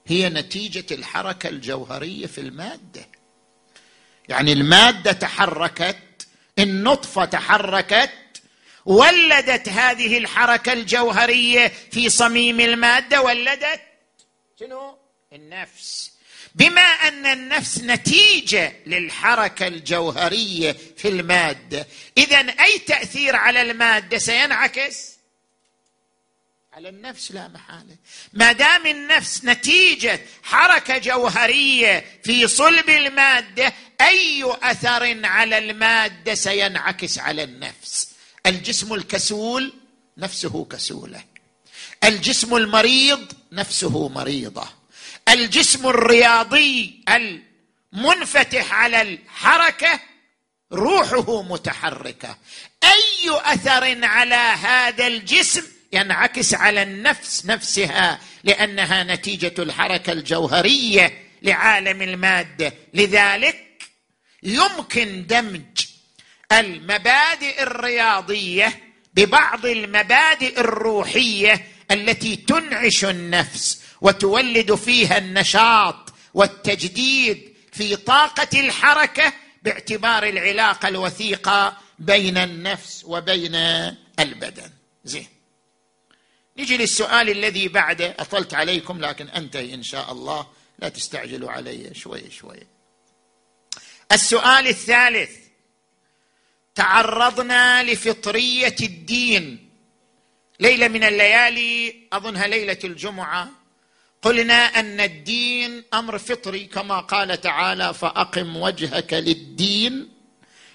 هي 0.06 0.28
نتيجة 0.28 0.94
الحركة 0.94 1.48
الجوهرية 1.48 2.26
في 2.26 2.40
المادة. 2.40 3.08
يعني 4.28 4.52
المادة 4.52 5.12
تحركت 5.12 6.26
النطفة 6.58 7.24
تحركت 7.24 8.10
ولدت 8.84 9.68
هذه 9.68 10.18
الحركة 10.18 10.72
الجوهرية 10.72 11.72
في 11.90 12.08
صميم 12.08 12.60
المادة 12.60 13.22
ولدت 13.22 13.80
شنو؟ 14.60 14.98
النفس. 15.32 16.12
بما 16.54 16.80
أن 16.80 17.26
النفس 17.26 17.78
نتيجة 17.78 18.72
للحركة 18.86 19.66
الجوهرية 19.66 20.76
في 20.96 21.08
المادة. 21.08 21.86
اذا 22.18 22.38
أي 22.38 22.78
تأثير 22.78 23.36
على 23.36 23.62
المادة؟ 23.62 24.18
سينعكس. 24.18 25.12
على 26.72 26.88
النفس 26.88 27.32
لا 27.32 27.48
محالة. 27.48 27.96
ما 28.32 28.52
دام 28.52 28.86
النفس 28.86 29.44
نتيجة 29.44 30.20
حركة 30.42 30.98
جوهرية 30.98 32.04
في 32.24 32.48
صلب 32.48 32.90
المادة 32.90 33.72
أي 34.00 34.44
أثر 34.62 35.26
على 35.26 35.58
المادة 35.58 36.34
سينعكس 36.34 37.18
على 37.18 37.42
النفس. 37.42 38.08
الجسم 38.46 38.94
الكسول 38.94 39.72
نفسه 40.18 40.64
كسولة. 40.64 41.24
الجسم 42.04 42.56
المريض 42.56 43.32
نفسه 43.52 44.08
مريضة. 44.08 44.81
الجسم 45.32 45.86
الرياضي 45.86 47.04
المنفتح 47.08 48.72
على 48.72 49.02
الحركة 49.02 50.00
روحه 50.72 51.42
متحركة. 51.42 52.38
أي 52.84 53.30
أثر 53.30 54.04
على 54.04 54.34
هذا 54.34 55.06
الجسم؟ 55.06 55.62
ينعكس 55.92 56.54
على 56.54 56.82
النفس 56.82 57.46
نفسها 57.46 58.20
لأنها 58.44 59.04
نتيجة 59.04 59.54
الحركة 59.58 60.12
الجوهرية 60.12 61.24
لعالم 61.42 62.02
الماده 62.02 62.72
لذلك 62.94 63.82
يمكن 64.42 65.26
دمج 65.26 65.86
المبادئ 66.52 67.62
الرياضية 67.62 68.80
ببعض 69.14 69.66
المبادئ 69.66 70.60
الروحية 70.60 71.66
التي 71.90 72.36
تنعش 72.36 73.04
النفس. 73.04 73.81
وتولد 74.02 74.74
فيها 74.74 75.18
النشاط 75.18 76.12
والتجديد 76.34 77.54
في 77.72 77.96
طاقة 77.96 78.60
الحركة 78.60 79.32
باعتبار 79.62 80.24
العلاقة 80.24 80.88
الوثيقة 80.88 81.76
بين 81.98 82.38
النفس 82.38 83.04
وبين 83.06 83.54
البدن. 84.18 84.70
زين. 85.04 85.26
نجي 86.58 86.76
للسؤال 86.76 87.30
الذي 87.30 87.68
بعده. 87.68 88.16
أطلت 88.18 88.54
عليكم 88.54 89.00
لكن 89.00 89.28
انتهي 89.28 89.74
إن 89.74 89.82
شاء 89.82 90.12
الله 90.12 90.46
لا 90.78 90.88
تستعجلوا 90.88 91.50
علي 91.50 91.94
شوي 91.94 92.30
شوي. 92.30 92.66
السؤال 94.12 94.66
الثالث. 94.66 95.30
تعرضنا 96.74 97.82
لفطرية 97.82 98.76
الدين. 98.80 99.70
ليلة 100.60 100.88
من 100.88 101.04
الليالي 101.04 101.94
أظنها 102.12 102.46
ليلة 102.46 102.78
الجمعة 102.84 103.61
قلنا 104.22 104.54
أن 104.54 105.00
الدين 105.00 105.84
أمر 105.94 106.18
فطري 106.18 106.64
كما 106.64 107.00
قال 107.00 107.40
تعالى 107.40 107.94
فأقم 107.94 108.56
وجهك 108.56 109.12
للدين 109.12 110.08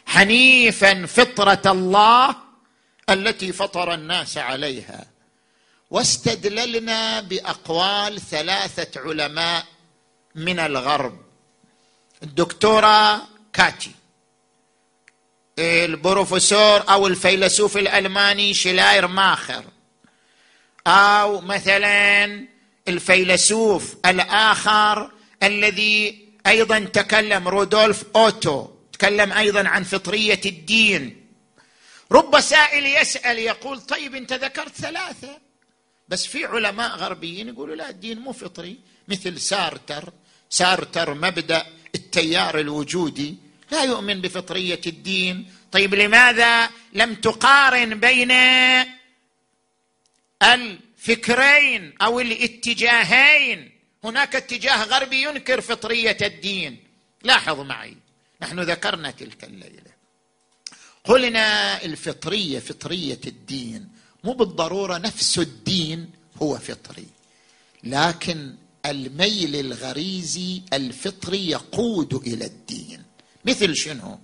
حنيفا 0.06 1.06
فطرة 1.06 1.72
الله 1.72 2.36
التي 3.10 3.54
فطر 3.54 3.94
الناس 3.94 4.38
عليها. 4.38 5.06
واستدللنا 5.90 7.22
بأقوال 7.22 8.22
ثلاثة 8.22 9.02
علماء 9.02 9.66
من 10.36 10.60
الغرب. 10.60 11.22
الدكتورة 12.24 13.28
كاتي 13.54 13.92
البروفيسور 15.60 16.90
أو 16.90 17.08
الفيلسوف 17.08 17.78
الألماني 17.78 18.54
شلاير 18.54 19.08
ماخر 19.08 19.64
أو 20.88 21.42
مثلا 21.42 22.46
الفيلسوف 22.88 23.96
الآخر 24.06 25.12
الذي 25.44 26.28
أيضا 26.48 26.80
تكلم 26.80 27.48
رودولف 27.48 28.04
أوتو 28.16 28.68
تكلم 28.94 29.34
أيضا 29.34 29.68
عن 29.68 29.84
فطرية 29.84 30.42
الدين. 30.46 31.26
رب 32.12 32.40
سائل 32.40 32.86
يسأل 32.86 33.40
يقول 33.40 33.82
طيب 33.82 34.16
أنت 34.16 34.34
ذكرت 34.34 34.76
ثلاثة. 34.76 35.40
بس 36.08 36.26
في 36.26 36.46
علماء 36.46 36.96
غربيين 36.96 37.48
يقولوا 37.48 37.76
لا 37.76 37.90
الدين 37.90 38.20
مو 38.20 38.32
فطري. 38.32 38.78
مثل 39.08 39.40
سارتر. 39.40 40.14
سارتر 40.50 41.14
مبدأ 41.14 41.66
التيار 41.96 42.60
الوجودي. 42.60 43.36
لا 43.72 43.84
يؤمن 43.84 44.22
بفطرية 44.22 44.82
الدين. 44.88 45.52
طيب 45.72 45.96
لماذا 45.96 46.70
لم 46.94 47.16
تقارن 47.16 48.00
بين 48.00 48.32
الفكرين 51.10 51.94
أو 52.02 52.20
الاتجاهين. 52.20 53.72
هناك 54.04 54.36
اتجاه 54.36 54.84
غربي 54.84 55.24
ينكر 55.24 55.62
فطرية 55.62 56.18
الدين. 56.22 56.78
لاحظ 57.24 57.60
معي 57.60 57.98
نحن 58.42 58.60
ذكرنا 58.60 59.12
تلك 59.12 59.44
الليلة. 59.44 59.92
قلنا 61.04 61.84
الفطرية 61.84 62.60
فطرية 62.60 63.20
الدين. 63.28 63.90
مو 64.24 64.34
بالضرورة 64.34 64.98
نفس 64.98 65.40
الدين 65.40 66.10
هو 66.42 66.58
فطري. 66.58 67.08
لكن 67.84 68.56
الميل 68.86 69.56
الغريزي 69.56 70.62
الفطري 70.74 71.50
يقود 71.50 72.14
إلى 72.14 72.46
الدين. 72.46 73.04
مثل 73.46 73.76
شنو؟ 73.76 74.20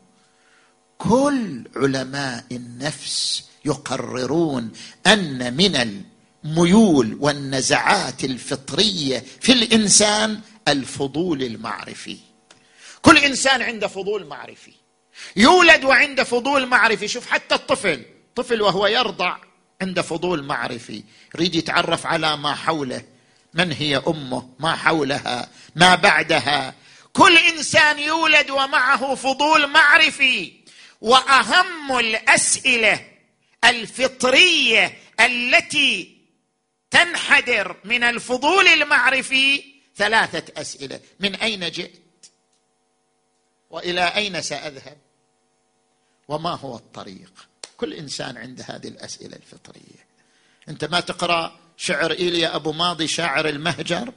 كل 0.97 1.63
علماء 1.75 2.45
النفس 2.51 3.43
يقررون 3.65 4.71
أن 5.07 5.53
من 5.53 6.03
الميول 6.45 7.17
والنزعات 7.19 8.23
الفطرية 8.23 9.23
في 9.41 9.51
الإنسان 9.51 10.41
الفضول 10.67 11.43
المعرفي. 11.43 12.17
كل 13.01 13.17
إنسان 13.17 13.61
عنده 13.61 13.87
فضول 13.87 14.25
معرفي. 14.25 14.71
يولد 15.35 15.83
وعنده 15.83 16.23
فضول 16.23 16.65
معرفي. 16.65 17.07
شوف 17.07 17.27
حتى 17.27 17.55
الطفل 17.55 18.05
طفل 18.35 18.61
وهو 18.61 18.87
يرضع 18.87 19.37
عنده 19.81 20.01
فضول 20.01 20.43
معرفي. 20.43 21.03
يريد 21.35 21.55
يتعرف 21.55 22.05
على 22.05 22.37
ما 22.37 22.55
حوله. 22.55 23.01
من 23.53 23.71
هي 23.71 23.97
أمه؟ 24.07 24.49
ما 24.59 24.75
حولها؟ 24.75 25.49
ما 25.75 25.95
بعدها؟ 25.95 26.73
كل 27.13 27.37
إنسان 27.37 27.99
يولد 27.99 28.49
ومعه 28.49 29.15
فضول 29.15 29.67
معرفي. 29.67 30.53
وأهم 31.01 31.99
الأسئلة 31.99 33.05
الفطرية 33.63 34.97
التي 35.19 36.12
تنحدر 36.93 37.77
من 37.83 38.03
الفضول 38.03 38.67
المعرفي 38.67 39.63
ثلاثة 39.95 40.61
أسئلة. 40.61 40.99
من 41.19 41.35
أين 41.35 41.71
جئت؟ 41.71 42.01
وإلى 43.69 44.01
أين 44.01 44.41
سأذهب؟ 44.41 44.97
وما 46.27 46.49
هو 46.49 46.75
الطريق؟ 46.75 47.47
كل 47.77 47.93
إنسان 47.93 48.37
عنده 48.37 48.65
هذه 48.67 48.87
الأسئلة 48.87 49.35
الفطرية. 49.35 50.05
أنت 50.69 50.85
ما 50.85 50.99
تقرأ 50.99 51.59
شعر 51.77 52.11
إيليا 52.11 52.55
أبو 52.55 52.71
ماضي 52.71 53.07
شاعر 53.07 53.49
المهجر؟ 53.49 54.13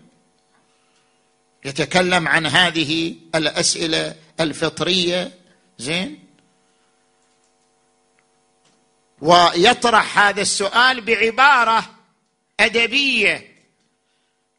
يتكلم 1.65 2.29
عن 2.29 2.47
هذه 2.47 3.17
الأسئلة 3.35 4.15
الفطرية. 4.41 5.39
زين؟ 5.79 6.27
ويطرح 9.21 10.19
هذا 10.19 10.43
السؤال 10.43 11.01
بعبارة 11.01 11.96
أدبية 12.61 13.57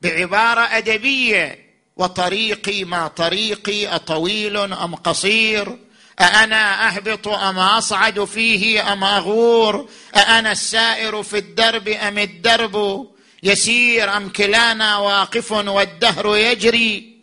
بعبارة 0.01 0.61
أدبية 0.61 1.67
وطريقي 1.95 2.83
ما 2.83 3.07
طريقي 3.07 3.87
أطويل 3.87 4.57
أم 4.57 4.95
قصير؟ 4.95 5.77
أأنا 6.19 6.87
أهبط 6.87 7.27
أم 7.27 7.59
أصعد 7.59 8.23
فيه 8.23 8.93
أم 8.93 9.03
أغور؟ 9.03 9.89
أأنا 10.15 10.51
السائر 10.51 11.23
في 11.23 11.37
الدرب 11.37 11.87
أم 11.87 12.17
الدرب؟ 12.17 13.07
يسير 13.43 14.17
أم 14.17 14.29
كلانا 14.29 14.97
واقف 14.97 15.51
والدهر 15.51 16.37
يجري؟ 16.37 17.17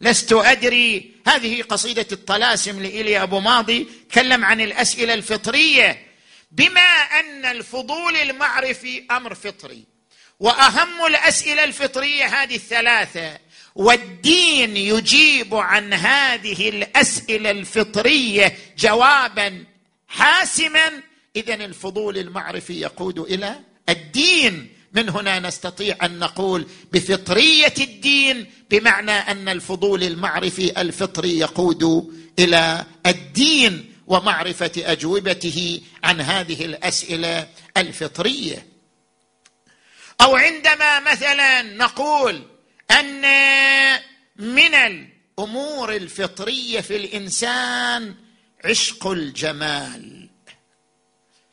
لست 0.00 0.32
أدري. 0.32 1.14
هذه 1.26 1.62
قصيدة 1.62 2.06
الطلاسم 2.12 2.82
لإلي 2.82 3.22
أبو 3.22 3.40
ماضي. 3.40 3.88
تكلم 4.10 4.44
عن 4.44 4.60
الأسئلة 4.60 5.14
الفطرية. 5.14 6.06
بما 6.52 6.80
أن 7.20 7.44
الفضول 7.44 8.16
المعرفي 8.16 9.04
أمر 9.10 9.34
فطري. 9.34 9.93
وأهم 10.44 11.06
الأسئلة 11.06 11.64
الفطرية 11.64 12.24
هذه 12.24 12.54
الثلاثة. 12.56 13.38
والدين 13.74 14.76
يجيب 14.76 15.54
عن 15.54 15.92
هذه 15.92 16.68
الأسئلة 16.68 17.50
الفطرية 17.50 18.56
جوابا 18.78 19.64
حاسما. 20.08 20.90
اذا 21.36 21.54
الفضول 21.54 22.18
المعرفي 22.18 22.80
يقود 22.80 23.18
إلى 23.18 23.60
الدين. 23.88 24.68
من 24.92 25.08
هنا 25.08 25.40
نستطيع 25.40 25.96
أن 26.02 26.18
نقول 26.18 26.66
بفطرية 26.92 27.74
الدين 27.80 28.46
بمعنى 28.70 29.12
أن 29.12 29.48
الفضول 29.48 30.02
المعرفي 30.02 30.80
الفطري 30.80 31.38
يقود 31.38 32.12
إلى 32.38 32.84
الدين 33.06 33.92
ومعرفة 34.06 34.72
أجوبته 34.76 35.80
عن 36.04 36.20
هذه 36.20 36.64
الأسئلة 36.64 37.46
الفطرية. 37.76 38.73
أو 40.20 40.36
عندما 40.36 41.00
مثلا 41.00 41.62
نقول 41.62 42.42
أن 42.90 43.22
من 44.36 44.74
الأمور 44.74 45.96
الفطرية 45.96 46.80
في 46.80 46.96
الإنسان 46.96 48.14
عشق 48.64 49.06
الجمال. 49.06 50.28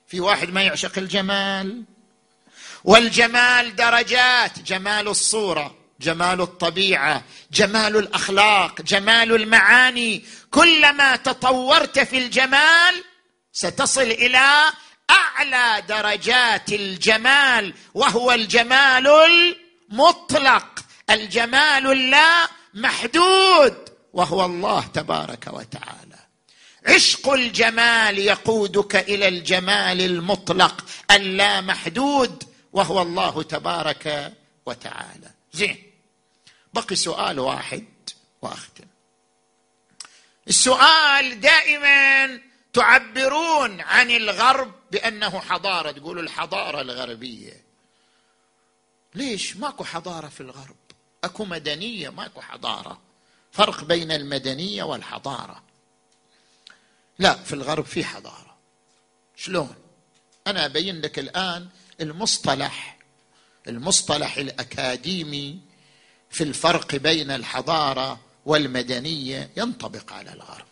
في 0.08 0.20
واحد 0.20 0.50
ما 0.50 0.62
يعشق 0.62 0.98
الجمال. 0.98 1.84
والجمال 2.84 3.76
درجات 3.76 4.60
جمال 4.60 5.08
الصورة 5.08 5.76
جمال 6.02 6.42
الطبيعة 6.42 7.24
جمال 7.52 7.98
الأخلاق 7.98 8.82
جمال 8.82 9.36
المعاني. 9.36 10.26
كلما 10.52 11.16
تطورت 11.16 12.00
في 12.00 12.18
الجمال 12.18 13.04
ستصل 13.54 14.02
إلى 14.02 14.72
أعلى 15.12 15.82
درجات 15.88 16.70
الجمال 16.70 17.74
وهو 17.94 18.32
الجمال 18.32 19.08
المطلق. 19.08 20.80
الجمال 21.10 21.92
اللا 21.92 22.48
محدود 22.74 23.90
وهو 24.14 24.46
الله 24.46 24.82
تبارك 24.82 25.48
وتعالى. 25.48 26.20
عشق 26.88 27.30
الجمال 27.30 28.20
يقودك 28.20 28.96
إلى 28.96 29.28
الجمال 29.28 30.02
المطلق 30.02 30.86
اللا 31.12 31.62
محدود 31.62 32.44
وهو 32.74 33.02
الله 33.02 33.44
تبارك 33.44 34.34
وتعالى. 34.66 35.32
زين. 35.54 35.92
بقي 36.74 36.96
سؤال 36.96 37.40
واحد 37.40 37.86
وأختم. 38.42 38.86
السؤال 40.48 41.40
دائما 41.42 42.40
تعبرون 42.74 43.82
عن 43.82 44.12
الغرب 44.12 44.81
بأنه 44.92 45.40
حضارة 45.40 45.92
تقولوا 45.92 46.24
الحضارة 46.24 46.82
الغربية. 46.82 47.62
ليش؟ 49.16 49.58
ماكو 49.58 49.84
حضارة 49.84 50.28
في 50.28 50.42
الغرب. 50.42 50.76
أكو 51.24 51.46
مدنية 51.46 52.10
ماكو 52.10 52.42
حضارة. 52.42 53.02
فرق 53.52 53.84
بين 53.84 54.12
المدنية 54.12 54.84
والحضارة. 54.84 55.64
لا 57.20 57.34
في 57.34 57.54
الغرب 57.54 57.86
في 57.86 58.04
حضارة. 58.04 58.58
شلون؟ 59.36 59.76
أنا 60.48 60.66
أبين 60.66 61.02
لك 61.02 61.20
الآن 61.20 61.70
المصطلح 62.02 62.98
المصطلح 63.68 64.38
الأكاديمي 64.38 65.60
في 66.30 66.44
الفرق 66.44 66.96
بين 66.96 67.32
الحضارة 67.32 68.20
والمدنية 68.46 69.50
ينطبق 69.58 70.14
على 70.14 70.34
الغرب. 70.34 70.66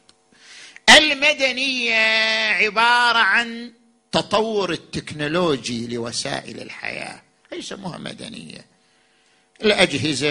المدنية 0.90 1.96
عبارة 2.54 3.18
عن 3.18 3.74
تطور 4.12 4.72
التكنولوجي 4.72 5.88
لوسائل 5.88 6.62
الحياة. 6.62 7.22
يسموها 7.52 7.98
مدنيه 7.98 8.66
الأجهزة 9.62 10.30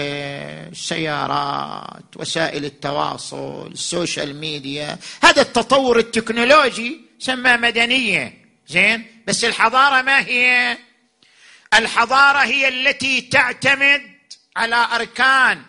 السيارات 0.69 2.17
وسائل 2.17 2.65
التواصل 2.65 3.67
ال 3.67 3.77
social 3.77 4.35
media. 4.35 4.97
هذا 5.23 5.41
التطور 5.41 5.99
التكنولوجي 5.99 7.01
سمى 7.19 7.57
مدنية. 7.57 8.45
زين؟ 8.67 9.23
بس 9.27 9.43
الحضارة 9.43 10.01
ما 10.01 10.19
هي. 10.19 10.77
الحضارة 11.73 12.37
هي 12.37 12.67
التي 12.67 13.21
تعتمد 13.21 14.01
على 14.55 14.75
أركان 14.75 15.61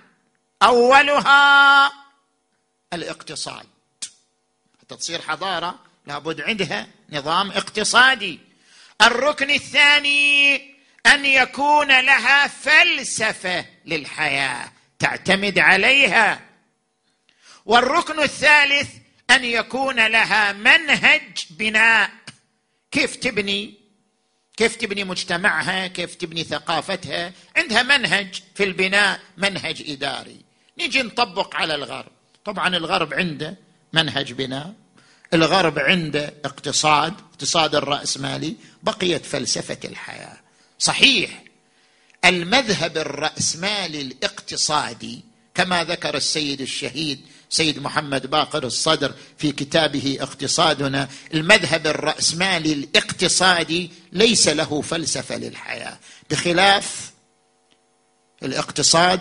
أولها 0.62 1.92
الاقتصاد. 2.92 3.66
حتى 4.80 4.96
تصير 4.96 5.22
حضارة 5.22 5.78
لابد 6.06 6.40
عندها 6.40 6.88
نظام 7.12 7.50
اقتصادي. 7.50 8.38
الركن 9.02 9.50
الثاني 9.50 10.56
أن 11.06 11.24
يكون 11.24 11.88
لها 12.00 12.46
فلسفة 12.46 13.66
للحياة 13.86 14.72
تعتمد 14.98 15.58
عليها. 15.58 16.40
والركن 17.66 18.22
الثالث 18.22 18.88
أن 19.30 19.44
يكون 19.44 20.06
لها 20.06 20.52
منهج 20.52 21.46
بناء. 21.50 22.10
كيف 22.90 23.16
تبني؟ 23.16 23.74
كيف 24.56 24.76
تبني 24.76 25.04
مجتمعها؟ 25.04 25.86
كيف 25.86 26.14
تبني 26.14 26.44
ثقافتها؟ 26.44 27.32
عندها 27.56 27.82
منهج 27.82 28.42
في 28.54 28.64
البناء 28.64 29.20
منهج 29.36 29.84
إداري. 29.88 30.40
نيجي 30.78 31.02
نطبق 31.02 31.56
على 31.56 31.74
الغرب. 31.74 32.12
طبعا 32.44 32.76
الغرب 32.76 33.14
عنده 33.14 33.56
منهج 33.92 34.32
بناء. 34.32 34.74
الغرب 35.34 35.78
عنده 35.78 36.34
اقتصاد 36.44 37.14
اقتصاد 37.30 37.74
الراسمالي 37.74 38.56
بقيت 38.82 39.26
فلسفة 39.26 39.78
الحياة. 39.84 40.36
صحيح 40.78 41.44
المذهب 42.24 42.98
الراسمالي 42.98 44.00
الاقتصادي 44.00 45.24
كما 45.54 45.84
ذكر 45.84 46.16
السيد 46.16 46.60
الشهيد 46.60 47.20
سيد 47.50 47.78
محمد 47.78 48.26
باقر 48.26 48.64
الصدر 48.64 49.14
في 49.38 49.52
كتابه 49.52 50.18
اقتصادنا 50.20 51.08
المذهب 51.34 51.86
الراسمالي 51.86 52.72
الاقتصادي 52.72 53.90
ليس 54.12 54.48
له 54.48 54.80
فلسفة 54.82 55.36
للحياة. 55.36 55.98
بخلاف 56.30 57.10
الاقتصاد 58.42 59.20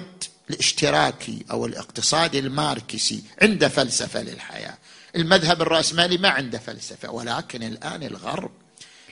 الاشتراكي 0.49 1.45
أو 1.51 1.65
الاقتصاد 1.65 2.35
الماركسي 2.35 3.23
عنده 3.41 3.69
فلسفة 3.69 4.21
للحياة. 4.21 4.77
المذهب 5.15 5.61
الرأسمالي 5.61 6.17
ما 6.17 6.29
عنده 6.29 6.59
فلسفة 6.59 7.11
ولكن 7.11 7.63
الآن 7.63 8.03
الغرب 8.03 8.51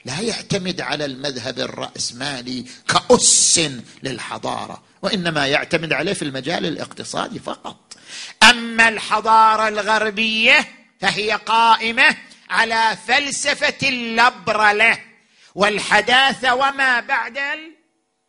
لا 0.06 0.20
يعتمد 0.20 0.82
على 0.82 1.06
المذهب 1.06 1.60
الرأسمالي 1.60 2.66
كأس 2.88 3.62
للحضارة 4.04 4.84
وإنما 5.02 5.48
يعتمد 5.48 5.94
عليه 5.94 6.14
في 6.14 6.22
المجال 6.22 6.66
الاقتصادي 6.66 7.40
فقط. 7.40 7.98
أما 8.44 8.90
الحضارة 8.90 9.68
الغربية 9.68 10.68
فهي 11.02 11.32
قائمة 11.32 12.18
على 12.50 12.98
فلسفة 13.08 13.90
اللبرله 13.90 15.00
والحداثة 15.56 16.56
وما 16.56 17.00
بعد 17.00 17.38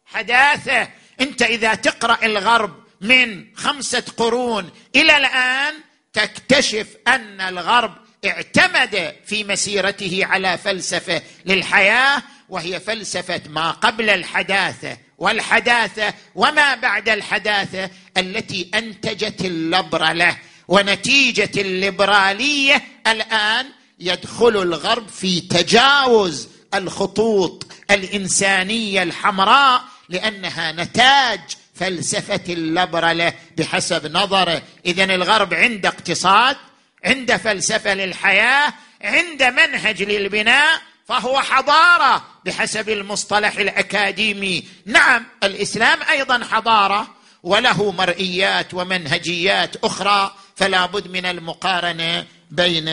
الحداثة. 0.09 0.89
أنت 1.21 1.43
إذا 1.43 1.75
تقرأ 1.75 2.19
الغرب 2.27 2.85
من 3.01 3.47
خمسة 3.57 4.05
قرون 4.17 4.71
إلى 4.97 5.17
الآن 5.17 5.75
تكتشف 6.13 6.87
أن 7.09 7.41
الغرب 7.41 7.95
اعتمد 8.27 9.15
في 9.27 9.45
مسيرته 9.45 10.21
على 10.23 10.59
فلسفة 10.59 11.23
للحياة 11.47 12.23
وهي 12.49 12.81
فلسفة 12.81 13.41
ما 13.49 13.71
قبل 13.71 14.11
الحداثة 14.11 14.97
والحداثة 15.19 16.15
وما 16.35 16.75
بعد 16.75 17.09
الحداثة 17.09 17.91
التي 18.17 18.71
أنتجت 18.75 19.41
اللبرله 19.41 20.37
ونتيجة 20.69 21.61
الليبرالية 21.61 22.83
الآن 23.07 23.67
يدخل 24.01 24.49
الغرب 24.63 25.09
في 25.09 25.41
تجاوز 25.41 26.49
الخطوط 26.75 27.67
الإنسانية 27.91 29.03
الحمراء 29.03 29.85
لأنها 30.09 30.73
نتاج 30.73 31.41
فلسفة 31.79 32.53
اللبرله 32.53 33.33
بحسب 33.57 34.17
نظره. 34.17 34.63
اذا 34.87 35.05
الغرب 35.05 35.55
عنده 35.55 35.89
اقتصاد 35.89 36.57
عنده 37.05 37.37
فلسفة 37.37 37.95
للحياة 37.95 38.73
عنده 39.03 39.51
منهج 39.51 40.03
للبناء 40.03 40.81
فهو 41.07 41.41
حضارة 41.41 42.25
بحسب 42.45 42.89
المصطلح 42.89 43.57
الأكاديمي. 43.57 44.65
نعم 44.87 45.27
الإسلام 45.45 46.03
أيضا 46.03 46.45
حضارة 46.45 47.15
وله 47.43 47.91
مرئيات 47.91 48.75
ومنهجيات 48.75 49.77
أخرى 49.77 50.35
فلا 50.57 50.87
بد 50.87 51.09
من 51.09 51.27
المقارنة 51.27 52.27
بين 52.51 52.89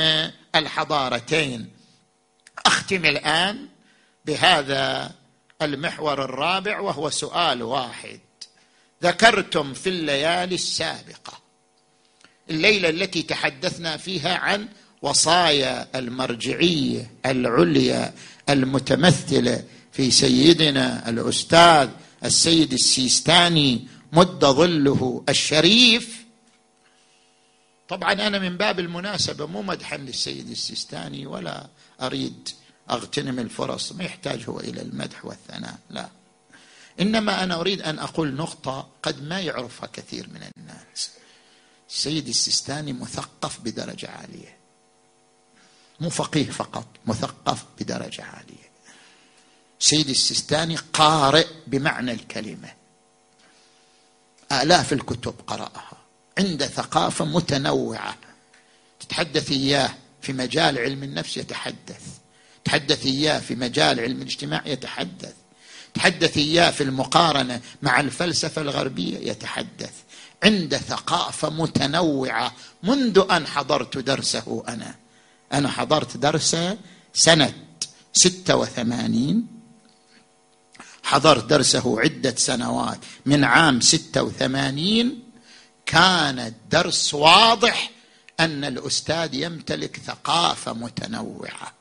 الحضارتين. 0.56 1.70
أختم 2.66 3.06
الآن 3.06 3.68
بهذا 4.26 5.12
المحور 5.62 6.26
الرابع 6.26 6.80
وهو 6.80 7.10
سؤال 7.10 7.64
واحد. 7.64 8.20
ذكرتم 9.06 9.74
في 9.74 9.89
الليالي 9.89 10.56
السابقة 10.56 11.39
الليلة 12.49 12.89
التي 12.89 13.22
تحدثنا 13.22 13.97
فيها 13.97 14.38
عن 14.38 14.68
وصايا 15.01 15.88
المرجعية 15.99 17.12
العليا 17.26 18.14
المتمثلة 18.49 19.64
في 19.91 20.12
سيدنا 20.12 21.10
الأستاذ 21.10 21.89
السيد 22.26 22.74
السيستاني 22.74 23.88
مد 24.14 24.45
ظله 24.45 25.24
الشريف. 25.30 26.26
طبعا 27.89 28.14
أنا 28.14 28.39
من 28.39 28.58
باب 28.58 28.80
المناسبة 28.80 29.45
مو 29.45 29.62
مدحا 29.62 29.97
للسيد 29.97 30.49
السيستاني 30.49 31.26
ولا 31.26 31.68
أريد 32.01 32.49
أغتنم 32.91 33.39
الفرص 33.39 33.91
ما 33.91 34.03
يحتاج 34.03 34.49
هو 34.49 34.60
إلى 34.60 34.82
المدح 34.82 35.26
والثناء 35.26 35.78
لا. 35.89 36.10
إنما 37.00 37.43
أنا 37.43 37.60
أريد 37.60 37.82
أن 37.82 38.00
أقول 38.00 38.34
نقطة 38.34 38.88
قد 39.04 39.24
ما 39.24 39.39
يعرفها 39.39 39.89
كثير 39.93 40.30
من 40.30 40.50
الناس. 40.58 41.12
السيد 41.89 42.28
السيستاني 42.28 42.93
مثقف 42.93 43.60
بدرجة 43.60 44.10
عالية. 44.10 44.58
مو 46.00 46.10
فقيه 46.10 46.50
فقط 46.50 46.88
مثقف 47.06 47.66
بدرجة 47.80 48.24
عالية. 48.24 48.70
سيد 49.80 50.10
السيستاني 50.10 50.76
قارئ 50.76 51.48
بمعنى 51.68 52.12
الكلمة. 52.12 52.74
آلاف 54.52 54.93
الكتب 54.93 55.36
قرأها. 55.48 55.98
عنده 56.38 56.68
ثقافة 56.68 57.26
متنوعة. 57.26 58.18
تتحدث 59.00 59.52
إياه 59.52 59.96
في 60.22 60.34
مجال 60.34 60.78
علم 60.78 61.04
النفس 61.04 61.38
يتحدث. 61.38 62.04
تحدث 62.66 63.06
إياه 63.06 63.39
في 63.39 63.56
مجال 63.56 64.00
علم 64.00 64.22
الاجتماع 64.22 64.62
يتحدث. 64.66 65.36
تحدث 65.96 66.38
إياه 66.38 66.72
في 66.72 66.84
المقارنة 66.84 67.62
مع 67.82 68.00
الفلسفة 68.00 68.62
الغربية 68.62 69.32
يتحدث. 69.32 69.93
عنده 70.43 70.78
ثقافة 70.78 71.50
متنوعة 71.50 72.54
منذ 72.84 73.26
أن 73.32 73.48
حضرت 73.48 73.98
درسه 73.98 74.64
أنا. 74.68 74.96
أنا 75.54 75.70
حضرت 75.70 76.18
درسه 76.18 76.78
سنة 77.14 77.54
ستة 78.14 78.56
وثمانين. 78.56 79.48
حضرت 81.04 81.46
درسه 81.46 82.00
عدة 82.00 82.36
سنوات. 82.38 83.00
من 83.26 83.43
عام 83.43 83.82
ستة 83.82 84.24
وثمانين 84.24 85.24
كان 85.86 86.39
الدرس 86.39 87.14
واضح 87.14 87.91
أن 88.39 88.64
الأستاذ 88.64 89.34
يمتلك 89.34 90.02
ثقافة 90.06 90.74
متنوعة 90.74 91.74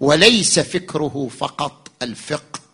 وليس 0.00 0.58
فكره 0.58 1.30
فقط 1.38 1.90
الفقه. 2.02 2.65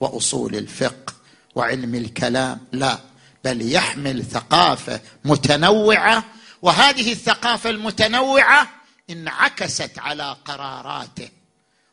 وأصول 0.00 0.54
الفقه 0.54 1.14
وعلم 1.54 1.94
الكلام 1.94 2.60
لا 2.72 2.98
بل 3.44 3.72
يحمل 3.72 4.24
ثقافة 4.24 5.00
متنوعة 5.24 6.24
وهذه 6.62 7.12
الثقافة 7.12 7.70
المتنوعة 7.70 8.68
انعكست 9.10 9.98
على 9.98 10.36
قراراته 10.44 11.28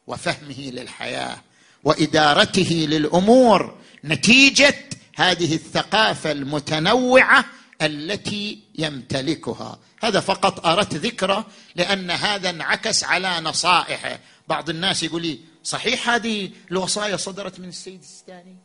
وفهمه 0.08 0.60
للحياة 0.60 1.38
وإدارته 1.84 2.86
للأمور 2.90 3.76
نتيجة 4.06 4.76
هذه 5.16 5.56
الثقافة 5.56 6.32
المتنوعة 6.32 7.46
التي 7.82 8.60
يمتلكها. 8.76 9.80
هذا 10.04 10.20
فقط 10.20 10.66
أردت 10.66 10.96
ذكره 10.96 11.46
لأن 11.76 12.12
هذا 12.12 12.50
انعكس 12.50 13.04
على 13.04 13.40
نصائحه. 13.40 14.20
بعض 14.48 14.70
الناس 14.70 15.04
يقول 15.04 15.22
لي 15.22 15.40
صحيح 15.66 16.10
هذه 16.10 16.52
الوصايا 16.72 17.18
صدرت 17.18 17.60
من 17.60 17.70
السيد 17.70 18.00
السيستاني؟ 18.00 18.56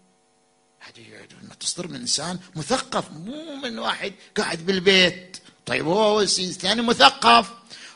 هذه 0.80 1.04
تصدر 1.60 1.88
من 1.88 1.94
إنسان 1.94 2.38
مثقف 2.56 3.10
مو 3.10 3.56
من 3.56 3.78
واحد 3.78 4.12
قاعد 4.36 4.66
بالبيت. 4.66 5.36
طيب 5.66 5.86
هو 5.86 6.20
السيستاني 6.20 6.82
مثقف. 6.82 7.50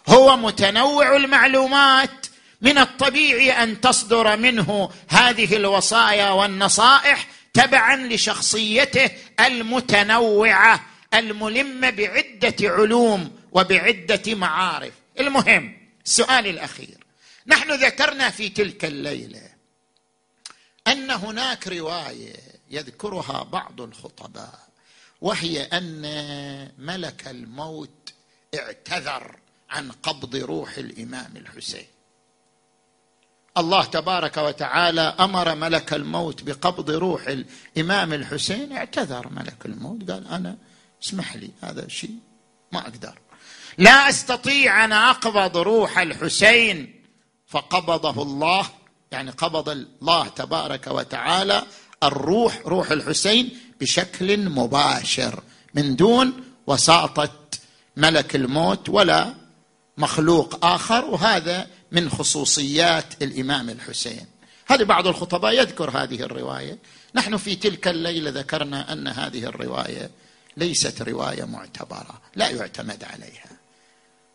هو 0.09 0.37
متنوع 0.37 1.17
المعلومات. 1.17 2.27
من 2.61 2.79
الطبيعي 2.79 3.53
أن 3.53 3.81
تصدر 3.81 4.37
منه 4.37 4.91
هذه 5.09 5.57
الوصايا 5.57 6.31
والنصائح 6.31 7.27
تبعا 7.55 7.97
لشخصيته 7.97 9.11
المتنوعة 9.41 10.87
الملمة 11.15 11.91
بعدة 11.91 12.57
علوم 12.63 13.37
وبعدة 13.53 14.35
معارف. 14.35 14.93
المهم 15.21 15.77
السؤال 16.07 16.47
الأخير. 16.47 17.04
نحن 17.47 17.73
ذكرنا 17.73 18.31
في 18.31 18.49
تلك 18.49 18.85
الليلة 18.85 19.55
أن 20.87 21.11
هناك 21.11 21.69
رواية 21.69 22.37
يذكرها 22.71 23.43
بعض 23.43 23.81
الخطباء 23.81 24.69
وهي 25.21 25.63
أن 25.63 26.03
ملك 26.79 27.29
الموت 27.29 28.13
اعتذر 28.55 29.37
عن 29.71 29.91
قبض 29.91 30.37
روح 30.37 30.79
الإمام 30.79 31.37
الحسين. 31.37 31.87
الله 33.57 33.85
تبارك 33.85 34.37
وتعالى 34.37 35.01
أمر 35.01 35.55
ملك 35.55 35.93
الموت 35.93 36.43
بقبض 36.43 36.91
روح 36.91 37.23
الإمام 37.27 38.13
الحسين 38.13 38.73
اعتذر 38.73 39.29
ملك 39.29 39.67
الموت 39.67 40.11
قال 40.11 40.29
أنا 40.29 40.57
اسمح 41.03 41.37
لي 41.37 41.51
هذا 41.63 41.89
شيء 41.89 42.19
ما 42.73 42.81
أقدر. 42.81 43.19
لا 43.79 44.09
أستطيع 44.09 44.85
أن 44.85 44.93
أقبض 44.93 45.57
روح 45.57 45.99
الحسين 45.99 47.04
فقبضه 47.55 48.23
الله 48.23 48.67
يعني 49.13 49.31
قبض 49.31 49.69
الله 49.69 50.29
تبارك 50.29 50.87
وتعالى 50.87 51.63
الروح 52.03 52.63
روح 52.67 52.91
الحسين 52.91 53.59
بشكل 53.81 54.51
مباشر 54.51 55.43
من 55.75 55.97
دون 55.97 56.45
وساطة 56.67 57.31
ملك 57.97 58.37
الموت 58.37 58.89
ولا 58.89 59.35
مخلوق 59.99 60.65
آخر 60.65 61.05
وهذا 61.05 61.67
من 61.93 62.11
خصوصيات 62.11 63.23
الإمام 63.23 63.71
الحسين. 63.71 64.27
هذه 64.67 64.83
بعض 64.83 65.07
الخطباء 65.07 65.53
يذكر 65.53 65.91
هذه 65.91 66.23
الرواية. 66.23 66.79
نحن 67.15 67.37
في 67.37 67.57
تلك 67.57 67.89
الليلة 67.89 68.31
ذكرنا 68.31 68.93
أن 68.93 69.09
هذه 69.09 69.45
الرواية 69.45 70.11
ليست 70.57 71.03
رواية 71.03 71.45
معتبرة 71.45 72.21
لا 72.37 72.49
يعتمد 72.49 73.05
عليها. 73.05 73.54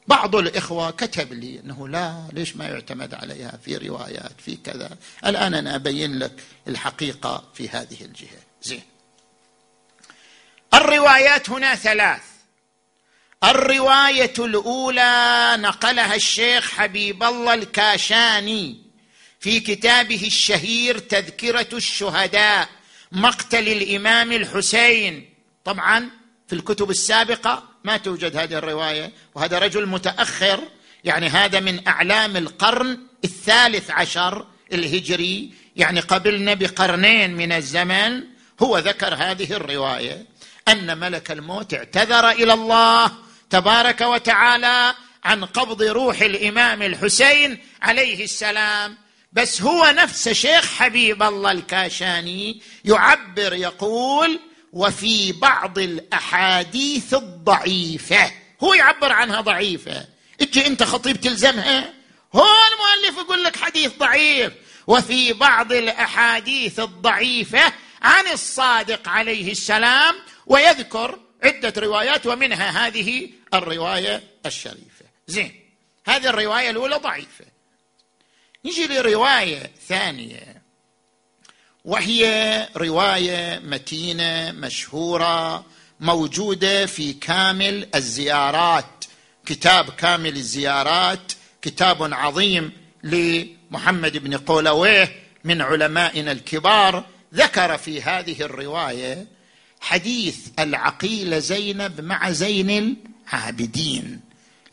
بعض 0.10 0.36
الإخوة 0.36 0.91
كتب 0.91 1.34
لي 1.34 1.60
أنه 1.60 1.88
لا 1.88 2.24
ليش 2.34 2.55
ما 2.55 2.68
يعتمد 2.68 3.14
عليها؟ 3.14 3.60
في 3.66 3.78
روايات 3.78 4.32
في 4.45 4.55
كذا. 4.55 4.89
الآن 5.26 5.53
أنا 5.53 5.76
أبين 5.76 6.20
لك 6.20 6.43
الحقيقة 6.68 7.43
في 7.53 7.70
هذه 7.70 8.01
الجهة. 8.01 8.41
زين. 8.64 8.82
الروايات 10.74 11.49
هنا 11.49 11.76
ثلاث. 11.76 12.22
الرواية 13.43 14.34
الأولى 14.39 15.55
نقلها 15.60 16.16
الشيخ 16.16 16.72
حبيب 16.72 17.24
الله 17.24 17.53
الكاشاني 17.53 18.82
في 19.39 19.60
كتابه 19.60 20.28
الشهير 20.28 20.99
تذكرة 20.99 21.70
الشهداء 21.74 22.70
مقتل 23.12 23.68
الإمام 23.68 24.32
الحسين. 24.32 25.34
طبعا 25.66 26.10
في 26.47 26.55
الكتب 26.55 26.89
السابقة 26.89 27.68
ما 27.84 27.97
توجد 27.97 28.38
هذه 28.38 28.53
الرواية 28.53 29.11
وهذا 29.36 29.59
رجل 29.59 29.86
متأخر 29.86 30.63
يعني 31.03 31.27
هذا 31.27 31.59
من 31.59 31.88
أعلام 31.88 32.38
القرن 32.38 32.97
الثالث 33.23 33.91
عشر 33.91 34.45
الهجري 34.73 35.53
يعني 35.75 35.99
قبلنا 35.99 36.53
بقرنين 36.53 37.36
من 37.36 37.51
الزمن 37.51 38.23
هو 38.61 38.77
ذكر 38.77 39.13
هذه 39.13 39.53
الرواية 39.53 40.25
أن 40.67 40.97
ملك 40.97 41.32
الموت 41.32 41.73
اعتذر 41.73 42.30
إلى 42.30 42.53
الله 42.53 43.11
تبارك 43.49 44.01
وتعالى 44.01 44.95
عن 45.23 45.45
قبض 45.45 45.84
روح 45.84 46.22
الإمام 46.22 46.81
الحسين 46.81 47.60
عليه 47.81 48.23
السلام. 48.23 48.97
بس 49.34 49.61
هو 49.61 49.93
نفس 49.95 50.30
شيخ 50.30 50.73
حبيب 50.73 51.23
الله 51.23 51.51
الكاشاني 51.51 52.61
يعبر 52.85 53.53
يقول 53.53 54.39
وفي 54.74 55.32
بعض 55.32 55.80
الأحاديث 55.80 57.14
الضعيفة. 57.14 58.32
هو 58.64 58.74
يعبر 58.74 59.12
عنها 59.12 59.41
ضعيفة. 59.41 60.08
أجي 60.41 60.68
انت 60.68 60.84
خطيب 60.84 61.22
تلزمها؟ 61.22 61.94
هو 62.36 62.46
المؤلف 62.72 63.18
يقول 63.18 63.44
لك 63.44 63.56
حديث 63.56 63.98
ضعيف. 63.98 64.54
وفي 64.88 65.34
بعض 65.34 65.72
الأحاديث 65.72 66.80
الضعيفة 66.80 67.74
عن 68.02 68.28
الصادق 68.28 69.10
عليه 69.10 69.52
السلام 69.52 70.16
ويذكر 70.46 71.20
عدة 71.44 71.74
روايات 71.78 72.26
ومنها 72.26 72.88
هذه 72.88 73.30
الرواية 73.54 74.24
الشريفة. 74.46 75.06
زين 75.28 75.60
هذه 76.06 76.28
الرواية 76.28 76.70
الأولى 76.70 76.96
ضعيفة. 76.96 77.46
نجي 78.66 78.88
لرواية 78.88 79.72
ثانية. 79.88 80.59
وهي 81.85 82.68
رواية 82.77 83.60
متينة 83.60 84.51
مشهورة 84.51 85.65
موجودة 85.99 86.85
في 86.85 87.14
كامل 87.14 87.88
الزيارات. 87.95 89.06
كتاب 89.45 89.89
كامل 89.89 90.35
الزيارات 90.35 91.31
كتاب 91.61 92.14
عظيم 92.14 92.72
لمحمد 93.03 94.18
بن 94.18 94.38
قولويه 94.38 95.15
من 95.43 95.61
علمائنا 95.61 96.31
الكبار. 96.31 97.06
ذكر 97.35 97.77
في 97.77 98.01
هذه 98.01 98.41
الرواية 98.41 99.27
حديث 99.81 100.38
العقيلة 100.60 101.39
زينب 101.39 102.01
مع 102.01 102.31
زين 102.31 102.97
العابدين. 103.27 104.22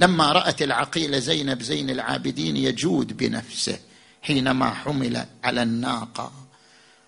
لما 0.01 0.33
رأت 0.33 0.63
العقيلة 0.63 1.19
زينب 1.19 1.63
زين 1.63 1.91
العابدين 1.91 2.57
يجود 2.57 3.17
بنفسه 3.17 3.79
حينما 4.23 4.71
حمل 4.71 5.27
على 5.45 5.63
الناقة. 5.63 6.46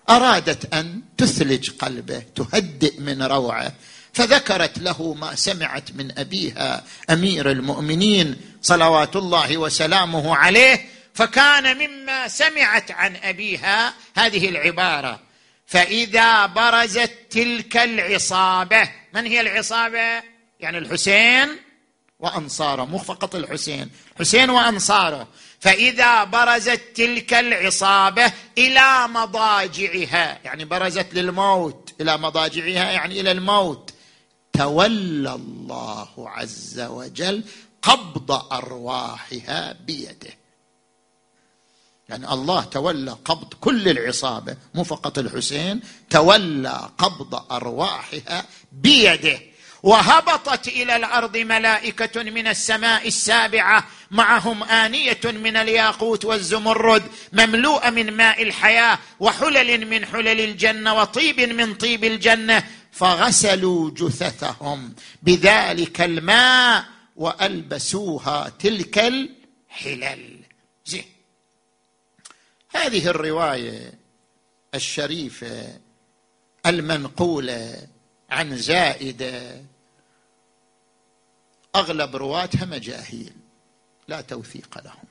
أرادت 0.09 0.73
أن 0.73 1.01
تثلج 1.17 1.69
قلبه 1.69 2.23
تهدئ 2.35 2.99
من 2.99 3.23
روعه. 3.23 3.71
فذكرت 4.13 4.79
له 4.79 5.13
ما 5.13 5.35
سمعت 5.35 5.91
من 5.91 6.19
أبيها 6.19 6.83
أمير 7.09 7.51
المؤمنين 7.51 8.35
صلوات 8.61 9.15
الله 9.15 9.57
وسلامه 9.57 10.35
عليه. 10.35 10.85
فكان 11.13 11.77
مما 11.77 12.27
سمعت 12.27 12.91
عن 12.91 13.15
أبيها 13.15 13.93
هذه 14.15 14.49
العبارة 14.49 15.19
فإذا 15.67 16.45
برزت 16.45 17.11
تلك 17.29 17.77
العصابة 17.77 18.89
من 19.13 19.25
هي 19.25 19.41
العصابة؟ 19.41 20.23
يعني 20.59 20.77
الحسين 20.77 21.49
وأنصاره 22.19 22.85
مو 22.85 22.97
فقط 22.97 23.35
الحسين 23.35 23.89
حسين 24.19 24.49
وأنصاره. 24.49 25.27
فإذا 25.59 26.23
برزت 26.23 26.81
تلك 26.95 27.33
العصابة 27.33 28.33
إلى 28.57 29.07
مضاجعها 29.07 30.39
يعني 30.43 30.65
برزت 30.65 31.13
للموت 31.13 31.93
إلى 32.01 32.17
مضاجعها 32.17 32.91
يعني 32.91 33.19
إلى 33.19 33.31
الموت. 33.31 33.93
تولى 34.53 35.33
الله 35.33 36.09
عز 36.17 36.79
وجل 36.79 37.43
قبض 37.81 38.31
أرواحها 38.31 39.73
بيده. 39.85 40.33
يعني 42.09 42.33
الله 42.33 42.63
تولى 42.63 43.17
قبض 43.25 43.53
كل 43.53 43.89
العصابة 43.89 44.57
مو 44.73 44.83
فقط 44.83 45.17
الحسين 45.17 45.81
تولى 46.09 46.89
قبض 46.97 47.51
أرواحها 47.51 48.45
بيده. 48.71 49.39
وهبطت 49.83 50.67
إلى 50.67 50.95
الأرض 50.95 51.37
ملائكة 51.37 52.23
من 52.23 52.47
السماء 52.47 53.07
السابعة 53.07 53.87
معهم 54.11 54.63
آنية 54.63 55.19
من 55.23 55.57
الياقوت 55.57 56.25
والزمرد 56.25 57.03
مملوءة 57.33 57.89
من 57.89 58.11
ماء 58.11 58.43
الحياة 58.43 58.99
وحلل 59.19 59.87
من 59.87 60.05
حلل 60.05 60.41
الجنة 60.41 60.93
وطيب 60.93 61.39
من 61.39 61.73
طيب 61.73 62.03
الجنة 62.03 62.63
فغسلوا 62.91 63.91
جثثهم 63.91 64.95
بذلك 65.23 66.01
الماء 66.01 66.85
وألبسوها 67.15 68.49
تلك 68.59 68.99
الحلل. 68.99 70.39
زين. 70.85 71.05
هذه 72.69 73.07
الرواية 73.07 73.93
الشريفة 74.75 75.79
المنقولة 76.65 77.87
عن 78.29 78.57
زائدة 78.57 79.61
أغلب 81.75 82.15
رواتها 82.15 82.65
مجاهيل. 82.65 83.38
لا 84.09 84.21
توثيق 84.21 84.81
لهم. 84.85 85.03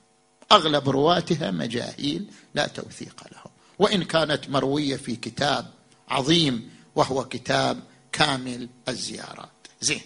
أغلب 0.53 0.89
رواتها 0.89 1.51
مجاهيل 1.51 2.31
لا 2.55 2.67
توثيق 2.67 3.25
لهم. 3.33 3.53
وإن 3.79 4.05
كانت 4.05 4.49
مروية 4.49 4.97
في 4.97 5.17
كتاب 5.17 5.71
عظيم 6.09 6.71
وهو 6.95 7.25
كتاب 7.25 7.83
كامل 8.13 8.69
الزيارات. 8.89 9.51
زين. 9.81 10.01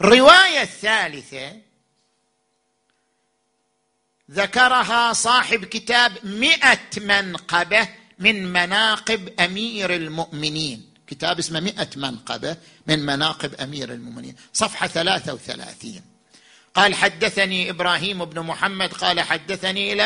الرواية 0.00 0.62
الثالثة 0.62 1.60
ذكرها 4.30 5.12
صاحب 5.12 5.64
كتاب 5.64 6.12
مئة 6.24 7.00
منقبة 7.00 7.88
من 8.18 8.52
مناقب 8.52 9.40
أمير 9.40 9.94
المؤمنين. 9.94 10.90
كتاب 11.06 11.38
اسمه 11.38 11.60
مئة 11.60 11.90
منقبة 11.96 12.56
من 12.86 13.06
مناقب 13.06 13.54
أمير 13.54 13.92
المؤمنين. 13.92 14.36
صفحة 14.52 14.86
ثلاثة 14.86 15.34
وثلاثين. 15.34 16.15
قال 16.76 16.94
حدثني 16.94 17.70
إبراهيم 17.70 18.24
بن 18.24 18.40
محمد 18.40 18.92
قال 18.92 19.20
حدثني 19.20 19.92
إلى 19.92 20.02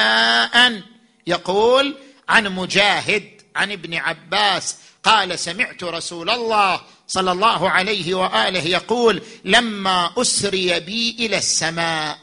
أن. 0.66 0.82
يقول 1.26 1.96
عن 2.28 2.48
مجاهد 2.48 3.42
عن 3.56 3.72
ابن 3.72 3.94
عباس 3.94 4.76
قال 5.02 5.38
سمعت 5.38 5.84
رسول 5.84 6.30
الله 6.30 6.80
صلى 7.06 7.32
الله 7.32 7.70
عليه 7.70 8.14
وآله 8.14 8.66
يقول 8.66 9.22
لما 9.44 10.12
أسري 10.16 10.80
بي 10.80 11.16
إلى 11.18 11.38
السماء 11.38 12.18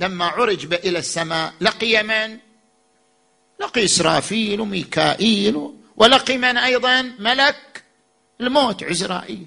لما 0.00 0.24
عرج 0.24 0.74
إلى 0.74 0.98
السماء 0.98 1.54
لقي 1.60 2.02
من؟ 2.02 2.38
لقي 3.60 3.84
إسرافيل 3.84 4.60
وميكائيل 4.60 5.70
ولقي 5.96 6.38
من 6.38 6.56
أيضا؟ 6.56 7.02
ملك 7.18 7.84
الموت 8.40 8.84
عزرائيل. 8.84 9.46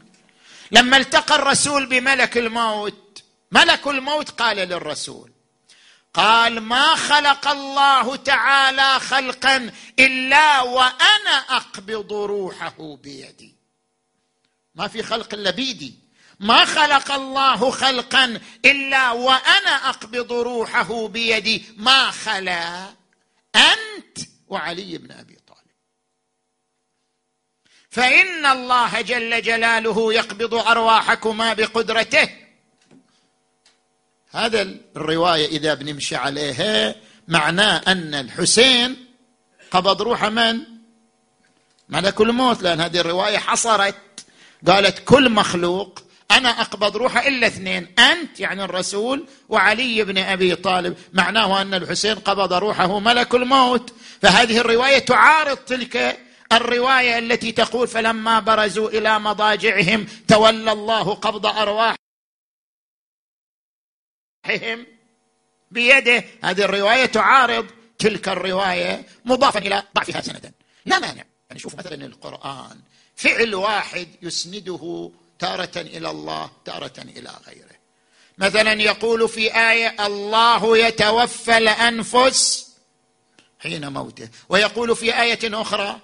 لما 0.71 0.97
التقى 0.97 1.35
الرسول 1.35 1.85
بملك 1.85 2.37
الموت 2.37 3.02
ملك 3.53 3.87
الموت 3.87 4.29
قال 4.29 4.57
للرسول 4.57 5.31
قال 6.13 6.59
ما 6.59 6.95
خلق 6.95 7.47
الله 7.47 8.15
تعالى 8.15 8.99
خلقا 8.99 9.71
إلا 9.99 10.61
وأنا 10.61 11.35
أقبض 11.49 12.13
روحه 12.13 12.95
بيدي. 12.95 13.55
ما 14.75 14.87
في 14.87 15.03
خلق 15.03 15.33
إلا 15.33 15.51
بيدي. 15.51 15.93
ما 16.39 16.65
خلق 16.65 17.11
الله 17.11 17.71
خلقا 17.71 18.41
إلا 18.65 19.11
وأنا 19.11 19.89
أقبض 19.89 20.33
روحه 20.33 21.07
بيدي. 21.07 21.63
ما 21.77 22.11
خلا 22.11 22.93
أنت 23.55 24.17
وعلي 24.47 24.97
بن 24.97 25.11
أبي 25.11 25.37
طالب. 25.47 25.71
فإن 27.89 28.45
الله 28.45 29.01
جل 29.01 29.41
جلاله 29.41 30.13
يقبض 30.13 30.53
أرواحكما 30.53 31.53
بقدرته 31.53 32.42
هذا 34.35 34.67
الرواية 34.97 35.47
إذا 35.47 35.73
بنمشي 35.73 36.15
عليها 36.15 36.95
معناه 37.27 37.81
أن 37.87 38.13
الحسين 38.13 38.95
قبض 39.71 40.01
روح 40.01 40.25
من؟ 40.25 40.59
ملك 41.89 42.21
الموت 42.21 42.63
لأن 42.63 42.81
هذه 42.81 42.99
الرواية 42.99 43.37
حصرت. 43.37 43.95
قالت 44.67 44.99
كل 45.05 45.29
مخلوق 45.29 45.99
أنا 46.31 46.49
أقبض 46.49 46.97
روحه 46.97 47.27
إلا 47.27 47.47
اثنين 47.47 47.87
أنت 47.99 48.39
يعني 48.39 48.63
الرسول 48.63 49.25
وعلي 49.49 50.03
بن 50.03 50.17
أبي 50.17 50.55
طالب. 50.55 50.97
معناه 51.13 51.61
أن 51.61 51.73
الحسين 51.73 52.15
قبض 52.15 52.53
روحه 52.53 52.99
ملك 52.99 53.35
الموت. 53.35 53.93
فهذه 54.21 54.57
الرواية 54.57 54.99
تعارض 54.99 55.57
تلك 55.57 56.19
الرواية 56.51 57.19
التي 57.19 57.51
تقول 57.51 57.87
فلما 57.87 58.39
برزوا 58.39 58.89
إلى 58.89 59.19
مضاجعهم 59.19 60.05
تولى 60.27 60.71
الله 60.71 61.13
قبض 61.13 61.45
ارواحهم 64.45 64.85
بيده. 65.71 66.23
هذه 66.43 66.61
الرواية 66.61 67.05
تعارض 67.05 67.67
تلك 67.99 68.29
الرواية 68.29 69.05
مضافا 69.25 69.59
إلى 69.59 69.83
ضعفها 69.95 70.21
سندا. 70.21 70.51
لا 70.85 70.99
مانع. 70.99 71.23
يعني 71.49 71.59
شوف 71.59 71.75
مثلا 71.75 72.05
القرآن. 72.05 72.79
فعل 73.15 73.55
واحد 73.55 74.07
يسنده 74.21 75.11
تارة 75.39 75.71
إلى 75.77 76.11
الله 76.11 76.51
تارة 76.65 76.93
إلى 76.97 77.31
غيره. 77.47 77.73
مثلا 78.37 78.73
يقول 78.73 79.29
في 79.29 79.55
آية 79.71 80.05
الله 80.05 80.77
يتوفى 80.77 81.57
الأنفس 81.57 82.69
حين 83.59 83.93
موته. 83.93 84.29
ويقول 84.49 84.95
في 84.95 85.21
آية 85.21 85.61
أخرى 85.61 85.99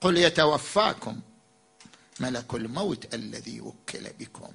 قل 0.00 0.18
يتوفاكم 0.18 1.20
ملك 2.20 2.54
الموت 2.54 3.14
الذي 3.14 3.60
وكل 3.60 4.10
بكم. 4.18 4.52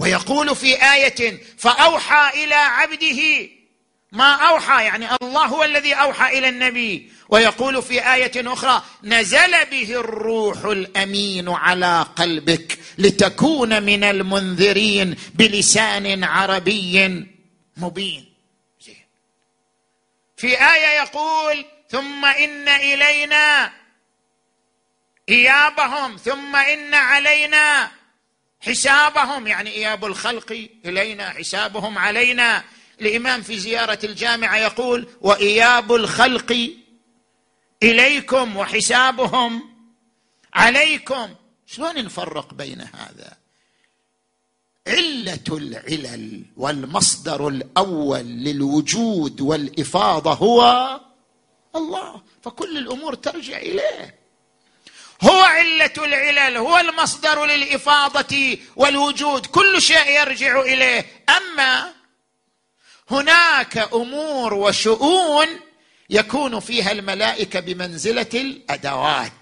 ويقول 0.00 0.56
في 0.56 0.92
آية 0.92 1.40
فأوحى 1.58 2.44
إلى 2.44 2.54
عبده. 2.54 3.48
ما 4.12 4.32
أوحى؟ 4.34 4.84
يعني 4.84 5.06
الله 5.22 5.46
هو 5.46 5.64
الذي 5.64 5.94
أوحى 5.94 6.38
إلى 6.38 6.48
النبي. 6.48 7.12
ويقول 7.28 7.82
في 7.82 8.14
آية 8.14 8.52
أخرى 8.52 8.82
نزل 9.04 9.64
به 9.70 10.00
الروح 10.00 10.64
الأمين 10.64 11.48
على 11.48 12.06
قلبك 12.16 12.78
لتكون 12.98 13.82
من 13.82 14.04
المنذرين 14.04 15.16
بلسان 15.34 16.24
عربي 16.24 17.26
مبين. 17.76 18.24
في 20.36 20.48
آية 20.48 20.98
يقول 21.02 21.64
ثم 21.90 22.24
إن 22.24 22.68
إلينا 22.68 23.72
إيابهم 25.28 26.16
ثم 26.16 26.56
إن 26.56 26.94
علينا. 26.94 27.99
حسابهم 28.60 29.46
يعني 29.46 29.70
إياب 29.70 30.04
الخلق 30.04 30.68
إلينا 30.84 31.30
حسابهم 31.30 31.98
علينا. 31.98 32.64
الإمام 33.00 33.42
في 33.42 33.58
زيارة 33.58 33.98
الجامعة 34.04 34.56
يقول 34.56 35.08
وإياب 35.20 35.94
الخلق 35.94 36.70
إليكم 37.82 38.56
وحسابهم 38.56 39.62
عليكم. 40.54 41.34
شلون 41.66 42.04
نفرق 42.04 42.54
بين 42.54 42.80
هذا؟ 42.80 43.36
علة 44.86 45.44
العلل 45.48 46.44
والمصدر 46.56 47.48
الأول 47.48 48.20
للوجود 48.20 49.40
والإفاضة 49.40 50.32
هو 50.32 51.00
الله. 51.76 52.22
فكل 52.42 52.78
الأمور 52.78 53.14
ترجع 53.14 53.58
إليه. 53.58 54.19
هو 55.22 55.40
علة 55.40 55.92
العلل 55.98 56.56
هو 56.56 56.78
المصدر 56.78 57.44
للإفاضة 57.44 58.58
والوجود 58.76 59.46
كل 59.46 59.82
شيء 59.82 60.08
يرجع 60.08 60.60
إليه. 60.60 61.06
أما 61.36 61.92
هناك 63.10 63.78
أمور 63.78 64.54
وشؤون 64.54 65.46
يكون 66.10 66.60
فيها 66.60 66.92
الملائكة 66.92 67.60
بمنزلة 67.60 68.26
الأدوات. 68.34 69.32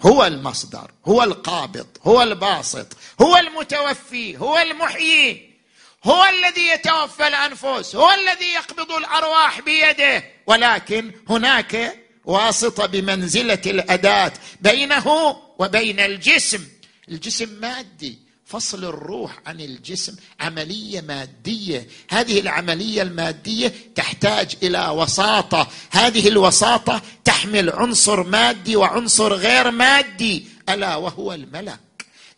هو 0.00 0.26
المصدر 0.26 0.90
هو 1.06 1.22
القابض 1.22 1.86
هو 2.02 2.22
الباسط 2.22 2.86
هو 3.22 3.36
المتوفي 3.36 4.38
هو 4.38 4.58
المحيي 4.58 5.50
هو 6.04 6.24
الذي 6.24 6.68
يتوفى 6.68 7.26
الأنفس 7.26 7.96
هو 7.96 8.10
الذي 8.10 8.46
يقبض 8.46 8.92
الأرواح 8.92 9.60
بيده. 9.60 10.24
ولكن 10.46 11.12
هناك 11.28 11.98
واسطة 12.30 12.86
بمنزلة 12.86 13.62
الأداة 13.66 14.32
بينه 14.60 15.36
وبين 15.58 16.00
الجسم. 16.00 16.64
الجسم 17.08 17.48
مادي 17.60 18.18
فصل 18.44 18.84
الروح 18.84 19.38
عن 19.46 19.60
الجسم 19.60 20.16
عملية 20.40 21.00
مادية. 21.00 21.86
هذه 22.10 22.40
العملية 22.40 23.02
المادية 23.02 23.72
تحتاج 23.94 24.56
إلى 24.62 24.88
وساطة. 24.88 25.68
هذه 25.90 26.28
الوساطة 26.28 27.02
تحمل 27.24 27.70
عنصر 27.70 28.22
مادي 28.22 28.76
وعنصر 28.76 29.34
غير 29.34 29.70
مادي 29.70 30.44
ألا 30.68 30.96
وهو 30.96 31.32
الملك. 31.32 31.80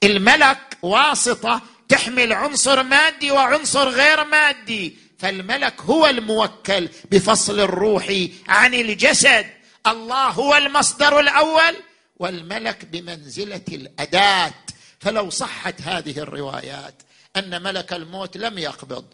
الملك 0.04 0.58
واسطة 0.82 1.62
تحمل 1.88 2.32
عنصر 2.32 2.82
مادي 2.82 3.30
وعنصر 3.30 3.88
غير 3.88 4.24
مادي. 4.24 4.96
فالملك 5.18 5.80
هو 5.80 6.06
الموكل 6.06 6.88
بفصل 7.10 7.60
الروح 7.60 8.26
عن 8.48 8.74
الجسد. 8.74 9.61
الله 9.86 10.28
هو 10.28 10.54
المصدر 10.54 11.20
الأول 11.20 11.76
والملك 12.16 12.84
بمنزلة 12.84 13.64
الأداة 13.72 14.54
فلو 15.00 15.30
صحت 15.30 15.80
هذه 15.80 16.18
الروايات 16.18 16.94
أن 17.36 17.62
ملك 17.62 17.92
الموت 17.92 18.36
لم 18.36 18.58
يقبض 18.58 19.04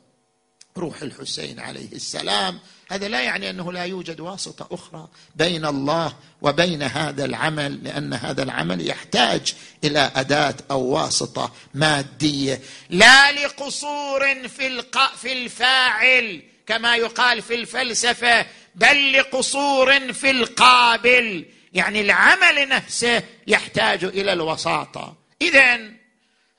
روح 0.76 1.02
الحسين 1.02 1.60
عليه 1.60 1.92
السلام 1.92 2.58
هذا 2.90 3.08
لا 3.08 3.20
يعني 3.20 3.50
أنه 3.50 3.72
لا 3.72 3.84
يوجد 3.84 4.20
واسطة 4.20 4.68
أخرى 4.70 5.08
بين 5.36 5.66
الله 5.66 6.12
وبين 6.42 6.82
هذا 6.82 7.24
العمل 7.24 7.84
لأن 7.84 8.14
هذا 8.14 8.42
العمل 8.42 8.88
يحتاج 8.88 9.54
إلى 9.84 10.10
أداة 10.16 10.54
أو 10.70 10.80
واسطة 10.80 11.52
مادية 11.74 12.60
لا 12.90 13.32
لقصور 13.32 14.48
في. 14.48 14.82
في 15.16 15.32
الفاعل 15.32 16.42
كما 16.66 16.96
يقال 16.96 17.42
في 17.42 17.54
الفلسفة 17.54 18.46
بل 18.78 19.12
لقصور 19.12 20.12
في 20.12 20.30
القابل. 20.30 21.46
يعني 21.72 22.00
العمل 22.00 22.68
نفسه 22.68 23.22
يحتاج 23.46 24.04
إلى 24.04 24.32
الوساطة. 24.32 25.16
اذا 25.42 25.90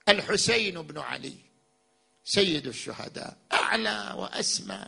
الحسين 0.09 0.81
بن 0.81 0.97
علي 0.97 1.33
سيد 2.23 2.67
الشهداء 2.67 3.37
أعلى 3.53 4.13
وأسمى. 4.17 4.85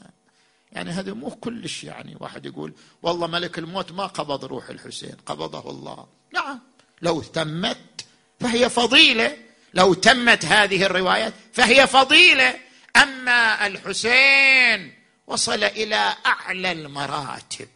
يعني 0.71 0.89
هذا 0.89 1.13
مو 1.13 1.29
كلش 1.29 1.83
يعني 1.83 2.17
واحد 2.19 2.45
يقول 2.45 2.73
والله 3.01 3.27
ملك 3.27 3.59
الموت 3.59 3.91
ما 3.91 4.05
قبض 4.05 4.45
روح 4.45 4.69
الحسين 4.69 5.15
قبضه 5.25 5.69
الله. 5.69 6.07
نعم 6.33 6.59
لو 7.01 7.21
تمت 7.21 8.05
فهي 8.39 8.69
فضيلة. 8.69 9.37
لو 9.73 9.93
تمت 9.93 10.45
هذه 10.45 10.83
الروايات 10.83 11.33
فهي 11.53 11.87
فضيلة. 11.87 12.59
أما 12.95 13.67
الحسين 13.67 15.00
وصل 15.31 15.63
إلى 15.63 16.13
أعلى 16.25 16.71
المراتب. 16.71 17.67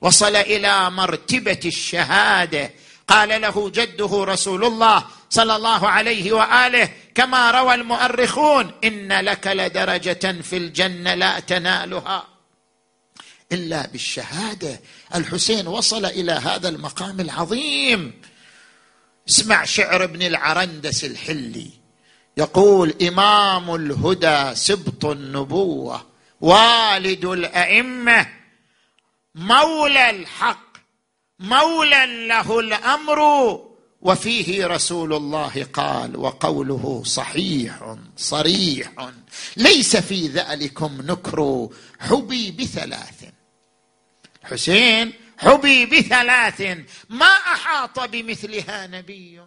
وصل 0.00 0.36
إلى 0.36 0.90
مرتبة 0.90 1.60
الشهادة. 1.64 2.70
قال 3.08 3.40
له 3.40 3.70
جده 3.70 4.24
رسول 4.24 4.64
الله 4.64 5.04
صلى 5.30 5.56
الله 5.56 5.88
عليه 5.88 6.32
وآله 6.32 6.88
كما 7.14 7.50
روى 7.50 7.74
المؤرخون 7.74 8.72
إن 8.84 9.12
لك 9.12 9.46
لدرجة 9.46 10.42
في 10.42 10.56
الجنة 10.56 11.14
لا 11.14 11.40
تنالها. 11.40 12.26
إلا 13.52 13.86
بالشهادة. 13.86 14.80
الحسين 15.14 15.66
وصل 15.66 16.06
إلى 16.06 16.32
هذا 16.32 16.68
المقام 16.68 17.20
العظيم. 17.20 18.22
اسمع 19.28 19.64
شعر 19.64 20.04
ابن 20.04 20.22
العرندس 20.22 21.04
الحلي. 21.04 21.70
يقول 22.36 22.94
إمام 23.02 23.74
الهدى 23.74 24.54
سبط 24.54 25.04
النبوة. 25.04 26.15
والد 26.40 27.24
الأئمة 27.24 28.26
مولى 29.34 30.10
الحق 30.10 30.76
مولى 31.38 32.26
له 32.28 32.60
الأمر 32.60 33.20
وفيه 34.00 34.66
رسول 34.66 35.12
الله 35.12 35.66
قال 35.72 36.16
وقوله 36.16 37.02
صحيح 37.06 37.96
صريح 38.16 38.92
ليس 39.56 39.96
في 39.96 40.28
ذلكم 40.28 40.98
نكر 41.02 41.68
حبي 42.00 42.50
بثلاث. 42.50 43.24
حسين 44.42 45.12
حبي 45.38 45.86
بثلاث 45.86 46.60
ما 47.08 47.26
أحاط 47.26 48.00
بمثلها 48.00 48.86
نبي 48.86 49.40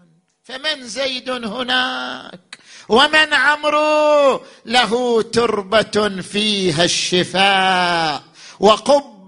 فمن 0.44 0.88
زيد 0.88 1.30
هناك؟ 1.30 2.49
ومن 2.90 3.34
عمرو؟ 3.34 4.41
له 4.66 5.22
تربة 5.22 6.22
فيها 6.22 6.84
الشفاء 6.84 8.24
وقب 8.60 9.20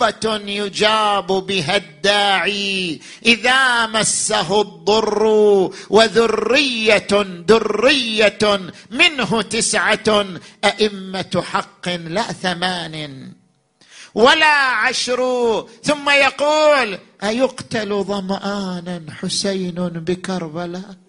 يجاب 0.47 1.27
بها 1.27 1.75
الداعي 1.75 2.99
إذا 3.25 3.87
مسه 3.87 4.61
الضر 4.61 5.23
وذرية 5.89 7.21
دريه 7.21 8.59
منه 8.91 9.41
تسعة 9.41 10.25
أئمة 10.65 11.43
حق 11.51 11.89
لا 11.89 12.21
ثمان 12.21 13.27
ولا 14.15 14.55
عشر. 14.55 15.21
ثم 15.83 16.09
يقول 16.09 16.99
أيقتل 17.23 18.03
ظمانا 18.03 19.05
حسين 19.21 19.75
بكربلاء؟ 19.75 21.00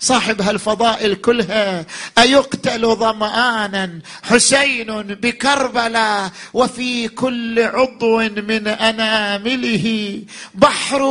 صاحب 0.00 0.42
هالفضائل 0.42 1.14
كلها 1.14 1.86
أيقتل 2.18 2.96
ظمآنا 2.96 4.00
حسين 4.22 4.86
بكربلاء 5.02 6.30
وفي 6.54 7.08
كل 7.08 7.62
عضو 7.62 8.18
من 8.18 8.68
أنامله؟ 8.68 10.18
بحر 10.54 11.02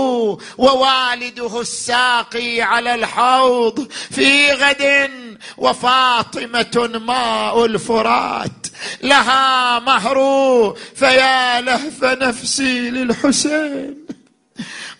ووالده 0.58 1.62
الساقي 1.62 2.62
على 2.62 2.96
الحوض 2.96 3.88
في 4.12 4.52
غد 4.52 5.12
وفاطمة 5.58 7.02
ماء 7.08 7.66
الفرات. 7.66 8.68
لها 9.04 9.80
مهر 9.80 10.18
فيا 10.96 11.62
لهف 11.62 12.04
نفسي 12.04 12.90
للحسين. 12.90 14.05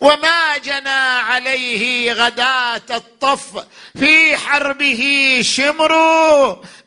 وما 0.06 0.58
جنى 0.58 0.90
عليه 1.30 2.14
غداة 2.14 2.82
الطف 2.92 3.66
في 4.00 4.38
حربه 4.38 5.04
شمر. 5.42 5.94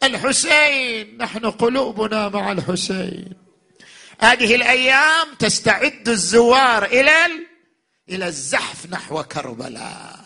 الحسين 0.03 1.17
نحن 1.19 1.51
قلوبنا 1.51 2.29
مع 2.29 2.53
الحسين. 2.53 3.33
هذه 4.21 4.55
الأيام 4.55 5.35
تستعد 5.39 6.09
الزوار 6.09 6.85
إلى 6.85 7.27
إلى 8.09 8.27
الزحف 8.27 8.87
نحو 8.91 9.23
كربلاء 9.23 10.19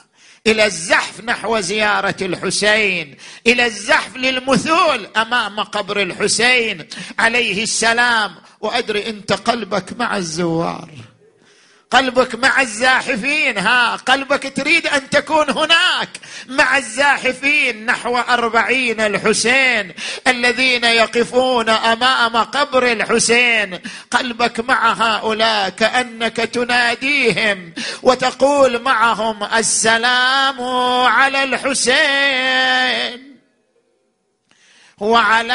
إلى 0.47 0.64
الزحف 0.64 1.20
نحو 1.24 1.60
زيارة 1.60 2.16
الحسين 2.23 3.16
إلى 3.47 3.66
الزحف 3.66 4.16
للمثول 4.16 5.06
أمام 5.16 5.60
قبر 5.60 6.02
الحسين. 6.02 6.89
عليه 7.19 7.62
السلام 7.62 8.35
وأدري 8.60 9.06
أنت 9.06 9.32
قلبك 9.32 9.93
مع 9.93 10.16
الزوار. 10.16 10.90
قلبك 11.93 12.35
مع 12.35 12.60
الزاحفين 12.60 13.59
ها 13.59 13.97
قلبك 13.97 14.52
تريد 14.56 14.86
أن 14.86 15.10
تكون 15.10 15.51
هناك. 15.51 16.09
مع 16.48 16.78
الزاحفين 16.78 17.86
نحو 17.86 18.19
أربعين 18.19 19.01
الحسين 19.01 19.94
الذين 20.27 20.85
يقفون 20.85 21.69
أمام 21.69 22.36
قبر 22.36 22.93
الحسين. 22.93 23.78
قلبك 24.10 24.60
مع 24.60 24.93
هؤلاء 24.93 25.69
كأنك 25.69 26.36
تناديهم 26.36 27.73
وتقول 28.02 28.82
معهم 28.82 29.44
السلام 29.44 30.60
على 31.06 31.44
الحسين. 31.44 33.32
وعلى 34.98 35.52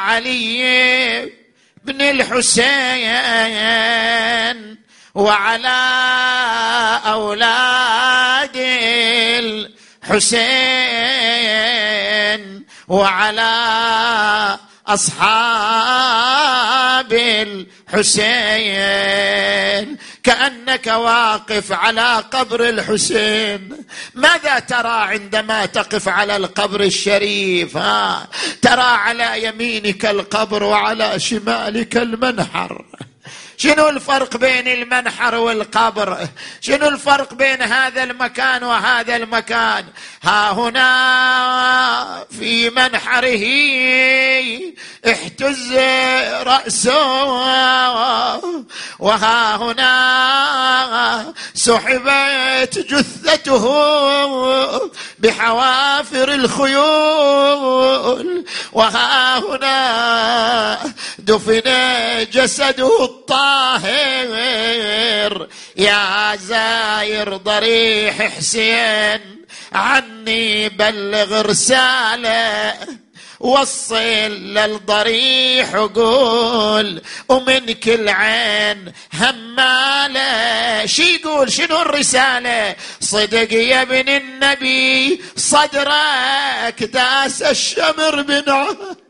علي. 0.00 1.35
بن 1.86 2.02
الحسين 2.02 3.76
وعلى 5.14 5.80
أولاد 7.06 8.56
الحسين 10.06 10.66
وعلى 12.88 14.58
أصحاب 14.86 16.06
الحسين. 17.92 18.46
كأنك 20.26 20.86
واقف 20.86 21.72
على 21.72 22.16
قبر 22.16 22.68
الحسين. 22.68 23.76
ماذا 24.14 24.58
ترى 24.58 24.98
عندما 25.12 25.66
تقف 25.66 26.08
على 26.08 26.36
القبر 26.36 26.80
الشريف؟ 26.80 27.76
ها 27.76 28.28
ترى 28.62 28.82
على 28.82 29.44
يمينك 29.44 30.06
القبر 30.06 30.62
وعلى 30.62 31.20
شمالك 31.20 31.96
المنحر. 31.96 32.84
شنو 33.56 33.88
الفرق 33.88 34.36
بين 34.36 34.68
المنحر 34.68 35.34
والقبر؟ 35.34 36.28
شنو 36.60 36.88
الفرق 36.88 37.34
بين 37.34 37.62
هذا 37.62 38.02
المكان 38.02 38.64
وهذا 38.64 39.16
المكان؟ 39.16 39.84
ها 40.22 40.52
هنا 40.52 42.24
في 42.38 42.70
منحره 42.70 43.46
احتز 45.06 45.72
رأسه 46.42 47.24
وها 48.98 49.56
هنا 49.56 51.34
سحبت 51.54 52.78
جثته 52.78 53.66
بحوافر 55.18 56.34
الخيول 56.34 57.76
وها 58.72 59.38
هنا 59.38 60.92
دفن 61.18 61.62
جسده 62.32 63.04
الطاهر. 63.04 63.45
يا 65.76 66.36
زاير 66.36 67.36
ضريح 67.36 68.22
حسين 68.22 69.20
عني 69.72 70.68
بلغ 70.68 71.40
رسالة 71.40 72.74
وصل 73.40 73.96
للضريح 74.54 75.74
وقول 75.74 77.02
ومن 77.28 77.72
كل 77.72 78.08
عين 78.08 78.92
همالة. 79.12 80.86
شي 80.86 81.14
يقول؟ 81.14 81.52
شنو 81.52 81.82
الرسالة؟ 81.82 82.76
صدق 83.00 83.52
يا 83.52 83.82
ابن 83.82 84.08
النبي 84.08 85.22
صدرك 85.36 86.82
داس 86.82 87.42
الشمر 87.42 88.22
بنعه 88.22 89.05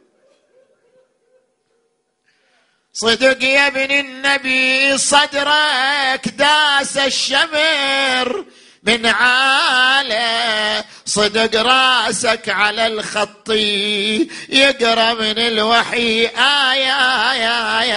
صدق 2.97 3.45
يا 3.45 3.67
ابن 3.67 3.91
النبي 3.91 4.99
صدرك 4.99 6.29
داس 6.29 6.97
الشمر 6.97 8.45
من 8.83 9.07
عالة. 9.07 10.85
صدق 11.07 11.63
رأسك 11.63 12.49
على 12.49 12.87
الخط 12.87 13.51
يقرأ 14.49 15.15
من 15.15 15.39
الوحي 15.39 16.27
آيات. 16.73 17.91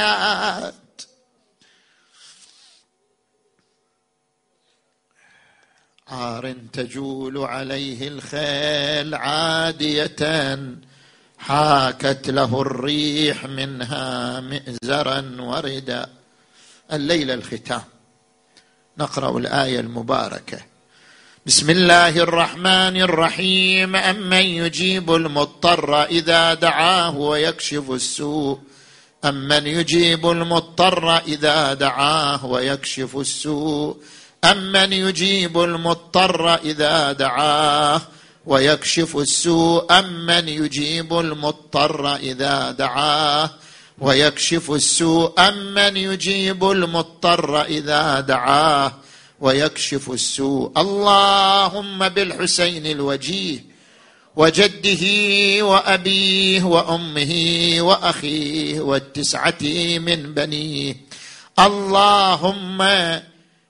عار 6.08 6.56
تجول 6.74 7.38
عليه 7.38 8.08
الخيل 8.08 9.16
عادية. 9.16 10.60
حاكت 11.50 12.30
له 12.30 12.62
الريح 12.62 13.46
منها 13.46 14.40
مئزرا 14.40 15.36
وردا. 15.40 16.10
الليلة 16.94 17.34
الختام. 17.34 17.82
نقرأ 18.98 19.38
الآية 19.38 19.80
المباركة. 19.80 20.60
بسم 21.46 21.70
الله 21.70 22.10
الرحمن 22.10 23.02
الرحيم. 23.02 23.96
أمن 23.96 24.42
يجيب 24.42 25.16
المضطر 25.16 26.04
إذا 26.04 26.54
دعاه 26.54 27.18
ويكشف 27.18 27.92
السوء. 27.92 28.60
أمن 29.26 29.68
يجيب 29.68 30.30
المضطر 30.30 31.18
إذا 31.18 31.74
دعاه 31.74 32.46
ويكشف 32.46 33.18
السوء. 33.18 33.98
أمن 34.44 34.94
يجيب 34.94 35.62
المضطر 35.62 36.56
إذا 36.56 37.12
دعاه 37.12 38.02
ويكشف 38.46 39.18
السوء 39.18 40.00
أمن 40.00 40.50
يجيب 40.50 41.20
المضطر 41.20 42.16
إذا 42.16 42.72
دعاه. 42.72 43.52
ويكشف 44.00 44.72
السوء 44.72 45.40
أمن 45.40 45.98
يجيب 45.98 46.72
المضطر 46.72 47.62
إذا 47.62 48.20
دعاه. 48.20 48.94
ويكشف 49.40 50.12
السوء 50.12 50.72
اللهم 50.78 52.10
بالحسين 52.10 52.86
الوجيه 52.86 53.66
وجده 54.36 55.06
وأبيه 55.66 56.64
وأمه 56.64 57.34
وأخيه 57.80 58.80
والتسعة 58.80 59.64
من 59.98 60.34
بنيه. 60.34 60.96
اللهم 61.60 62.82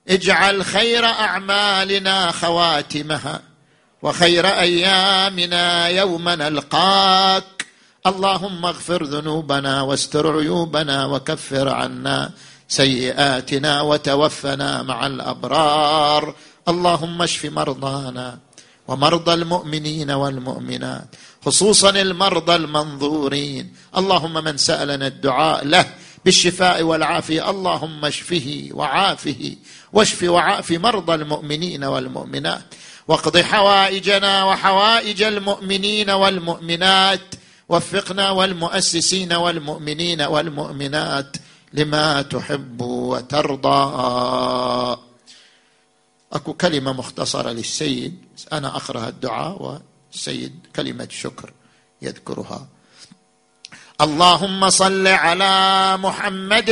اجعل 0.10 0.66
خير 0.66 1.06
أعمالنا 1.06 2.32
خواتمها. 2.32 3.49
وخير 4.02 4.48
أيامنا 4.48 5.88
يوم 5.88 6.30
نلقاك. 6.30 7.66
اللهم 8.08 8.66
اغفر 8.66 9.04
ذنوبنا 9.04 9.82
واستر 9.82 10.38
عيوبنا 10.40 11.06
وكفر 11.06 11.70
عنا 11.70 12.32
سيئاتنا 12.68 13.82
وتوفنا 13.82 14.84
مع 14.84 15.08
الأبرار. 15.08 16.36
اللهم 16.68 17.22
اشف 17.22 17.46
مرضانا 17.46 18.40
ومرضى 18.88 19.34
المؤمنين 19.34 20.12
والمؤمنات 20.12 21.16
خصوصا 21.46 21.90
المرضى 21.90 22.56
المنظورين. 22.56 23.74
اللهم 23.98 24.44
من 24.44 24.58
سألنا 24.58 25.08
الدعاء 25.08 25.66
له 25.66 25.86
بالشفاء 26.26 26.84
والعافية 26.84 27.50
اللهم 27.50 28.06
اشفه 28.06 28.70
وعافه 28.72 29.56
واشف 29.94 30.24
وعاف 30.24 30.72
مرضى 30.72 31.14
المؤمنين 31.14 31.84
والمؤمنات. 31.84 32.62
واقض 33.10 33.38
حوائجنا 33.38 34.44
وحوائج 34.44 35.24
المؤمنين 35.24 36.10
والمؤمنات 36.10 37.36
وفقنا 37.70 38.30
والمؤسسين 38.30 39.34
والمؤمنين 39.34 40.22
والمؤمنات 40.22 41.38
لما 41.74 42.22
تحب 42.22 42.82
وترضى. 42.82 43.82
أكو 46.34 46.54
كلمة 46.54 46.94
مختصرة 46.94 47.50
للسيد 47.50 48.18
أنا 48.54 48.76
أقرأ 48.76 49.08
الدعاء 49.08 49.82
والسيد 50.14 50.68
كلمة 50.76 51.08
شكر 51.12 51.54
يذكرها. 52.02 52.68
اللهم 54.02 54.70
صل 54.70 55.08
على 55.08 55.98
محمد 55.98 56.70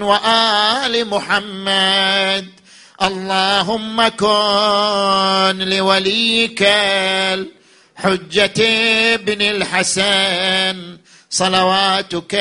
وآل 0.00 1.08
محمد. 1.08 2.61
اللهم 3.02 4.08
كن 4.08 5.58
لوليك 5.58 6.62
الحجة 8.02 8.62
ابن 9.14 9.42
الحسن 9.42 10.98
صلواتك 11.30 12.34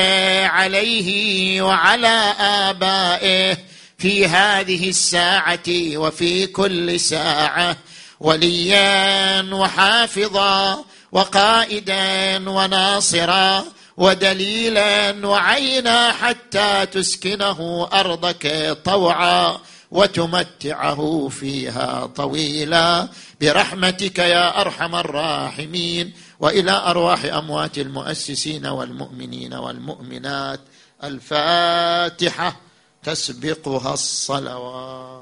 عليه 0.43 1.61
وعلى 1.61 2.33
آبائه 2.39 3.57
في 3.97 4.27
هذه 4.27 4.89
الساعة 4.89 5.67
وفي 5.95 6.47
كل 6.47 6.99
ساعة 6.99 7.77
وليا 8.19 9.41
وحافظا 9.53 10.83
وقائدا 11.11 12.49
وناصرا 12.49 13.65
ودليلا 13.97 15.27
وعينا 15.27 16.11
حتى 16.11 16.85
تسكنه 16.85 17.89
أرضك 17.93 18.77
طوعا. 18.85 19.59
وتمتعه 19.91 21.27
فيها 21.27 22.05
طويلا. 22.05 23.07
برحمتك 23.41 24.19
يا 24.19 24.61
أرحم 24.61 24.95
الراحمين. 24.95 26.13
وإلى 26.39 26.71
أرواح 26.71 27.25
أموات 27.25 27.77
المؤسسين 27.77 28.65
والمؤمنين 28.65 29.53
والمؤمنات. 29.53 30.59
الفاتحة 31.03 32.59
تسبقها 33.03 33.93
الصلوات. 33.93 35.20